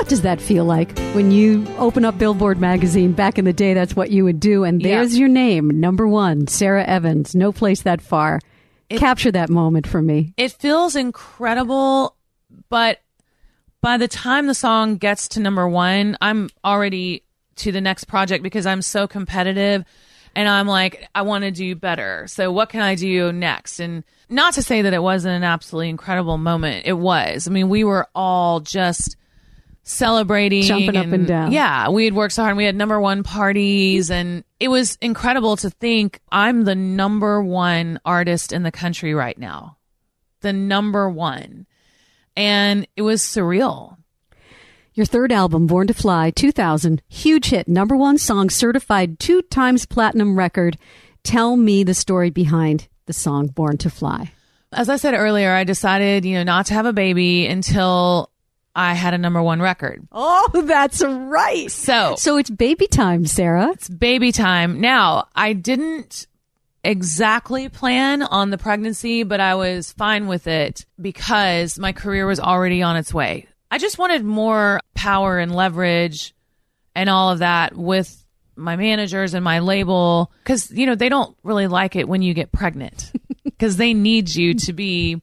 What 0.05 0.09
does 0.11 0.21
that 0.21 0.39
feel 0.39 0.65
like 0.65 0.95
when 1.15 1.31
you 1.31 1.65
open 1.79 2.05
up 2.05 2.19
Billboard 2.19 2.59
magazine? 2.61 3.11
Back 3.13 3.39
in 3.39 3.45
the 3.45 3.51
day, 3.51 3.73
that's 3.73 3.95
what 3.95 4.11
you 4.11 4.23
would 4.23 4.39
do. 4.39 4.63
And 4.63 4.79
Yeah. 4.79 4.97
there's 4.99 5.17
your 5.17 5.27
name, 5.27 5.79
number 5.79 6.07
one, 6.07 6.45
Sara 6.45 6.83
Evans, 6.83 7.33
No 7.33 7.51
Place 7.51 7.81
That 7.81 8.03
Far. 8.03 8.39
Capture 8.91 9.31
that 9.31 9.49
moment 9.49 9.87
for 9.87 10.03
me. 10.03 10.31
it 10.37 10.51
feels 10.51 10.95
incredible, 10.95 12.15
but 12.69 12.99
by 13.81 13.97
the 13.97 14.07
time 14.07 14.45
the 14.45 14.53
song 14.53 14.97
gets 14.97 15.27
to 15.29 15.39
number 15.39 15.67
one, 15.67 16.19
I'm 16.21 16.51
already 16.63 17.23
to 17.55 17.71
the 17.71 17.81
next 17.81 18.03
project 18.03 18.43
because 18.43 18.67
I'm 18.67 18.83
so 18.83 19.07
competitive 19.07 19.85
and 20.35 20.47
I'm 20.47 20.67
like, 20.67 21.09
I 21.15 21.23
want 21.23 21.45
to 21.45 21.49
do 21.51 21.73
better. 21.75 22.27
So 22.27 22.51
what 22.51 22.69
can 22.69 22.81
I 22.81 22.93
do 22.93 23.31
next? 23.31 23.79
And 23.79 24.03
not 24.29 24.53
to 24.53 24.61
say 24.61 24.83
that 24.83 24.93
it 24.93 25.01
wasn't 25.01 25.33
an 25.33 25.43
absolutely 25.43 25.89
incredible 25.89 26.37
moment. 26.37 26.85
It 26.85 26.93
was. 26.93 27.47
I 27.47 27.49
mean, 27.51 27.69
we 27.69 27.83
were 27.83 28.07
all 28.13 28.59
just 28.59 29.15
celebrating 29.85 30.63
Jumping 30.63 30.97
up 30.97 31.05
and 31.05 31.25
down. 31.27 31.51
Yeah, 31.51 31.89
we 31.89 32.05
had 32.05 32.13
worked 32.13 32.33
so 32.33 32.41
hard. 32.41 32.51
and 32.51 32.57
We 32.57 32.65
had 32.65 32.75
number 32.75 32.99
one 32.99 33.23
parties, 33.23 34.11
and 34.11 34.43
it 34.59 34.67
was 34.67 34.97
incredible 34.99 35.55
to 35.57 35.69
think 35.69 36.19
I'm 36.31 36.65
the 36.65 36.75
number 36.75 37.41
one 37.41 37.99
artist 38.03 38.51
in 38.51 38.63
the 38.63 38.71
country 38.71 39.13
right 39.13 39.37
now, 39.37 39.77
the 40.41 40.51
number 40.51 41.09
one, 41.09 41.67
and 42.35 42.87
it 42.97 43.03
was 43.03 43.21
surreal. 43.21 43.95
Your 44.95 45.05
third 45.05 45.31
album, 45.31 45.67
Born 45.67 45.87
to 45.87 45.93
Fly, 45.93 46.31
2000, 46.31 47.01
huge 47.07 47.47
hit, 47.47 47.67
number 47.67 47.95
one 47.95 48.17
song, 48.17 48.49
certified 48.49 49.19
two 49.19 49.41
times 49.43 49.85
platinum 49.85 50.37
record. 50.37 50.77
Tell 51.23 51.57
me 51.57 51.83
the 51.83 51.93
story 51.93 52.29
behind 52.29 52.87
the 53.05 53.13
song 53.13 53.47
Born 53.47 53.77
to 53.79 53.89
Fly. 53.89 54.31
As 54.71 54.89
I 54.89 54.95
said 54.95 55.13
earlier, 55.13 55.51
I 55.51 55.63
decided, 55.63 56.25
you 56.25 56.35
know, 56.35 56.43
not 56.43 56.67
to 56.67 56.73
have 56.73 56.85
a 56.85 56.93
baby 56.93 57.45
until 57.45 58.31
I 58.75 58.93
had 58.93 59.13
a 59.13 59.17
number 59.17 59.41
one 59.41 59.61
record. 59.61 60.05
Oh, 60.11 60.49
that's 60.65 61.01
right. 61.03 61.71
So 61.71 62.15
So 62.17 62.37
it's 62.37 62.49
baby 62.49 62.87
time, 62.87 63.25
Sara. 63.25 63.69
it's 63.71 63.87
baby 63.89 64.31
time. 64.31 64.81
Now, 64.81 65.27
I 65.35 65.53
didn't 65.53 66.27
exactly 66.83 67.69
plan 67.69 68.21
on 68.21 68.49
the 68.51 68.57
pregnancy, 68.57 69.23
but 69.23 69.39
I 69.39 69.55
was 69.55 69.91
fine 69.93 70.27
with 70.27 70.47
it 70.47 70.85
because 71.01 71.79
my 71.79 71.93
career 71.93 72.27
was 72.27 72.39
already 72.39 72.81
on 72.83 72.95
its 72.97 73.13
way. 73.13 73.47
I 73.71 73.77
just 73.77 73.97
wanted 73.97 74.23
more 74.23 74.79
power 74.93 75.39
and 75.39 75.53
leverage 75.55 76.35
and 76.93 77.09
all 77.09 77.31
of 77.31 77.39
that 77.39 77.75
with 77.75 78.23
my 78.55 78.75
managers 78.75 79.33
and 79.33 79.43
my 79.43 79.59
label 79.59 80.31
because, 80.43 80.71
you 80.71 80.85
know, 80.85 80.95
they 80.95 81.09
don't 81.09 81.35
really 81.43 81.67
like 81.67 81.95
it 81.95 82.07
when 82.07 82.21
you 82.21 82.33
get 82.33 82.51
pregnant 82.51 83.11
because 83.43 83.77
they 83.77 83.93
need 83.93 84.33
you 84.33 84.53
to 84.53 84.71
be 84.73 85.21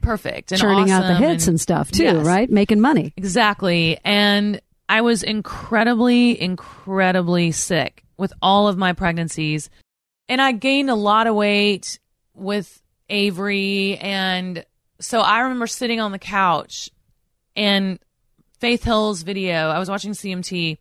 perfect 0.00 0.52
and 0.52 0.60
Churning 0.60 0.90
out 0.90 1.02
the 1.02 1.12
awesome 1.14 1.22
hits 1.22 1.46
and, 1.48 1.60
stuff 1.60 1.90
too, 1.90 2.02
Yes. 2.04 2.26
right? 2.26 2.50
Making 2.50 2.80
money. 2.80 3.12
Exactly. 3.16 3.98
And 4.04 4.60
I 4.88 5.00
was 5.00 5.22
incredibly, 5.22 6.40
incredibly 6.40 7.52
sick 7.52 8.04
with 8.16 8.32
all 8.42 8.68
of 8.68 8.76
my 8.76 8.92
pregnancies. 8.92 9.70
And 10.28 10.40
I 10.40 10.52
gained 10.52 10.90
a 10.90 10.94
lot 10.94 11.26
of 11.26 11.34
weight 11.34 11.98
with 12.34 12.82
Avery. 13.08 13.96
And 13.98 14.64
so 15.00 15.20
I 15.20 15.40
remember 15.40 15.66
sitting 15.66 16.00
on 16.00 16.12
the 16.12 16.18
couch 16.18 16.90
and 17.56 17.98
Faith 18.60 18.84
Hill's 18.84 19.22
video, 19.22 19.68
I 19.68 19.78
was 19.78 19.90
watching 19.90 20.12
CMT. 20.12 20.78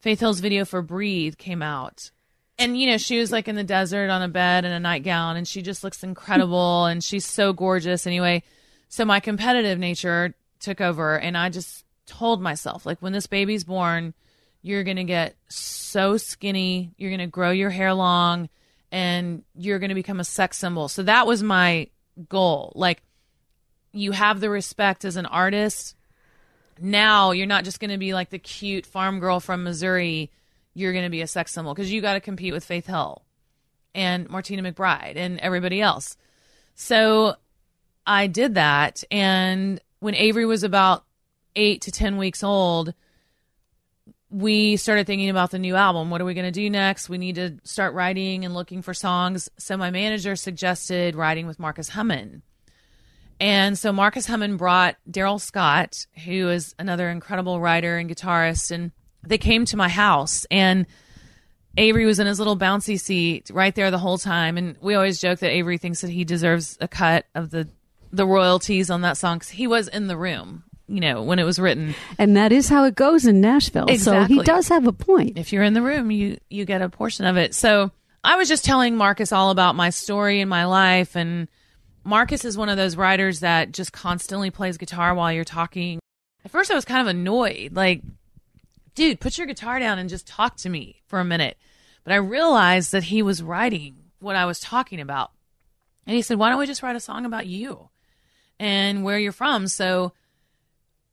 Faith 0.00 0.20
Hill's 0.20 0.40
video 0.40 0.64
for 0.64 0.82
Breathe 0.82 1.36
came 1.36 1.62
out. 1.62 2.10
And, 2.58 2.78
you 2.78 2.86
know, 2.86 2.98
she 2.98 3.18
was 3.18 3.32
like 3.32 3.48
in 3.48 3.56
the 3.56 3.64
desert 3.64 4.10
on 4.10 4.22
a 4.22 4.28
bed 4.28 4.64
in 4.64 4.72
a 4.72 4.78
nightgown 4.78 5.36
and 5.36 5.48
she 5.48 5.62
just 5.62 5.82
looks 5.82 6.04
incredible 6.04 6.84
and 6.84 7.02
she's 7.02 7.24
so 7.24 7.52
gorgeous. 7.52 8.06
Anyway, 8.06 8.42
so 8.88 9.04
my 9.04 9.20
competitive 9.20 9.78
nature 9.78 10.34
took 10.60 10.80
over 10.80 11.18
and 11.18 11.36
I 11.36 11.48
just 11.48 11.84
told 12.06 12.40
myself, 12.40 12.84
like, 12.86 13.00
when 13.00 13.12
this 13.12 13.26
baby's 13.26 13.64
born, 13.64 14.14
you're 14.60 14.84
going 14.84 14.96
to 14.96 15.04
get 15.04 15.34
so 15.48 16.16
skinny, 16.16 16.92
you're 16.96 17.10
going 17.10 17.20
to 17.20 17.26
grow 17.26 17.50
your 17.50 17.70
hair 17.70 17.94
long, 17.94 18.48
and 18.92 19.42
you're 19.56 19.78
going 19.78 19.88
to 19.88 19.94
become 19.94 20.20
a 20.20 20.24
sex 20.24 20.58
symbol. 20.58 20.88
So 20.88 21.02
that 21.04 21.26
was 21.26 21.42
my 21.42 21.88
goal. 22.28 22.72
Like, 22.76 23.02
you 23.92 24.12
have 24.12 24.40
the 24.40 24.50
respect 24.50 25.04
as 25.04 25.16
an 25.16 25.26
artist. 25.26 25.96
Now 26.78 27.32
you're 27.32 27.46
not 27.46 27.64
just 27.64 27.80
going 27.80 27.90
to 27.90 27.98
be 27.98 28.14
like 28.14 28.30
the 28.30 28.38
cute 28.38 28.86
farm 28.86 29.20
girl 29.20 29.40
from 29.40 29.64
Missouri. 29.64 30.30
You're 30.74 30.92
going 30.92 31.04
to 31.04 31.10
be 31.10 31.22
a 31.22 31.26
sex 31.26 31.52
symbol 31.52 31.74
because 31.74 31.92
you 31.92 32.00
got 32.00 32.14
to 32.14 32.20
compete 32.20 32.52
with 32.52 32.64
Faith 32.64 32.86
Hill 32.86 33.22
and 33.94 34.28
Martina 34.28 34.62
McBride 34.62 35.16
and 35.16 35.38
everybody 35.40 35.80
else. 35.80 36.16
So 36.74 37.36
I 38.06 38.26
did 38.26 38.54
that. 38.54 39.04
And 39.10 39.80
when 40.00 40.14
Avery 40.14 40.46
was 40.46 40.64
about 40.64 41.04
eight 41.54 41.82
to 41.82 41.92
10 41.92 42.16
weeks 42.16 42.42
old, 42.42 42.94
we 44.30 44.76
started 44.76 45.06
thinking 45.06 45.28
about 45.28 45.50
the 45.50 45.58
new 45.58 45.76
album. 45.76 46.08
What 46.08 46.22
are 46.22 46.24
we 46.24 46.34
going 46.34 46.46
to 46.46 46.50
do 46.50 46.70
next? 46.70 47.10
We 47.10 47.18
need 47.18 47.34
to 47.34 47.58
start 47.64 47.92
writing 47.92 48.44
and 48.44 48.54
looking 48.54 48.80
for 48.80 48.94
songs. 48.94 49.50
So 49.58 49.76
my 49.76 49.90
manager 49.90 50.36
suggested 50.36 51.14
writing 51.14 51.46
with 51.46 51.58
Marcus 51.58 51.90
Hummon. 51.90 52.42
And 53.38 53.78
so 53.78 53.92
Marcus 53.92 54.26
Hummon 54.26 54.56
brought 54.56 54.96
Darrell 55.10 55.38
Scott, 55.38 56.06
who 56.24 56.48
is 56.48 56.74
another 56.78 57.10
incredible 57.10 57.60
writer 57.60 57.98
and 57.98 58.08
guitarist, 58.08 58.70
and 58.70 58.92
they 59.26 59.38
came 59.38 59.64
to 59.66 59.76
my 59.76 59.88
house 59.88 60.46
and 60.50 60.86
Avery 61.76 62.04
was 62.04 62.18
in 62.18 62.26
his 62.26 62.38
little 62.38 62.56
bouncy 62.56 63.00
seat 63.00 63.50
right 63.52 63.74
there 63.74 63.90
the 63.90 63.98
whole 63.98 64.18
time. 64.18 64.58
And 64.58 64.76
we 64.80 64.94
always 64.94 65.20
joke 65.20 65.38
that 65.40 65.50
Avery 65.50 65.78
thinks 65.78 66.02
that 66.02 66.10
he 66.10 66.24
deserves 66.24 66.76
a 66.80 66.88
cut 66.88 67.26
of 67.34 67.50
the 67.50 67.68
the 68.12 68.26
royalties 68.26 68.90
on 68.90 69.00
that 69.00 69.16
song 69.16 69.38
because 69.38 69.48
he 69.48 69.66
was 69.66 69.88
in 69.88 70.06
the 70.06 70.16
room, 70.18 70.64
you 70.86 71.00
know, 71.00 71.22
when 71.22 71.38
it 71.38 71.44
was 71.44 71.58
written. 71.58 71.94
And 72.18 72.36
that 72.36 72.52
is 72.52 72.68
how 72.68 72.84
it 72.84 72.94
goes 72.94 73.26
in 73.26 73.40
Nashville. 73.40 73.88
So 73.96 74.24
he 74.24 74.42
does 74.42 74.68
have 74.68 74.86
a 74.86 74.92
point. 74.92 75.38
If 75.38 75.50
you're 75.50 75.62
in 75.62 75.72
the 75.72 75.80
room, 75.80 76.10
you 76.10 76.36
you 76.50 76.66
get 76.66 76.82
a 76.82 76.90
portion 76.90 77.24
of 77.24 77.38
it. 77.38 77.54
So 77.54 77.90
I 78.22 78.36
was 78.36 78.48
just 78.48 78.64
telling 78.64 78.96
Marcus 78.96 79.32
all 79.32 79.50
about 79.50 79.74
my 79.74 79.90
story 79.90 80.40
and 80.40 80.50
my 80.50 80.66
life, 80.66 81.16
and 81.16 81.48
Marcus 82.04 82.44
is 82.44 82.56
one 82.58 82.68
of 82.68 82.76
those 82.76 82.96
writers 82.96 83.40
that 83.40 83.72
just 83.72 83.92
constantly 83.92 84.50
plays 84.50 84.76
guitar 84.76 85.14
while 85.14 85.32
you're 85.32 85.44
talking. 85.44 85.98
At 86.44 86.50
first, 86.50 86.70
I 86.70 86.74
was 86.74 86.84
kind 86.84 87.00
of 87.00 87.06
annoyed, 87.06 87.74
like, 87.74 88.02
dude, 88.94 89.20
put 89.20 89.38
your 89.38 89.46
guitar 89.46 89.78
down 89.78 89.98
and 89.98 90.08
just 90.10 90.26
talk 90.26 90.56
to 90.58 90.68
me 90.68 91.00
for 91.06 91.20
a 91.20 91.24
minute. 91.24 91.56
But 92.04 92.12
I 92.12 92.16
realized 92.16 92.92
that 92.92 93.04
he 93.04 93.22
was 93.22 93.42
writing 93.42 93.96
what 94.20 94.36
I 94.36 94.44
was 94.44 94.60
talking 94.60 95.00
about. 95.00 95.30
And 96.06 96.16
he 96.16 96.22
said, 96.22 96.38
Why 96.38 96.48
don't 96.50 96.58
we 96.58 96.66
just 96.66 96.82
write 96.82 96.96
a 96.96 97.00
song 97.00 97.24
about 97.24 97.46
you 97.46 97.88
and 98.58 99.04
where 99.04 99.18
you're 99.18 99.30
from? 99.32 99.68
So 99.68 100.12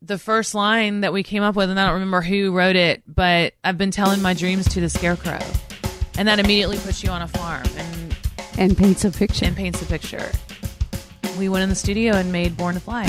the 0.01 0.17
first 0.17 0.55
line 0.55 1.01
that 1.01 1.13
we 1.13 1.23
came 1.23 1.43
up 1.43 1.55
with, 1.55 1.69
and 1.69 1.79
I 1.79 1.85
don't 1.85 1.93
remember 1.95 2.21
who 2.21 2.51
wrote 2.51 2.75
it, 2.75 3.03
but 3.07 3.53
I've 3.63 3.77
been 3.77 3.91
telling 3.91 4.21
my 4.21 4.33
dreams 4.33 4.67
to 4.69 4.81
the 4.81 4.89
scarecrow. 4.89 5.39
And 6.17 6.27
that 6.27 6.39
immediately 6.39 6.77
puts 6.79 7.03
you 7.03 7.09
on 7.11 7.21
a 7.21 7.27
farm 7.27 7.65
and, 7.77 8.17
And 8.57 8.77
paints 8.77 9.05
a 9.05 9.11
picture. 9.11 9.45
and 9.45 9.55
paints 9.55 9.81
a 9.81 9.85
picture. 9.85 10.31
We 11.37 11.49
went 11.49 11.63
in 11.63 11.69
the 11.69 11.75
studio 11.75 12.15
and 12.15 12.31
made 12.31 12.57
Born 12.57 12.73
to 12.75 12.81
Fly. 12.81 13.05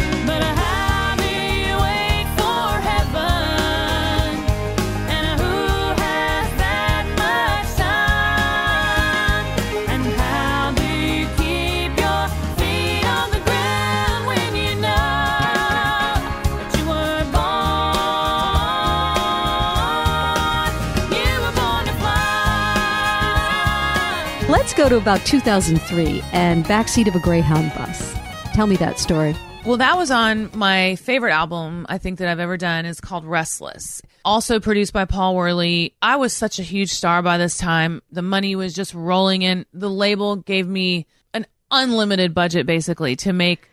Go 24.80 24.88
to 24.88 24.96
about 24.96 25.20
2003 25.26 26.22
and 26.32 26.64
backseat 26.64 27.06
of 27.06 27.14
a 27.14 27.18
Greyhound 27.18 27.70
bus. 27.74 28.14
Tell 28.54 28.66
me 28.66 28.76
that 28.76 28.98
story. 28.98 29.36
Well, 29.66 29.76
that 29.76 29.98
was 29.98 30.10
on 30.10 30.50
my 30.54 30.96
favorite 30.96 31.34
album, 31.34 31.84
I 31.90 31.98
think, 31.98 32.18
that 32.18 32.28
I've 32.28 32.40
ever 32.40 32.56
done 32.56 32.86
is 32.86 32.98
called 32.98 33.26
Restless. 33.26 34.00
Also 34.24 34.58
produced 34.58 34.94
by 34.94 35.04
Paul 35.04 35.36
Worley. 35.36 35.94
I 36.00 36.16
was 36.16 36.32
such 36.32 36.58
a 36.58 36.62
huge 36.62 36.92
star 36.92 37.20
by 37.20 37.36
this 37.36 37.58
time. 37.58 38.00
The 38.10 38.22
money 38.22 38.56
was 38.56 38.72
just 38.72 38.94
rolling 38.94 39.42
in. 39.42 39.66
The 39.74 39.90
label 39.90 40.36
gave 40.36 40.66
me 40.66 41.06
an 41.34 41.44
unlimited 41.70 42.32
budget 42.32 42.64
basically 42.64 43.16
to 43.16 43.34
make 43.34 43.68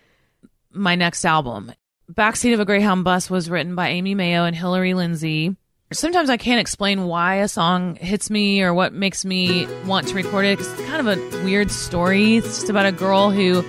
my 0.73 0.95
next 0.95 1.23
album. 1.23 1.71
Backseat 2.11 2.53
of 2.53 2.59
a 2.59 2.65
Greyhound 2.65 3.05
Bus 3.05 3.29
was 3.29 3.49
written 3.49 3.75
by 3.75 3.87
Aimee 3.91 4.13
Mayo 4.13 4.43
and 4.43 4.53
Hillary 4.53 4.93
Lindsey. 4.93 5.55
Sometimes 5.93 6.29
I 6.29 6.35
can't 6.35 6.59
explain 6.59 7.05
why 7.05 7.35
a 7.35 7.47
song 7.47 7.95
hits 7.95 8.29
me 8.29 8.61
or 8.61 8.73
what 8.73 8.91
makes 8.91 9.23
me 9.23 9.65
want 9.85 10.05
to 10.09 10.15
record 10.15 10.43
it. 10.43 10.59
It's 10.59 10.67
kind 10.81 11.07
of 11.07 11.17
a 11.17 11.43
weird 11.45 11.71
story. 11.71 12.35
It's 12.35 12.47
just 12.47 12.69
about 12.69 12.85
a 12.85 12.91
girl 12.91 13.29
who 13.29 13.63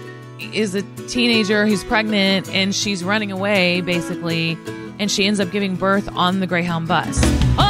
is 0.52 0.74
a 0.74 0.82
teenager 1.06 1.64
who's 1.64 1.84
pregnant 1.84 2.48
and 2.52 2.74
she's 2.74 3.04
running 3.04 3.30
away 3.30 3.82
basically, 3.82 4.58
and 4.98 5.12
she 5.12 5.26
ends 5.26 5.38
up 5.38 5.52
giving 5.52 5.76
birth 5.76 6.08
on 6.16 6.40
the 6.40 6.48
Greyhound 6.48 6.88
bus. 6.88 7.22
On 7.56 7.67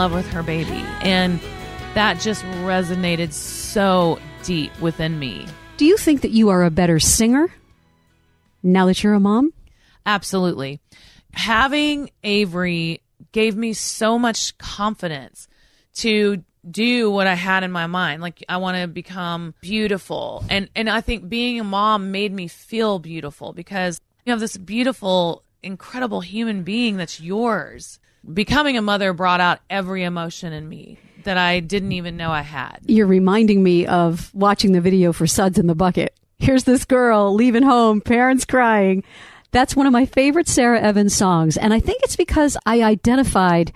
love 0.00 0.14
with 0.14 0.28
her 0.28 0.42
baby, 0.42 0.82
and 1.02 1.38
that 1.92 2.18
just 2.18 2.42
resonated 2.64 3.34
so 3.34 4.18
deep 4.44 4.72
within 4.80 5.18
me. 5.18 5.44
Do 5.76 5.84
you 5.84 5.98
think 5.98 6.22
that 6.22 6.30
you 6.30 6.48
are 6.48 6.64
a 6.64 6.70
better 6.70 6.98
singer 6.98 7.52
now 8.62 8.86
that 8.86 9.02
you're 9.02 9.12
a 9.12 9.20
mom? 9.20 9.52
Absolutely. 10.06 10.80
Having 11.34 12.12
Avery 12.24 13.02
gave 13.32 13.56
me 13.56 13.74
so 13.74 14.18
much 14.18 14.56
confidence 14.56 15.48
to 15.96 16.44
do 16.70 17.10
what 17.10 17.26
I 17.26 17.34
had 17.34 17.62
in 17.62 17.70
my 17.70 17.86
mind. 17.86 18.22
Like 18.22 18.42
I 18.48 18.56
want 18.56 18.78
to 18.78 18.88
become 18.88 19.52
beautiful. 19.60 20.46
And 20.48 20.70
and 20.74 20.88
I 20.88 21.02
think 21.02 21.28
being 21.28 21.60
a 21.60 21.64
mom 21.64 22.10
made 22.10 22.32
me 22.32 22.48
feel 22.48 23.00
beautiful 23.00 23.52
because 23.52 24.00
you 24.24 24.30
have 24.30 24.40
this 24.40 24.56
beautiful, 24.56 25.42
incredible 25.62 26.22
human 26.22 26.62
being 26.62 26.96
that's 26.96 27.20
yours. 27.20 27.99
Becoming 28.32 28.76
a 28.76 28.82
mother 28.82 29.12
brought 29.12 29.40
out 29.40 29.60
every 29.68 30.04
emotion 30.04 30.52
in 30.52 30.68
me 30.68 30.98
that 31.24 31.38
I 31.38 31.60
didn't 31.60 31.92
even 31.92 32.16
know 32.16 32.30
I 32.30 32.42
had. 32.42 32.78
You're 32.86 33.06
reminding 33.06 33.62
me 33.62 33.86
of 33.86 34.34
watching 34.34 34.72
the 34.72 34.80
video 34.80 35.12
for 35.12 35.26
Suds 35.26 35.58
in 35.58 35.66
the 35.66 35.74
Bucket. 35.74 36.14
Here's 36.38 36.64
this 36.64 36.84
girl 36.84 37.34
leaving 37.34 37.62
home, 37.62 38.00
parents 38.00 38.44
crying. 38.44 39.04
That's 39.52 39.74
one 39.74 39.86
of 39.86 39.92
my 39.92 40.06
favorite 40.06 40.48
Sara 40.48 40.80
Evans 40.80 41.14
songs. 41.14 41.56
And 41.56 41.74
I 41.74 41.80
think 41.80 42.02
it's 42.02 42.16
because 42.16 42.56
I 42.64 42.82
identified 42.82 43.72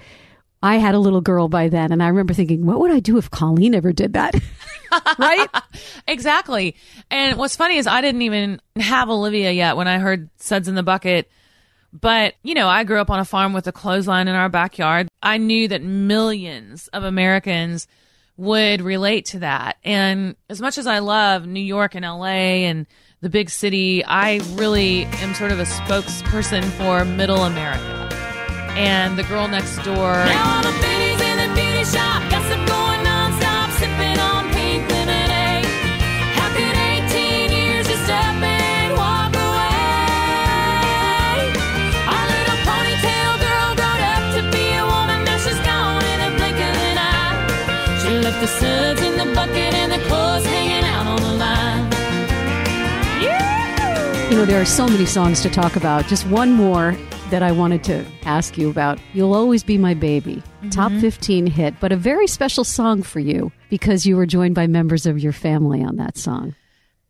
I 0.64 0.76
had 0.76 0.94
a 0.94 0.98
little 0.98 1.20
girl 1.20 1.48
by 1.48 1.68
then. 1.68 1.92
And 1.92 2.02
I 2.02 2.08
remember 2.08 2.32
thinking, 2.32 2.64
what 2.64 2.80
would 2.80 2.90
I 2.90 2.98
do 2.98 3.18
if 3.18 3.30
Colleen 3.30 3.74
ever 3.74 3.92
did 3.92 4.14
that? 4.14 4.34
right? 5.18 5.48
Exactly. 6.06 6.76
And 7.10 7.38
what's 7.38 7.56
funny 7.56 7.76
is 7.76 7.86
I 7.86 8.00
didn't 8.00 8.22
even 8.22 8.60
have 8.76 9.10
Olivia 9.10 9.50
yet 9.50 9.76
when 9.76 9.88
I 9.88 9.98
heard 9.98 10.30
Suds 10.36 10.68
in 10.68 10.74
the 10.74 10.82
Bucket. 10.82 11.30
But, 11.98 12.34
you 12.42 12.54
know, 12.54 12.68
I 12.68 12.82
grew 12.82 13.00
up 13.00 13.08
on 13.08 13.20
a 13.20 13.24
farm 13.24 13.52
with 13.52 13.68
a 13.68 13.72
clothesline 13.72 14.26
in 14.26 14.34
our 14.34 14.48
backyard. 14.48 15.08
I 15.22 15.38
knew 15.38 15.68
that 15.68 15.82
millions 15.82 16.88
of 16.88 17.04
Americans 17.04 17.86
would 18.36 18.82
relate 18.82 19.26
to 19.26 19.38
that. 19.38 19.76
And 19.84 20.34
as 20.50 20.60
much 20.60 20.76
as 20.76 20.88
I 20.88 20.98
love 20.98 21.46
New 21.46 21.60
York 21.60 21.94
and 21.94 22.04
LA 22.04 22.66
and 22.66 22.86
the 23.20 23.30
big 23.30 23.48
city, 23.48 24.04
I 24.04 24.40
really 24.54 25.04
am 25.04 25.34
sort 25.34 25.52
of 25.52 25.60
a 25.60 25.64
spokesperson 25.64 26.64
for 26.72 27.04
middle 27.04 27.44
America. 27.44 28.08
And 28.76 29.16
the 29.16 29.22
girl 29.22 29.46
next 29.46 29.76
door. 29.84 30.14
Suds 48.60 49.02
in 49.02 49.16
the 49.16 49.34
bucket 49.34 49.74
and 49.74 49.92
the 49.92 49.98
clothes 50.08 50.44
hanging 50.46 50.84
out 50.84 51.06
on 51.06 51.20
the 51.22 51.32
line. 51.34 51.94
You 54.30 54.38
know, 54.38 54.44
there 54.46 54.60
are 54.60 54.64
so 54.64 54.88
many 54.88 55.06
songs 55.06 55.42
to 55.42 55.50
talk 55.50 55.76
about. 55.76 56.06
Just 56.06 56.26
one 56.26 56.52
more 56.52 56.96
that 57.30 57.42
I 57.42 57.52
wanted 57.52 57.84
to 57.84 58.04
ask 58.24 58.58
you 58.58 58.70
about. 58.70 58.98
You'll 59.12 59.34
Always 59.34 59.62
Be 59.62 59.78
My 59.78 59.94
Baby, 59.94 60.36
mm-hmm. 60.36 60.70
top 60.70 60.92
15 60.92 61.46
hit, 61.46 61.74
but 61.80 61.92
a 61.92 61.96
very 61.96 62.26
special 62.26 62.64
song 62.64 63.02
for 63.02 63.20
you 63.20 63.52
because 63.70 64.06
you 64.06 64.16
were 64.16 64.26
joined 64.26 64.54
by 64.54 64.66
members 64.66 65.06
of 65.06 65.18
your 65.18 65.32
family 65.32 65.82
on 65.82 65.96
that 65.96 66.16
song. 66.16 66.54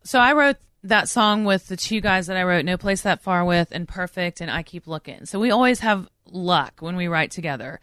So 0.03 0.19
I 0.19 0.33
wrote 0.33 0.57
that 0.83 1.09
song 1.09 1.45
with 1.45 1.69
the 1.69 1.77
two 1.77 2.01
guys 2.01 2.27
that 2.27 2.37
I 2.37 2.43
wrote 2.43 2.65
No 2.65 2.77
Place 2.77 3.03
That 3.03 3.23
Far 3.23 3.45
with 3.45 3.69
and 3.73 3.89
Perfect 3.89 4.41
and 4.41 4.51
I 4.51 4.63
Keep 4.63 4.87
Looking. 4.87 5.25
So 5.25 5.41
we 5.41 5.51
always 5.51 5.81
have 5.81 6.09
luck 6.31 6.75
when 6.81 6.97
we 6.97 7.09
write 7.09 7.31
together. 7.31 7.81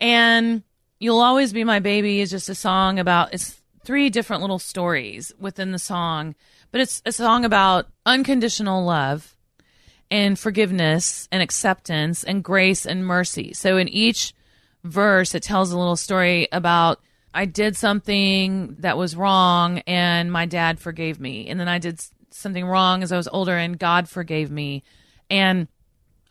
And 0.00 0.62
You'll 1.02 1.20
Always 1.20 1.54
Be 1.54 1.64
My 1.64 1.78
Baby 1.78 2.20
is 2.20 2.28
just 2.28 2.50
a 2.50 2.54
song 2.54 2.98
about 2.98 3.32
it's 3.32 3.58
three 3.86 4.10
different 4.10 4.42
little 4.42 4.58
stories 4.58 5.32
within 5.40 5.72
the 5.72 5.78
song, 5.78 6.34
but 6.70 6.82
it's 6.82 7.00
a 7.06 7.10
song 7.12 7.46
about 7.46 7.86
unconditional 8.04 8.84
love 8.84 9.34
and 10.10 10.38
forgiveness 10.38 11.26
and 11.32 11.42
acceptance 11.42 12.22
and 12.22 12.44
grace 12.44 12.84
and 12.84 13.06
mercy. 13.06 13.54
So 13.54 13.78
in 13.78 13.88
each 13.88 14.34
verse, 14.84 15.34
it 15.34 15.42
tells 15.42 15.72
a 15.72 15.78
little 15.78 15.96
story 15.96 16.48
about 16.52 17.00
I 17.32 17.46
did 17.46 17.78
something 17.78 18.76
that 18.80 18.98
was 18.98 19.16
wrong 19.16 19.78
and 19.86 20.30
my 20.30 20.44
dad 20.44 20.80
forgave 20.80 21.18
me. 21.18 21.48
And 21.48 21.58
then 21.58 21.68
I 21.68 21.78
did 21.78 21.98
something 22.28 22.66
wrong 22.66 23.02
as 23.02 23.10
I 23.10 23.16
was 23.16 23.28
older 23.28 23.56
and 23.56 23.78
God 23.78 24.06
forgave 24.06 24.50
me. 24.50 24.82
And 25.30 25.66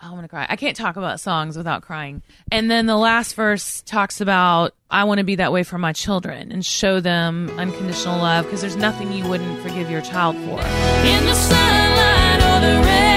I'm 0.01 0.12
going 0.12 0.21
to 0.21 0.29
cry. 0.29 0.45
I 0.47 0.55
can't 0.55 0.77
talk 0.77 0.95
about 0.95 1.19
songs 1.19 1.57
without 1.57 1.81
crying. 1.81 2.21
And 2.51 2.71
then 2.71 2.85
the 2.85 2.95
last 2.95 3.35
verse 3.35 3.81
talks 3.81 4.21
about 4.21 4.73
I 4.89 5.03
want 5.03 5.17
to 5.17 5.25
be 5.25 5.35
that 5.35 5.51
way 5.51 5.63
for 5.63 5.77
my 5.77 5.91
children 5.93 6.51
and 6.51 6.65
show 6.65 6.99
them 7.01 7.49
unconditional 7.57 8.17
love 8.17 8.45
because 8.45 8.62
there's 8.62 8.77
nothing 8.77 9.12
you 9.12 9.27
wouldn't 9.27 9.59
forgive 9.62 9.91
your 9.91 10.01
child 10.01 10.35
for. 10.38 10.62
In 11.05 11.25
the 11.25 11.35
sunlight 11.35 12.41
or 12.41 12.59
the 12.62 12.88
rain, 12.88 13.09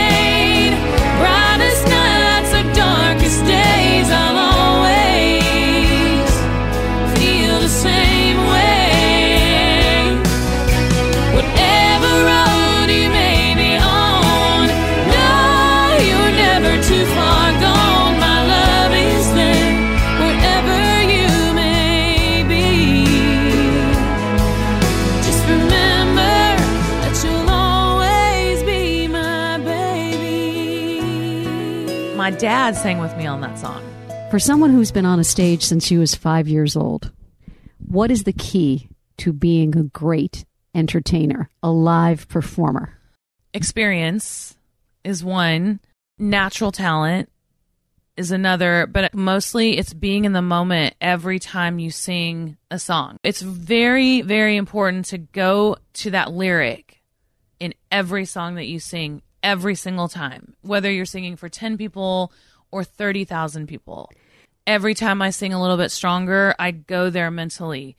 dad 32.39 32.77
sang 32.77 32.99
with 32.99 33.17
me 33.17 33.27
on 33.27 33.41
that 33.41 33.59
song. 33.59 33.83
For 34.31 34.39
someone 34.39 34.71
who's 34.71 34.93
been 34.93 35.07
on 35.07 35.21
a 35.21 35.25
stage 35.25 35.63
since 35.63 35.87
she 35.87 35.99
was 35.99 36.15
five 36.15 36.49
years 36.49 36.77
old, 36.77 37.13
what 37.79 38.11
is 38.11 38.25
the 38.25 38.33
key 38.33 38.89
to 39.19 39.33
being 39.33 39.77
a 39.77 39.83
great 39.83 40.45
entertainer, 40.75 41.51
a 41.63 41.71
live 41.71 42.29
performer? 42.29 42.99
experience 43.55 44.57
is 45.05 45.25
one, 45.25 45.81
natural 46.19 46.73
talent 46.73 47.29
is 48.17 48.31
another, 48.31 48.87
but 48.87 49.15
mostly 49.15 49.79
it's 49.79 49.95
being 49.95 50.25
in 50.25 50.33
the 50.33 50.43
moment 50.43 50.95
every 51.01 51.39
time 51.39 51.79
you 51.79 51.91
sing 51.91 52.57
a 52.71 52.79
song. 52.79 53.17
It's 53.23 53.41
very, 53.41 54.23
very 54.23 54.57
important 54.57 55.07
to 55.07 55.19
go 55.19 55.77
to 55.95 56.11
that 56.11 56.33
lyric 56.33 57.01
in 57.59 57.75
every 57.91 58.25
song 58.25 58.57
that 58.57 58.67
you 58.67 58.81
sing 58.81 59.23
every 59.43 59.75
single 59.75 60.09
time, 60.09 60.55
whether 60.63 60.91
you're 60.91 61.05
singing 61.05 61.37
for 61.37 61.49
10 61.49 61.77
people 61.77 62.33
or 62.71 62.85
30,000 62.85 63.67
people. 63.67 64.11
Every 64.67 64.95
time 64.95 65.21
I 65.21 65.31
sing 65.31 65.53
a 65.53 65.61
little 65.61 65.77
bit 65.77 65.91
stronger, 65.91 66.55
I 66.59 66.71
go 66.71 67.11
there 67.11 67.31
mentally. 67.31 67.97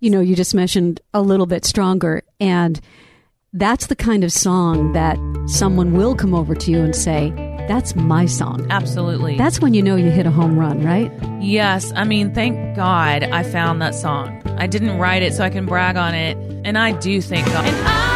You 0.00 0.10
know, 0.10 0.20
you 0.20 0.34
just 0.34 0.54
mentioned 0.54 1.00
a 1.14 1.20
little 1.22 1.46
bit 1.46 1.64
stronger, 1.64 2.22
and 2.40 2.80
that's 3.52 3.86
the 3.86 3.96
kind 3.96 4.24
of 4.24 4.32
song 4.32 4.92
that 4.92 5.18
someone 5.46 5.92
will 5.92 6.14
come 6.14 6.34
over 6.34 6.54
to 6.54 6.70
you 6.70 6.80
and 6.80 6.94
say, 6.96 7.30
That's 7.68 7.94
my 7.94 8.26
song. 8.26 8.66
Absolutely. 8.70 9.36
That's 9.36 9.60
when 9.60 9.74
you 9.74 9.82
know 9.82 9.96
you 9.96 10.10
hit 10.10 10.26
a 10.26 10.30
home 10.30 10.58
run, 10.58 10.82
right? 10.84 11.12
Yes, 11.40 11.92
I 11.94 12.04
mean, 12.04 12.34
thank 12.34 12.74
God 12.74 13.22
I 13.24 13.42
found 13.42 13.80
that 13.82 13.94
song. 13.94 14.42
I 14.58 14.66
didn't 14.66 14.98
write 14.98 15.22
it 15.22 15.34
so 15.34 15.44
I 15.44 15.50
can 15.50 15.66
brag 15.66 15.96
on 15.96 16.14
it, 16.14 16.36
and 16.64 16.76
I 16.76 16.92
do 16.92 17.20
thank 17.22 17.46
God. 17.46 18.09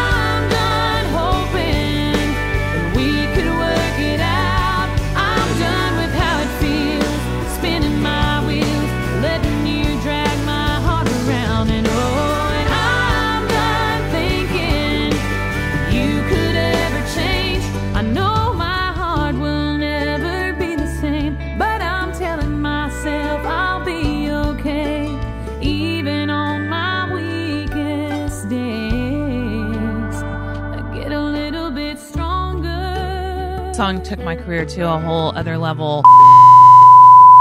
Song 33.75 34.01
took 34.05 34.21
my 34.21 34.37
career 34.37 34.65
to 34.65 34.89
a 34.89 35.01
whole 35.01 35.37
other 35.37 35.59
level. 35.59 36.05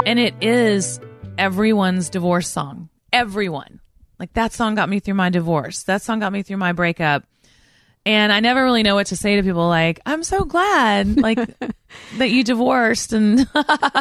And 0.07 0.17
it 0.17 0.33
is 0.41 0.99
everyone's 1.37 2.09
divorce 2.09 2.49
song. 2.49 2.89
Everyone. 3.11 3.79
Like 4.17 4.33
that 4.33 4.51
song 4.51 4.73
got 4.73 4.89
me 4.89 4.99
through 4.99 5.13
my 5.13 5.29
divorce. 5.29 5.83
That 5.83 6.01
song 6.01 6.21
got 6.21 6.33
me 6.33 6.41
through 6.41 6.57
my 6.57 6.71
breakup. 6.71 7.23
And 8.03 8.33
I 8.33 8.39
never 8.39 8.63
really 8.63 8.81
know 8.81 8.95
what 8.95 9.07
to 9.07 9.15
say 9.15 9.35
to 9.35 9.43
people 9.43 9.67
like, 9.67 9.99
I'm 10.07 10.23
so 10.23 10.43
glad 10.43 11.21
like 11.21 11.37
that 12.17 12.31
you 12.31 12.43
divorced 12.43 13.13
and 13.13 13.47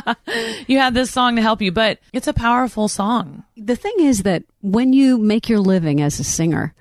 you 0.66 0.78
had 0.78 0.94
this 0.94 1.10
song 1.10 1.36
to 1.36 1.42
help 1.42 1.60
you, 1.60 1.70
but 1.70 1.98
it's 2.14 2.28
a 2.28 2.32
powerful 2.32 2.88
song. 2.88 3.44
The 3.58 3.76
thing 3.76 3.96
is 3.98 4.22
that 4.22 4.44
when 4.62 4.94
you 4.94 5.18
make 5.18 5.50
your 5.50 5.60
living 5.60 6.00
as 6.00 6.18
a 6.18 6.24
singer, 6.24 6.72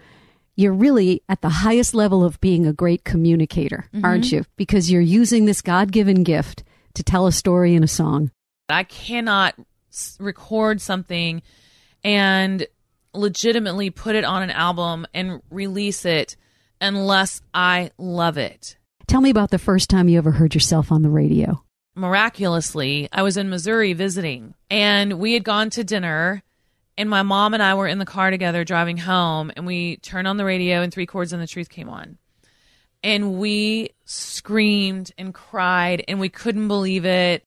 you're 0.55 0.73
really 0.73 1.23
at 1.29 1.41
the 1.41 1.49
highest 1.49 1.93
level 1.93 2.23
of 2.23 2.39
being 2.41 2.65
a 2.65 2.73
great 2.73 3.03
communicator, 3.03 3.85
mm-hmm. 3.93 4.05
aren't 4.05 4.31
you? 4.31 4.43
Because 4.55 4.91
you're 4.91 5.01
using 5.01 5.45
this 5.45 5.61
God 5.61 5.91
given 5.91 6.23
gift 6.23 6.63
to 6.95 7.03
tell 7.03 7.27
a 7.27 7.31
story 7.31 7.75
in 7.75 7.83
a 7.83 7.87
song. 7.87 8.31
I 8.69 8.83
cannot 8.83 9.55
record 10.19 10.81
something 10.81 11.41
and 12.03 12.65
legitimately 13.13 13.89
put 13.89 14.15
it 14.15 14.23
on 14.23 14.41
an 14.41 14.51
album 14.51 15.05
and 15.13 15.41
release 15.49 16.05
it 16.05 16.37
unless 16.79 17.41
I 17.53 17.91
love 17.97 18.37
it. 18.37 18.77
Tell 19.07 19.21
me 19.21 19.29
about 19.29 19.51
the 19.51 19.59
first 19.59 19.89
time 19.89 20.07
you 20.07 20.17
ever 20.17 20.31
heard 20.31 20.53
yourself 20.53 20.91
on 20.91 21.01
the 21.01 21.09
radio. 21.09 21.63
Miraculously, 21.95 23.09
I 23.11 23.21
was 23.23 23.35
in 23.35 23.49
Missouri 23.49 23.91
visiting 23.91 24.53
and 24.69 25.19
we 25.19 25.33
had 25.33 25.43
gone 25.43 25.69
to 25.71 25.83
dinner 25.83 26.41
and 26.97 27.09
my 27.09 27.23
mom 27.23 27.53
and 27.53 27.63
I 27.63 27.73
were 27.75 27.87
in 27.87 27.99
the 27.99 28.05
car 28.05 28.31
together 28.31 28.63
driving 28.63 28.97
home 28.97 29.51
and 29.55 29.65
we 29.65 29.97
turned 29.97 30.27
on 30.27 30.37
the 30.37 30.45
radio 30.45 30.81
and 30.81 30.93
Three 30.93 31.05
Chords 31.05 31.33
and 31.33 31.41
the 31.41 31.47
Truth 31.47 31.69
came 31.69 31.89
on. 31.89 32.17
And 33.03 33.39
we 33.39 33.89
screamed 34.05 35.11
and 35.17 35.33
cried 35.33 36.03
and 36.07 36.19
we 36.19 36.29
couldn't 36.29 36.67
believe 36.67 37.05
it. 37.05 37.43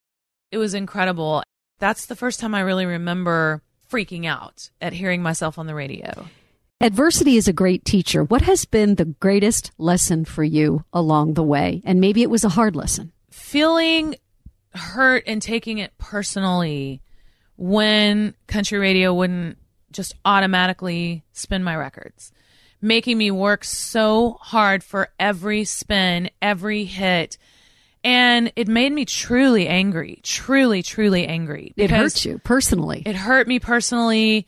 It 0.51 0.59
was 0.59 0.75
incredible. 0.75 1.43
That's 1.79 2.07
the 2.07 2.17
first 2.17 2.41
time 2.41 2.55
I 2.55 2.61
really 2.61 2.87
remember 2.87 3.63
freaking 3.91 4.27
out 4.27 4.71
at 4.81 4.93
hearing 4.93 5.23
myself 5.23 5.59
on 5.59 5.67
the 5.67 5.75
radio. 5.75 6.27
Adversity 6.81 7.37
is 7.37 7.47
a 7.47 7.53
great 7.53 7.85
teacher. 7.85 8.25
What 8.25 8.43
has 8.43 8.65
been 8.65 8.97
the 8.97 9.05
greatest 9.05 9.71
lesson 9.79 10.25
for 10.25 10.43
you 10.43 10.85
along 10.93 11.35
the 11.35 11.43
way? 11.43 11.83
And 11.85 12.01
maybe 12.01 12.23
it 12.23 12.31
was 12.31 12.45
a 12.45 12.49
hard 12.49 12.75
lesson. 12.75 13.13
Feeling 13.31 14.17
hurt 14.75 15.25
and 15.27 15.41
taking 15.41 15.79
it 15.79 15.97
personally 15.99 17.01
when 17.57 18.35
country 18.47 18.79
radio 18.79 19.15
wouldn't 19.15 19.59
just 19.93 20.15
automatically 20.25 21.25
spin 21.33 21.63
my 21.63 21.77
records, 21.77 22.33
making 22.83 23.17
me 23.17 23.31
work 23.31 23.65
so 23.65 24.39
hard 24.41 24.83
for 24.83 25.09
every 25.19 25.65
spin, 25.65 26.31
every 26.43 26.85
hit. 26.85 27.39
And 28.03 28.53
it 28.57 28.69
made 28.69 28.93
me 28.93 29.07
truly 29.07 29.67
angry, 29.67 30.21
truly, 30.23 30.83
truly 30.83 31.27
angry. 31.27 31.73
It 31.77 31.91
hurts 31.91 32.25
you 32.25 32.39
personally. 32.45 33.03
It 33.07 33.17
hurt 33.17 33.49
me 33.49 33.59
personally. 33.59 34.47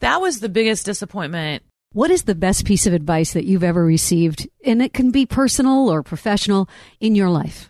That 0.00 0.20
was 0.20 0.40
the 0.40 0.48
biggest 0.48 0.84
disappointment. 0.84 1.62
What 1.92 2.10
is 2.10 2.24
the 2.24 2.34
best 2.34 2.66
piece 2.66 2.86
of 2.86 2.92
advice 2.92 3.32
that 3.32 3.46
you've 3.46 3.64
ever 3.64 3.84
received? 3.84 4.48
And 4.64 4.82
it 4.82 4.92
can 4.92 5.10
be 5.10 5.26
personal 5.26 5.88
or 5.88 6.02
professional 6.02 6.68
in 7.00 7.14
your 7.14 7.30
life. 7.30 7.68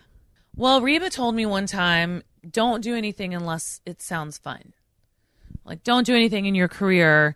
Well, 0.55 0.81
Reba 0.81 1.09
told 1.09 1.33
me 1.33 1.45
one 1.45 1.65
time, 1.65 2.23
don't 2.49 2.81
do 2.81 2.95
anything 2.95 3.33
unless 3.33 3.81
it 3.85 4.01
sounds 4.01 4.37
fun. 4.37 4.73
Like, 5.65 5.83
don't 5.83 6.05
do 6.05 6.15
anything 6.15 6.45
in 6.45 6.55
your 6.55 6.67
career 6.67 7.35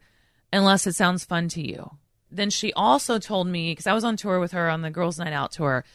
unless 0.52 0.88
it 0.88 0.96
sounds 0.96 1.26
fun 1.26 1.48
to 1.50 1.66
you. 1.66 1.92
Then 2.32 2.50
she 2.50 2.74
also 2.74 3.20
told 3.20 3.48
me, 3.48 3.72
because 3.72 3.88
I 3.88 3.94
was 3.94 4.04
on 4.04 4.18
tour 4.18 4.40
with 4.40 4.52
her 4.54 4.70
on 4.70 4.82
the 4.82 4.90
Girls 4.90 5.20
Night 5.20 5.34
Out 5.34 5.52
tour, 5.52 5.86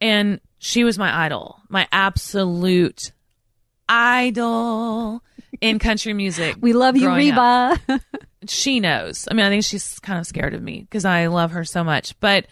and 0.00 0.40
she 0.58 0.84
was 0.84 0.98
my 0.98 1.24
idol, 1.24 1.60
my 1.68 1.86
absolute 1.92 3.12
idol 3.88 5.22
in 5.60 5.78
country 5.78 6.12
music. 6.12 6.56
We 6.60 6.72
love 6.72 6.96
you, 6.96 7.10
Reba. 7.10 7.78
she 8.48 8.80
knows. 8.80 9.28
I 9.30 9.34
mean, 9.34 9.46
I 9.46 9.48
think 9.48 9.64
she's 9.64 9.98
kind 10.00 10.18
of 10.18 10.26
scared 10.26 10.54
of 10.54 10.62
me 10.62 10.80
because 10.80 11.04
I 11.04 11.26
love 11.26 11.52
her 11.52 11.64
so 11.64 11.84
much. 11.84 12.18
But 12.20 12.46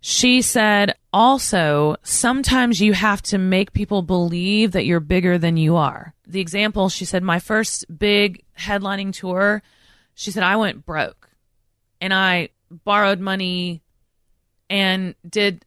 she 0.00 0.42
said 0.42 0.94
also, 1.12 1.96
sometimes 2.02 2.80
you 2.80 2.92
have 2.92 3.22
to 3.22 3.38
make 3.38 3.72
people 3.72 4.02
believe 4.02 4.72
that 4.72 4.84
you're 4.86 5.00
bigger 5.00 5.38
than 5.38 5.56
you 5.56 5.76
are. 5.76 6.14
The 6.26 6.40
example, 6.40 6.88
she 6.88 7.04
said, 7.04 7.22
my 7.22 7.38
first 7.40 7.84
big 7.98 8.44
headlining 8.58 9.12
tour, 9.12 9.62
she 10.14 10.30
said, 10.30 10.42
I 10.42 10.56
went 10.56 10.84
broke 10.84 11.30
and 12.00 12.12
I 12.14 12.50
borrowed 12.70 13.18
money 13.20 13.82
and 14.70 15.14
did 15.28 15.64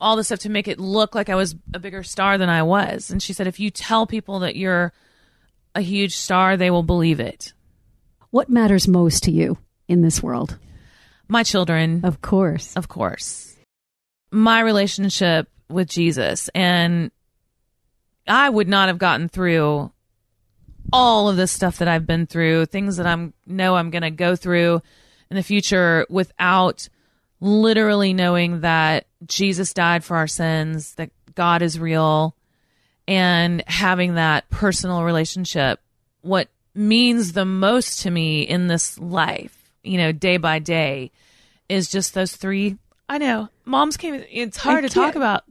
all 0.00 0.16
the 0.16 0.24
stuff 0.24 0.40
to 0.40 0.48
make 0.50 0.68
it 0.68 0.78
look 0.78 1.14
like 1.14 1.28
I 1.28 1.34
was 1.34 1.54
a 1.72 1.78
bigger 1.78 2.02
star 2.02 2.38
than 2.38 2.48
I 2.48 2.62
was. 2.62 3.10
And 3.10 3.22
she 3.22 3.32
said, 3.32 3.46
if 3.46 3.58
you 3.58 3.70
tell 3.70 4.06
people 4.06 4.40
that 4.40 4.56
you're 4.56 4.92
a 5.74 5.80
huge 5.80 6.14
star, 6.16 6.56
they 6.56 6.70
will 6.70 6.82
believe 6.82 7.20
it. 7.20 7.52
what 8.30 8.48
matters 8.48 8.86
most 8.88 9.24
to 9.24 9.30
you 9.30 9.58
in 9.88 10.02
this 10.02 10.22
world? 10.22 10.58
My 11.28 11.42
children, 11.42 12.04
Of 12.04 12.20
course. 12.20 12.76
of 12.76 12.88
course. 12.88 13.53
My 14.30 14.60
relationship 14.60 15.48
with 15.68 15.88
Jesus. 15.88 16.48
And 16.54 17.10
I 18.26 18.48
would 18.48 18.68
not 18.68 18.88
have 18.88 18.98
gotten 18.98 19.28
through 19.28 19.92
all 20.92 21.28
of 21.28 21.36
this 21.36 21.52
stuff 21.52 21.78
that 21.78 21.88
I've 21.88 22.06
been 22.06 22.26
through, 22.26 22.66
things 22.66 22.96
that 22.96 23.06
I'm 23.06 23.32
know 23.46 23.76
I'm 23.76 23.90
going 23.90 24.02
to 24.02 24.10
go 24.10 24.36
through 24.36 24.82
in 25.30 25.36
the 25.36 25.42
future 25.42 26.06
without 26.08 26.88
literally 27.40 28.12
knowing 28.12 28.60
that 28.60 29.06
Jesus 29.26 29.74
died 29.74 30.04
for 30.04 30.16
our 30.16 30.26
sins, 30.26 30.94
that 30.94 31.10
God 31.34 31.62
is 31.62 31.78
real, 31.78 32.36
and 33.08 33.62
having 33.66 34.14
that 34.14 34.48
personal 34.50 35.02
relationship. 35.02 35.80
What 36.22 36.48
means 36.74 37.32
the 37.32 37.44
most 37.44 38.00
to 38.00 38.10
me 38.10 38.42
in 38.42 38.68
this 38.68 38.98
life, 38.98 39.70
you 39.82 39.98
know, 39.98 40.12
day 40.12 40.36
by 40.36 40.58
day, 40.58 41.10
is 41.68 41.90
just 41.90 42.14
those 42.14 42.36
three. 42.36 42.76
I 43.08 43.18
know 43.18 43.48
moms 43.64 43.96
came. 43.96 44.22
It's 44.30 44.56
hard 44.56 44.84
I 44.84 44.88
to 44.88 44.94
talk 44.94 45.14
about. 45.16 45.44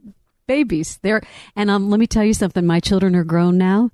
Babies. 0.46 0.98
They're 1.02 1.22
and 1.56 1.70
um 1.70 1.88
let 1.90 1.98
me 1.98 2.06
tell 2.06 2.24
you 2.24 2.34
something, 2.34 2.66
my 2.66 2.80
children 2.80 3.16
are 3.16 3.24
grown 3.24 3.56
now. 3.58 3.90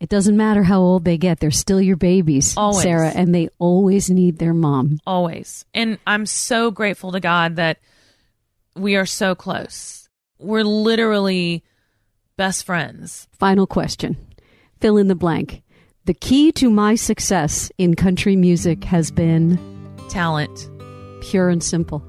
It 0.00 0.08
doesn't 0.08 0.36
matter 0.36 0.62
how 0.62 0.80
old 0.80 1.04
they 1.04 1.18
get, 1.18 1.40
they're 1.40 1.50
still 1.50 1.78
your 1.80 1.96
babies, 1.98 2.56
Always. 2.56 2.82
Sara, 2.82 3.08
and 3.10 3.34
they 3.34 3.50
always 3.58 4.08
need 4.08 4.38
their 4.38 4.54
mom. 4.54 4.98
always. 5.06 5.66
And 5.74 5.98
I'm 6.06 6.24
so 6.24 6.70
grateful 6.70 7.12
to 7.12 7.20
God 7.20 7.56
that 7.56 7.78
we 8.74 8.96
are 8.96 9.04
so 9.04 9.34
close. 9.34 10.08
We're 10.38 10.64
literally 10.64 11.62
best 12.38 12.64
friends. 12.64 13.28
Final 13.38 13.66
question. 13.66 14.16
Fill 14.80 14.96
in 14.96 15.08
the 15.08 15.14
blank. 15.14 15.62
The 16.06 16.14
key 16.14 16.50
to 16.52 16.70
my 16.70 16.94
success 16.94 17.70
in 17.76 17.94
country 17.94 18.36
music 18.36 18.84
has 18.84 19.10
been 19.10 19.58
Talent. 20.08 20.70
pure 21.20 21.50
and 21.50 21.62
simple. 21.62 22.02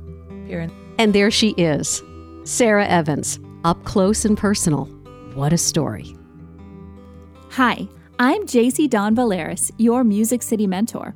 Pure. 0.48 0.62
And 0.62 0.72
there 1.10 1.32
she 1.32 1.50
is, 1.58 2.04
Sara 2.44 2.86
Evans, 2.86 3.40
up 3.64 3.84
close 3.86 4.24
and 4.24 4.38
personal. 4.38 4.86
What 5.34 5.52
a 5.52 5.58
story. 5.58 6.16
Hi, 7.50 7.88
I'm 8.20 8.46
JC 8.46 8.88
Don 8.88 9.16
Valeris, 9.16 9.72
your 9.80 10.04
Music 10.04 10.44
City 10.44 10.68
mentor. 10.68 11.16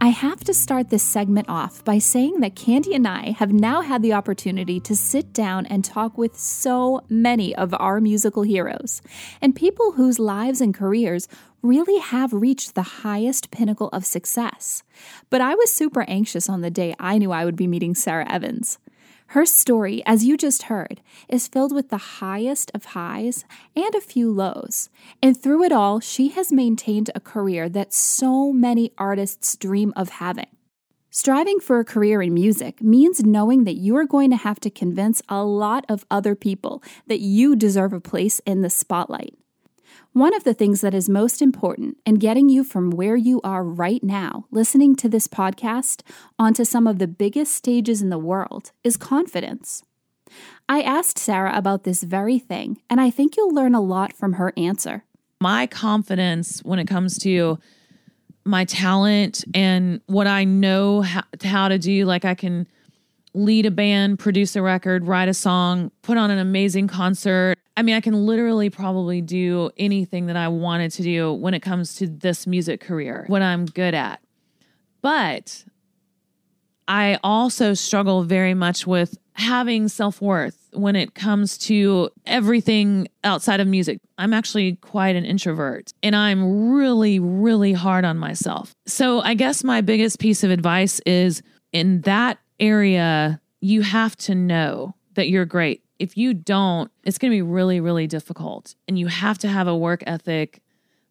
I 0.00 0.08
have 0.08 0.42
to 0.44 0.54
start 0.54 0.88
this 0.88 1.02
segment 1.02 1.48
off 1.50 1.84
by 1.84 1.98
saying 1.98 2.40
that 2.40 2.56
Candy 2.56 2.94
and 2.94 3.06
I 3.06 3.32
have 3.32 3.52
now 3.52 3.82
had 3.82 4.02
the 4.02 4.14
opportunity 4.14 4.80
to 4.80 4.96
sit 4.96 5.34
down 5.34 5.66
and 5.66 5.84
talk 5.84 6.16
with 6.16 6.38
so 6.38 7.02
many 7.10 7.54
of 7.54 7.74
our 7.78 8.00
musical 8.00 8.42
heroes 8.42 9.02
and 9.42 9.54
people 9.54 9.92
whose 9.92 10.18
lives 10.18 10.62
and 10.62 10.74
careers 10.74 11.28
really 11.60 12.00
have 12.00 12.32
reached 12.32 12.74
the 12.74 12.82
highest 12.82 13.50
pinnacle 13.50 13.90
of 13.90 14.06
success. 14.06 14.82
But 15.28 15.42
I 15.42 15.54
was 15.54 15.70
super 15.70 16.02
anxious 16.08 16.48
on 16.48 16.62
the 16.62 16.70
day 16.70 16.94
I 16.98 17.18
knew 17.18 17.30
I 17.30 17.44
would 17.44 17.56
be 17.56 17.66
meeting 17.66 17.94
Sara 17.94 18.26
Evans. 18.28 18.78
Her 19.32 19.46
story, 19.46 20.02
as 20.04 20.26
you 20.26 20.36
just 20.36 20.64
heard, 20.64 21.00
is 21.26 21.48
filled 21.48 21.74
with 21.74 21.88
the 21.88 22.20
highest 22.20 22.70
of 22.74 22.84
highs 22.84 23.46
and 23.74 23.94
a 23.94 24.00
few 24.02 24.30
lows. 24.30 24.90
And 25.22 25.34
through 25.34 25.64
it 25.64 25.72
all, 25.72 26.00
she 26.00 26.28
has 26.28 26.52
maintained 26.52 27.08
a 27.14 27.20
career 27.20 27.70
that 27.70 27.94
so 27.94 28.52
many 28.52 28.92
artists 28.98 29.56
dream 29.56 29.94
of 29.96 30.10
having. 30.10 30.48
Striving 31.08 31.60
for 31.60 31.80
a 31.80 31.84
career 31.84 32.20
in 32.20 32.34
music 32.34 32.82
means 32.82 33.24
knowing 33.24 33.64
that 33.64 33.76
you 33.76 33.96
are 33.96 34.04
going 34.04 34.28
to 34.28 34.36
have 34.36 34.60
to 34.60 34.68
convince 34.68 35.22
a 35.30 35.42
lot 35.42 35.86
of 35.88 36.04
other 36.10 36.34
people 36.34 36.82
that 37.06 37.20
you 37.20 37.56
deserve 37.56 37.94
a 37.94 38.00
place 38.00 38.38
in 38.40 38.60
the 38.60 38.68
spotlight. 38.68 39.34
One 40.12 40.34
of 40.34 40.44
the 40.44 40.52
things 40.52 40.82
that 40.82 40.92
is 40.92 41.08
most 41.08 41.40
important 41.40 41.96
in 42.04 42.16
getting 42.16 42.50
you 42.50 42.64
from 42.64 42.90
where 42.90 43.16
you 43.16 43.40
are 43.42 43.64
right 43.64 44.04
now, 44.04 44.44
listening 44.50 44.94
to 44.96 45.08
this 45.08 45.26
podcast, 45.26 46.02
onto 46.38 46.66
some 46.66 46.86
of 46.86 46.98
the 46.98 47.06
biggest 47.06 47.54
stages 47.54 48.02
in 48.02 48.10
the 48.10 48.18
world 48.18 48.72
is 48.84 48.98
confidence. 48.98 49.82
I 50.68 50.82
asked 50.82 51.18
Sara 51.18 51.56
about 51.56 51.84
this 51.84 52.02
very 52.02 52.38
thing, 52.38 52.82
and 52.90 53.00
I 53.00 53.08
think 53.08 53.38
you'll 53.38 53.54
learn 53.54 53.74
a 53.74 53.80
lot 53.80 54.12
from 54.12 54.34
her 54.34 54.52
answer. 54.54 55.04
My 55.40 55.66
confidence 55.66 56.60
when 56.62 56.78
it 56.78 56.86
comes 56.86 57.18
to 57.20 57.58
my 58.44 58.66
talent 58.66 59.46
and 59.54 60.02
what 60.06 60.26
I 60.26 60.44
know 60.44 61.00
how, 61.42 61.68
to 61.68 61.78
do, 61.78 62.04
like 62.04 62.26
I 62.26 62.34
can 62.34 62.66
lead 63.34 63.66
a 63.66 63.70
band, 63.70 64.18
produce 64.18 64.56
a 64.56 64.62
record, 64.62 65.06
write 65.06 65.28
a 65.28 65.34
song, 65.34 65.90
put 66.02 66.18
on 66.18 66.30
an 66.30 66.38
amazing 66.38 66.88
concert. 66.88 67.58
I 67.76 67.82
mean, 67.82 67.94
I 67.94 68.00
can 68.00 68.26
literally 68.26 68.68
probably 68.68 69.20
do 69.20 69.70
anything 69.76 70.26
that 70.26 70.36
I 70.36 70.48
wanted 70.48 70.92
to 70.92 71.02
do 71.02 71.32
when 71.32 71.54
it 71.54 71.60
comes 71.60 71.96
to 71.96 72.06
this 72.06 72.46
music 72.46 72.80
career, 72.80 73.24
what 73.28 73.42
I'm 73.42 73.64
good 73.64 73.94
at. 73.94 74.20
But 75.00 75.64
I 76.86 77.18
also 77.24 77.74
struggle 77.74 78.22
very 78.22 78.54
much 78.54 78.86
with 78.86 79.16
having 79.34 79.88
self 79.88 80.20
worth 80.20 80.68
when 80.72 80.94
it 80.94 81.14
comes 81.14 81.56
to 81.56 82.10
everything 82.26 83.08
outside 83.24 83.60
of 83.60 83.66
music. 83.66 83.98
I'm 84.18 84.32
actually 84.32 84.76
quite 84.76 85.16
an 85.16 85.24
introvert 85.24 85.92
and 86.02 86.14
I'm 86.14 86.72
really, 86.72 87.18
really 87.18 87.72
hard 87.72 88.04
on 88.04 88.18
myself. 88.18 88.74
So 88.86 89.20
I 89.20 89.34
guess 89.34 89.64
my 89.64 89.80
biggest 89.80 90.18
piece 90.18 90.44
of 90.44 90.50
advice 90.50 91.00
is 91.06 91.42
in 91.72 92.02
that 92.02 92.38
area, 92.62 93.40
you 93.60 93.82
have 93.82 94.16
to 94.16 94.34
know 94.34 94.94
that 95.14 95.28
you're 95.28 95.44
great. 95.44 95.82
If 95.98 96.16
you 96.16 96.32
don't, 96.32 96.90
it's 97.04 97.18
going 97.18 97.30
to 97.30 97.36
be 97.36 97.42
really, 97.42 97.80
really 97.80 98.06
difficult. 98.06 98.74
And 98.88 98.98
you 98.98 99.08
have 99.08 99.38
to 99.38 99.48
have 99.48 99.68
a 99.68 99.76
work 99.76 100.02
ethic 100.06 100.62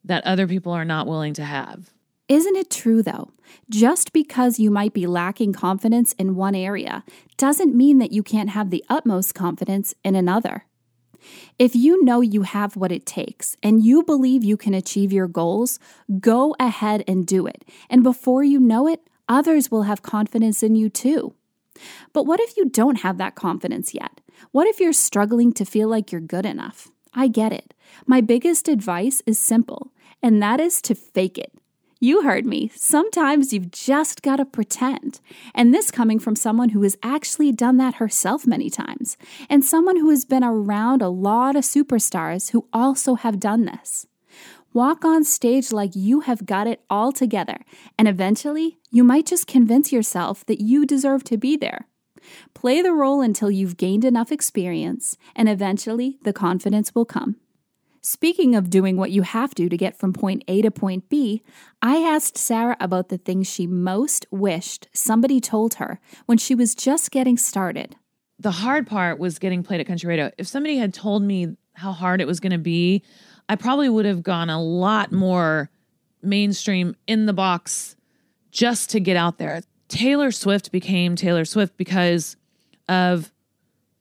that 0.03 0.25
other 0.25 0.47
people 0.47 0.71
are 0.71 0.85
not 0.85 1.07
willing 1.07 1.33
to 1.35 1.43
have. 1.43 1.91
Isn't 2.27 2.55
it 2.55 2.71
true, 2.71 3.03
though? 3.03 3.31
Just 3.69 4.13
because 4.13 4.57
you 4.57 4.71
might 4.71 4.93
be 4.93 5.05
lacking 5.05 5.53
confidence 5.53 6.13
in 6.13 6.35
one 6.35 6.55
area 6.55 7.03
doesn't 7.37 7.75
mean 7.75 7.99
that 7.99 8.13
you 8.13 8.23
can't 8.23 8.51
have 8.51 8.69
the 8.69 8.85
utmost 8.89 9.35
confidence 9.35 9.93
in 10.03 10.15
another. 10.15 10.65
If 11.59 11.75
you 11.75 12.03
know 12.03 12.21
you 12.21 12.43
have 12.43 12.75
what 12.75 12.91
it 12.91 13.05
takes 13.05 13.55
and 13.61 13.83
you 13.83 14.03
believe 14.03 14.43
you 14.43 14.57
can 14.57 14.73
achieve 14.73 15.11
your 15.11 15.27
goals, 15.27 15.77
go 16.19 16.55
ahead 16.59 17.03
and 17.07 17.27
do 17.27 17.45
it. 17.45 17.65
And 17.89 18.01
before 18.01 18.43
you 18.43 18.59
know 18.59 18.87
it, 18.87 19.01
others 19.27 19.69
will 19.69 19.83
have 19.83 20.01
confidence 20.01 20.63
in 20.63 20.75
you 20.75 20.89
too. 20.89 21.35
But 22.13 22.25
what 22.25 22.39
if 22.39 22.57
you 22.57 22.69
don't 22.69 23.01
have 23.01 23.17
that 23.17 23.35
confidence 23.35 23.93
yet? 23.93 24.21
What 24.51 24.67
if 24.67 24.79
you're 24.79 24.93
struggling 24.93 25.53
to 25.53 25.65
feel 25.65 25.87
like 25.87 26.11
you're 26.11 26.21
good 26.21 26.45
enough? 26.45 26.89
I 27.13 27.27
get 27.27 27.51
it. 27.51 27.73
My 28.05 28.21
biggest 28.21 28.67
advice 28.67 29.21
is 29.25 29.37
simple, 29.37 29.91
and 30.23 30.41
that 30.41 30.59
is 30.59 30.81
to 30.83 30.95
fake 30.95 31.37
it. 31.37 31.53
You 32.03 32.23
heard 32.23 32.47
me. 32.47 32.71
Sometimes 32.73 33.53
you've 33.53 33.69
just 33.69 34.23
got 34.23 34.37
to 34.37 34.45
pretend. 34.45 35.19
And 35.53 35.71
this 35.71 35.91
coming 35.91 36.17
from 36.17 36.35
someone 36.35 36.69
who 36.69 36.81
has 36.81 36.97
actually 37.03 37.51
done 37.51 37.77
that 37.77 37.95
herself 37.95 38.47
many 38.47 38.71
times, 38.71 39.17
and 39.49 39.63
someone 39.63 39.97
who 39.97 40.09
has 40.09 40.25
been 40.25 40.43
around 40.43 41.03
a 41.03 41.09
lot 41.09 41.55
of 41.55 41.63
superstars 41.63 42.51
who 42.51 42.65
also 42.73 43.13
have 43.15 43.39
done 43.39 43.65
this. 43.65 44.07
Walk 44.73 45.03
on 45.03 45.25
stage 45.25 45.73
like 45.73 45.95
you 45.95 46.21
have 46.21 46.45
got 46.45 46.65
it 46.65 46.81
all 46.89 47.11
together, 47.11 47.57
and 47.97 48.07
eventually 48.07 48.79
you 48.89 49.03
might 49.03 49.25
just 49.25 49.45
convince 49.45 49.91
yourself 49.91 50.45
that 50.45 50.61
you 50.61 50.85
deserve 50.85 51.25
to 51.25 51.35
be 51.35 51.57
there. 51.57 51.87
Play 52.53 52.81
the 52.81 52.93
role 52.93 53.19
until 53.19 53.51
you've 53.51 53.75
gained 53.75 54.05
enough 54.05 54.31
experience, 54.31 55.17
and 55.35 55.49
eventually 55.49 56.19
the 56.23 56.31
confidence 56.31 56.95
will 56.95 57.03
come. 57.03 57.35
Speaking 58.01 58.55
of 58.55 58.69
doing 58.69 58.95
what 58.95 59.11
you 59.11 59.23
have 59.23 59.53
to 59.55 59.67
to 59.67 59.75
get 59.75 59.99
from 59.99 60.13
point 60.13 60.41
A 60.47 60.61
to 60.61 60.71
point 60.71 61.09
B, 61.09 61.43
I 61.81 61.97
asked 61.97 62.37
Sara 62.37 62.77
about 62.79 63.09
the 63.09 63.17
things 63.17 63.51
she 63.51 63.67
most 63.67 64.25
wished 64.31 64.87
somebody 64.93 65.41
told 65.41 65.75
her 65.75 65.99
when 66.27 66.37
she 66.37 66.55
was 66.55 66.75
just 66.75 67.11
getting 67.11 67.35
started. 67.35 67.97
The 68.39 68.51
hard 68.51 68.87
part 68.87 69.19
was 69.19 69.37
getting 69.37 69.63
played 69.63 69.81
at 69.81 69.87
country 69.87 70.07
radio. 70.07 70.31
If 70.37 70.47
somebody 70.47 70.77
had 70.77 70.93
told 70.93 71.23
me 71.23 71.57
how 71.73 71.91
hard 71.91 72.21
it 72.21 72.27
was 72.27 72.39
going 72.39 72.53
to 72.53 72.57
be, 72.57 73.03
I 73.51 73.57
probably 73.57 73.89
would 73.89 74.05
have 74.05 74.23
gone 74.23 74.49
a 74.49 74.63
lot 74.63 75.11
more 75.11 75.69
mainstream 76.23 76.95
in 77.05 77.25
the 77.25 77.33
box 77.33 77.97
just 78.49 78.89
to 78.91 79.01
get 79.01 79.17
out 79.17 79.39
there. 79.39 79.61
Taylor 79.89 80.31
Swift 80.31 80.71
became 80.71 81.17
Taylor 81.17 81.43
Swift 81.43 81.75
because 81.75 82.37
of 82.87 83.29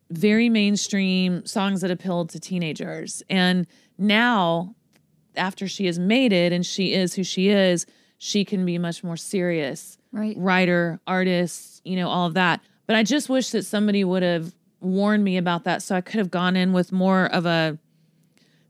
very 0.08 0.48
mainstream 0.48 1.44
songs 1.46 1.80
that 1.80 1.90
appealed 1.90 2.30
to 2.30 2.38
teenagers. 2.38 3.24
And 3.28 3.66
now, 3.98 4.76
after 5.34 5.66
she 5.66 5.86
has 5.86 5.98
made 5.98 6.32
it 6.32 6.52
and 6.52 6.64
she 6.64 6.92
is 6.92 7.14
who 7.14 7.24
she 7.24 7.48
is, 7.48 7.86
she 8.18 8.44
can 8.44 8.64
be 8.64 8.78
much 8.78 9.02
more 9.02 9.16
serious. 9.16 9.98
Right. 10.12 10.36
Writer, 10.38 11.00
artist, 11.08 11.84
you 11.84 11.96
know, 11.96 12.08
all 12.08 12.28
of 12.28 12.34
that. 12.34 12.60
But 12.86 12.94
I 12.94 13.02
just 13.02 13.28
wish 13.28 13.50
that 13.50 13.64
somebody 13.64 14.04
would 14.04 14.22
have 14.22 14.54
warned 14.78 15.24
me 15.24 15.38
about 15.38 15.64
that 15.64 15.82
so 15.82 15.96
I 15.96 16.02
could 16.02 16.18
have 16.18 16.30
gone 16.30 16.54
in 16.54 16.72
with 16.72 16.92
more 16.92 17.26
of 17.26 17.46
a 17.46 17.78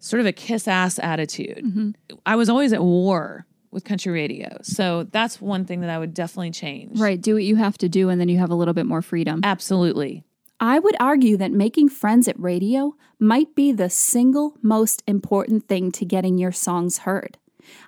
sort 0.00 0.20
of 0.20 0.26
a 0.26 0.32
kiss 0.32 0.66
ass 0.66 0.98
attitude. 0.98 1.62
Mm-hmm. 1.64 1.90
I 2.26 2.36
was 2.36 2.50
always 2.50 2.72
at 2.72 2.82
war 2.82 3.46
with 3.70 3.84
country 3.84 4.12
radio. 4.12 4.58
So 4.62 5.04
that's 5.04 5.40
one 5.40 5.64
thing 5.64 5.80
that 5.82 5.90
I 5.90 5.98
would 5.98 6.12
definitely 6.12 6.50
change. 6.50 6.98
Right. 6.98 7.20
Do 7.20 7.34
what 7.34 7.44
you 7.44 7.56
have 7.56 7.78
to 7.78 7.88
do, 7.88 8.08
and 8.08 8.20
then 8.20 8.28
you 8.28 8.38
have 8.38 8.50
a 8.50 8.54
little 8.54 8.74
bit 8.74 8.86
more 8.86 9.02
freedom. 9.02 9.40
Absolutely. 9.44 10.24
I 10.58 10.78
would 10.78 10.96
argue 11.00 11.36
that 11.38 11.52
making 11.52 11.88
friends 11.88 12.28
at 12.28 12.38
radio 12.38 12.94
might 13.18 13.54
be 13.54 13.72
the 13.72 13.88
single 13.88 14.56
most 14.60 15.02
important 15.06 15.68
thing 15.68 15.92
to 15.92 16.04
getting 16.04 16.36
your 16.36 16.52
songs 16.52 16.98
heard. 16.98 17.38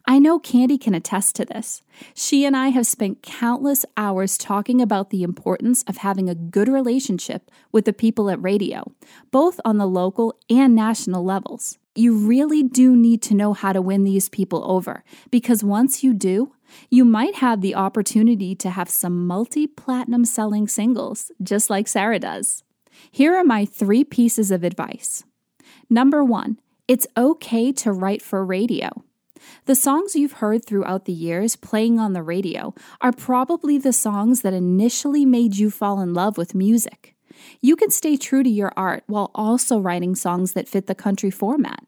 I 0.07 0.19
know 0.19 0.39
Candy 0.39 0.79
can 0.79 0.95
attest 0.95 1.35
to 1.37 1.45
this. 1.45 1.83
She 2.15 2.45
and 2.45 2.57
I 2.57 2.69
have 2.69 2.87
spent 2.87 3.23
countless 3.23 3.85
hours 3.97 4.39
talking 4.39 4.81
about 4.81 5.11
the 5.11 5.23
importance 5.23 5.83
of 5.89 5.99
having 5.99 6.29
a 6.29 6.35
good 6.35 6.69
relationship 6.69 7.51
with 7.73 7.85
the 7.85 7.93
people 7.93 8.31
at 8.31 8.41
radio, 8.41 8.93
both 9.31 9.61
on 9.65 9.79
the 9.79 9.87
local 9.87 10.39
and 10.49 10.75
national 10.75 11.25
levels. 11.25 11.79
You 11.95 12.27
really 12.27 12.63
do 12.63 12.97
need 12.97 13.21
to 13.23 13.35
know 13.35 13.53
how 13.53 13.73
to 13.75 13.83
win 13.83 14.05
these 14.05 14.31
people 14.31 14.65
over, 14.71 15.05
because 15.31 15.63
once 15.63 16.03
you 16.03 16.15
do, 16.15 16.55
you 16.89 17.05
might 17.05 17.37
have 17.37 17.61
the 17.61 17.75
opportunity 17.75 18.55
to 18.55 18.71
have 18.71 18.89
some 18.89 19.27
multi 19.27 19.67
platinum 19.67 20.25
selling 20.25 20.69
singles, 20.69 21.31
just 21.43 21.69
like 21.69 21.87
Sara 21.87 22.19
does. 22.19 22.63
Here 23.11 23.37
are 23.37 23.45
my 23.45 23.67
three 23.67 24.05
pieces 24.05 24.51
of 24.51 24.65
advice. 24.65 25.25
Number 25.91 26.25
one, 26.25 26.59
it's 26.89 27.07
okay 27.15 27.73
to 27.73 27.93
write 27.93 28.23
for 28.23 28.43
radio. 28.43 28.89
The 29.67 29.75
songs 29.75 30.17
you've 30.17 30.35
heard 30.35 30.65
throughout 30.65 31.05
the 31.05 31.13
years 31.13 31.57
playing 31.57 31.99
on 31.99 32.15
the 32.15 32.23
radio 32.23 32.75
are 33.03 33.13
probably 33.13 33.77
the 33.77 33.93
songs 33.93 34.41
that 34.43 34.55
initially 34.55 35.27
made 35.27 35.57
you 35.57 35.71
fall 35.71 36.01
in 36.01 36.15
love 36.15 36.39
with 36.39 36.55
music. 36.55 37.15
You 37.61 37.77
can 37.77 37.91
stay 37.91 38.17
true 38.17 38.43
to 38.43 38.51
your 38.51 38.73
art 38.77 39.05
while 39.07 39.31
also 39.35 39.79
writing 39.79 40.15
songs 40.15 40.53
that 40.53 40.69
fit 40.69 40.87
the 40.87 40.95
country 40.95 41.31
format. 41.31 41.85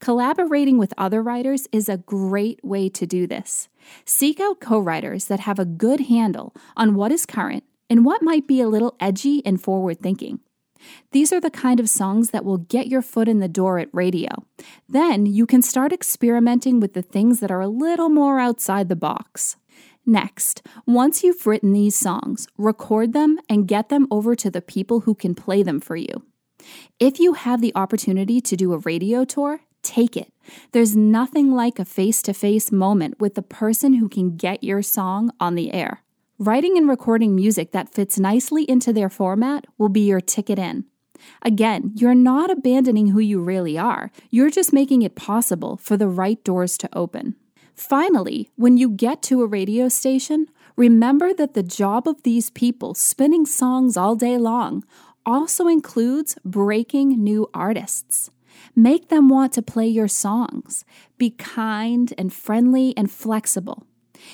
Collaborating 0.00 0.78
with 0.78 0.94
other 0.98 1.22
writers 1.22 1.68
is 1.72 1.88
a 1.88 1.98
great 1.98 2.62
way 2.64 2.88
to 2.88 3.06
do 3.06 3.26
this. 3.26 3.68
Seek 4.04 4.40
out 4.40 4.60
co 4.60 4.78
writers 4.78 5.26
that 5.26 5.40
have 5.40 5.58
a 5.58 5.64
good 5.64 6.00
handle 6.00 6.54
on 6.76 6.94
what 6.94 7.12
is 7.12 7.26
current 7.26 7.64
and 7.88 8.04
what 8.04 8.22
might 8.22 8.46
be 8.46 8.60
a 8.60 8.68
little 8.68 8.96
edgy 9.00 9.44
and 9.44 9.60
forward 9.62 10.00
thinking. 10.00 10.40
These 11.12 11.32
are 11.32 11.40
the 11.40 11.50
kind 11.50 11.78
of 11.78 11.88
songs 11.88 12.30
that 12.30 12.44
will 12.44 12.58
get 12.58 12.86
your 12.86 13.02
foot 13.02 13.28
in 13.28 13.40
the 13.40 13.48
door 13.48 13.78
at 13.78 13.88
radio. 13.92 14.28
Then 14.88 15.26
you 15.26 15.46
can 15.46 15.60
start 15.62 15.92
experimenting 15.92 16.80
with 16.80 16.94
the 16.94 17.02
things 17.02 17.40
that 17.40 17.50
are 17.50 17.60
a 17.60 17.68
little 17.68 18.08
more 18.08 18.40
outside 18.40 18.88
the 18.88 18.96
box. 18.96 19.56
Next, 20.06 20.62
once 20.86 21.22
you've 21.22 21.46
written 21.46 21.72
these 21.72 21.94
songs, 21.94 22.48
record 22.56 23.12
them 23.12 23.38
and 23.48 23.68
get 23.68 23.88
them 23.88 24.06
over 24.10 24.34
to 24.34 24.50
the 24.50 24.62
people 24.62 25.00
who 25.00 25.14
can 25.14 25.34
play 25.34 25.62
them 25.62 25.80
for 25.80 25.96
you. 25.96 26.24
If 26.98 27.20
you 27.20 27.34
have 27.34 27.60
the 27.60 27.72
opportunity 27.74 28.40
to 28.40 28.56
do 28.56 28.72
a 28.72 28.78
radio 28.78 29.24
tour, 29.24 29.60
take 29.82 30.16
it. 30.16 30.32
There's 30.72 30.96
nothing 30.96 31.52
like 31.52 31.78
a 31.78 31.84
face 31.84 32.22
to 32.22 32.34
face 32.34 32.72
moment 32.72 33.20
with 33.20 33.34
the 33.34 33.42
person 33.42 33.94
who 33.94 34.08
can 34.08 34.36
get 34.36 34.64
your 34.64 34.82
song 34.82 35.30
on 35.40 35.54
the 35.54 35.72
air. 35.72 36.02
Writing 36.38 36.76
and 36.78 36.88
recording 36.88 37.34
music 37.34 37.72
that 37.72 37.92
fits 37.92 38.18
nicely 38.18 38.64
into 38.64 38.92
their 38.92 39.10
format 39.10 39.66
will 39.78 39.90
be 39.90 40.00
your 40.00 40.20
ticket 40.20 40.58
in. 40.58 40.84
Again, 41.42 41.92
you're 41.94 42.14
not 42.14 42.50
abandoning 42.50 43.08
who 43.08 43.20
you 43.20 43.42
really 43.42 43.76
are, 43.76 44.10
you're 44.30 44.50
just 44.50 44.72
making 44.72 45.02
it 45.02 45.16
possible 45.16 45.76
for 45.76 45.96
the 45.96 46.08
right 46.08 46.42
doors 46.42 46.78
to 46.78 46.88
open. 46.94 47.36
Finally, 47.74 48.50
when 48.56 48.76
you 48.76 48.90
get 48.90 49.22
to 49.22 49.42
a 49.42 49.46
radio 49.46 49.88
station, 49.88 50.46
Remember 50.80 51.34
that 51.34 51.52
the 51.52 51.62
job 51.62 52.08
of 52.08 52.22
these 52.22 52.48
people 52.48 52.94
spinning 52.94 53.44
songs 53.44 53.98
all 53.98 54.16
day 54.16 54.38
long 54.38 54.82
also 55.26 55.68
includes 55.68 56.38
breaking 56.42 57.22
new 57.22 57.50
artists. 57.52 58.30
Make 58.74 59.10
them 59.10 59.28
want 59.28 59.52
to 59.52 59.62
play 59.62 59.86
your 59.86 60.08
songs. 60.08 60.86
Be 61.18 61.32
kind 61.32 62.14
and 62.16 62.32
friendly 62.32 62.94
and 62.96 63.10
flexible. 63.10 63.86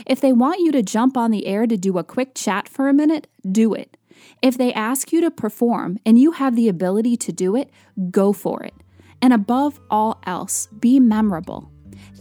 If 0.06 0.20
they 0.20 0.32
want 0.32 0.60
you 0.60 0.70
to 0.70 0.84
jump 0.84 1.16
on 1.16 1.32
the 1.32 1.46
air 1.46 1.66
to 1.66 1.76
do 1.76 1.98
a 1.98 2.04
quick 2.04 2.36
chat 2.36 2.68
for 2.68 2.88
a 2.88 2.94
minute, 2.94 3.26
do 3.50 3.74
it. 3.74 3.96
If 4.40 4.56
they 4.56 4.72
ask 4.72 5.12
you 5.12 5.20
to 5.22 5.32
perform 5.32 5.98
and 6.06 6.16
you 6.16 6.30
have 6.30 6.54
the 6.54 6.68
ability 6.68 7.16
to 7.16 7.32
do 7.32 7.56
it, 7.56 7.70
go 8.12 8.32
for 8.32 8.62
it. 8.62 8.74
And 9.20 9.32
above 9.32 9.80
all 9.90 10.20
else, 10.24 10.68
be 10.78 11.00
memorable. 11.00 11.72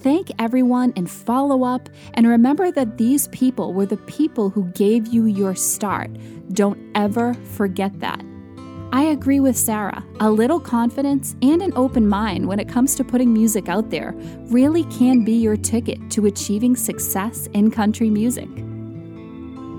Thank 0.06 0.30
everyone 0.38 0.94
and 0.96 1.10
follow 1.10 1.64
up, 1.64 1.90
and 2.14 2.28
remember 2.28 2.70
that 2.70 3.00
these 3.00 3.28
people 3.30 3.74
were 3.74 3.88
the 3.88 3.98
people 3.98 4.52
who 4.52 4.66
gave 4.66 5.08
you 5.08 5.26
your 5.26 5.56
start. 5.56 6.12
Don't 6.54 6.78
ever 6.94 7.34
forget 7.34 8.00
that. 8.02 8.24
I 8.92 9.06
agree 9.06 9.40
with 9.40 9.58
Sara. 9.58 10.06
A 10.20 10.30
little 10.30 10.60
confidence 10.60 11.36
and 11.42 11.60
an 11.64 11.74
open 11.76 12.08
mind 12.08 12.48
when 12.48 12.60
it 12.60 12.70
comes 12.70 12.94
to 12.98 13.04
putting 13.04 13.34
music 13.34 13.68
out 13.68 13.90
there 13.90 14.14
really 14.52 14.84
can 14.84 15.26
be 15.26 15.34
your 15.34 15.58
ticket 15.58 16.12
to 16.12 16.28
achieving 16.28 16.76
success 16.76 17.48
in 17.54 17.72
country 17.72 18.12
music. 18.12 18.50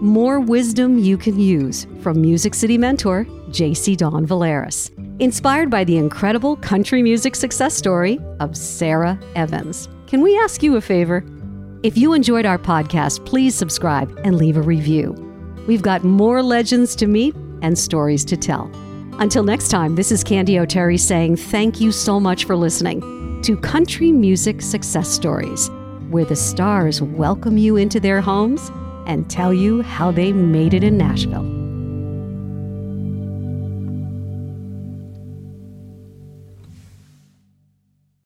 More 0.03 0.41
wisdom 0.41 0.99
you 0.99 1.17
can 1.17 1.39
use 1.39 1.87
from 2.01 2.21
Music 2.21 2.53
City 2.55 2.77
mentor 2.77 3.27
JC 3.51 3.97
Don 3.97 4.27
Valeris. 4.27 4.91
Inspired 5.21 5.71
by 5.71 5.85
the 5.85 5.97
incredible 5.97 6.57
country 6.57 7.01
music 7.01 7.37
success 7.37 7.77
story 7.77 8.19
of 8.41 8.57
Sara 8.57 9.21
Evans. 9.37 9.89
Can 10.07 10.21
we 10.21 10.39
ask 10.39 10.63
you 10.63 10.77
a 10.77 10.81
favor? 10.81 11.25
If 11.83 11.99
you 11.99 12.13
enjoyed 12.13 12.47
our 12.47 12.59
podcast, 12.59 13.27
please 13.27 13.57
subscribe 13.57 14.17
and 14.23 14.37
leave 14.37 14.57
a 14.57 14.63
review. 14.63 15.13
We've 15.67 15.83
got 15.83 16.05
more 16.05 16.45
legends 16.45 16.95
to 16.97 17.09
meet 17.09 17.35
and 17.61 17.77
stories 17.77 18.25
to 18.27 18.37
tell. 18.37 18.71
Until 19.19 19.43
next 19.43 19.69
time, 19.69 19.97
this 19.97 20.13
is 20.13 20.23
Candy 20.23 20.61
O'Terry 20.61 20.97
saying 20.97 21.37
thank 21.37 21.81
you 21.81 21.91
so 21.91 22.21
much 22.21 22.45
for 22.45 22.55
listening 22.55 23.01
to 23.43 23.57
Country 23.57 24.13
Music 24.13 24.63
Success 24.63 25.09
Stories, 25.09 25.71
where 26.09 26.25
the 26.25 26.37
stars 26.37 27.03
welcome 27.03 27.59
you 27.59 27.77
into 27.77 27.99
their 27.99 28.21
homes 28.21 28.71
and 29.09 29.29
tell 29.29 29.53
you 29.53 29.83
how 29.83 30.13
they 30.13 30.33
made 30.33 30.73
it 30.73 30.85
in 30.85 30.97
Nashville. 30.97 31.56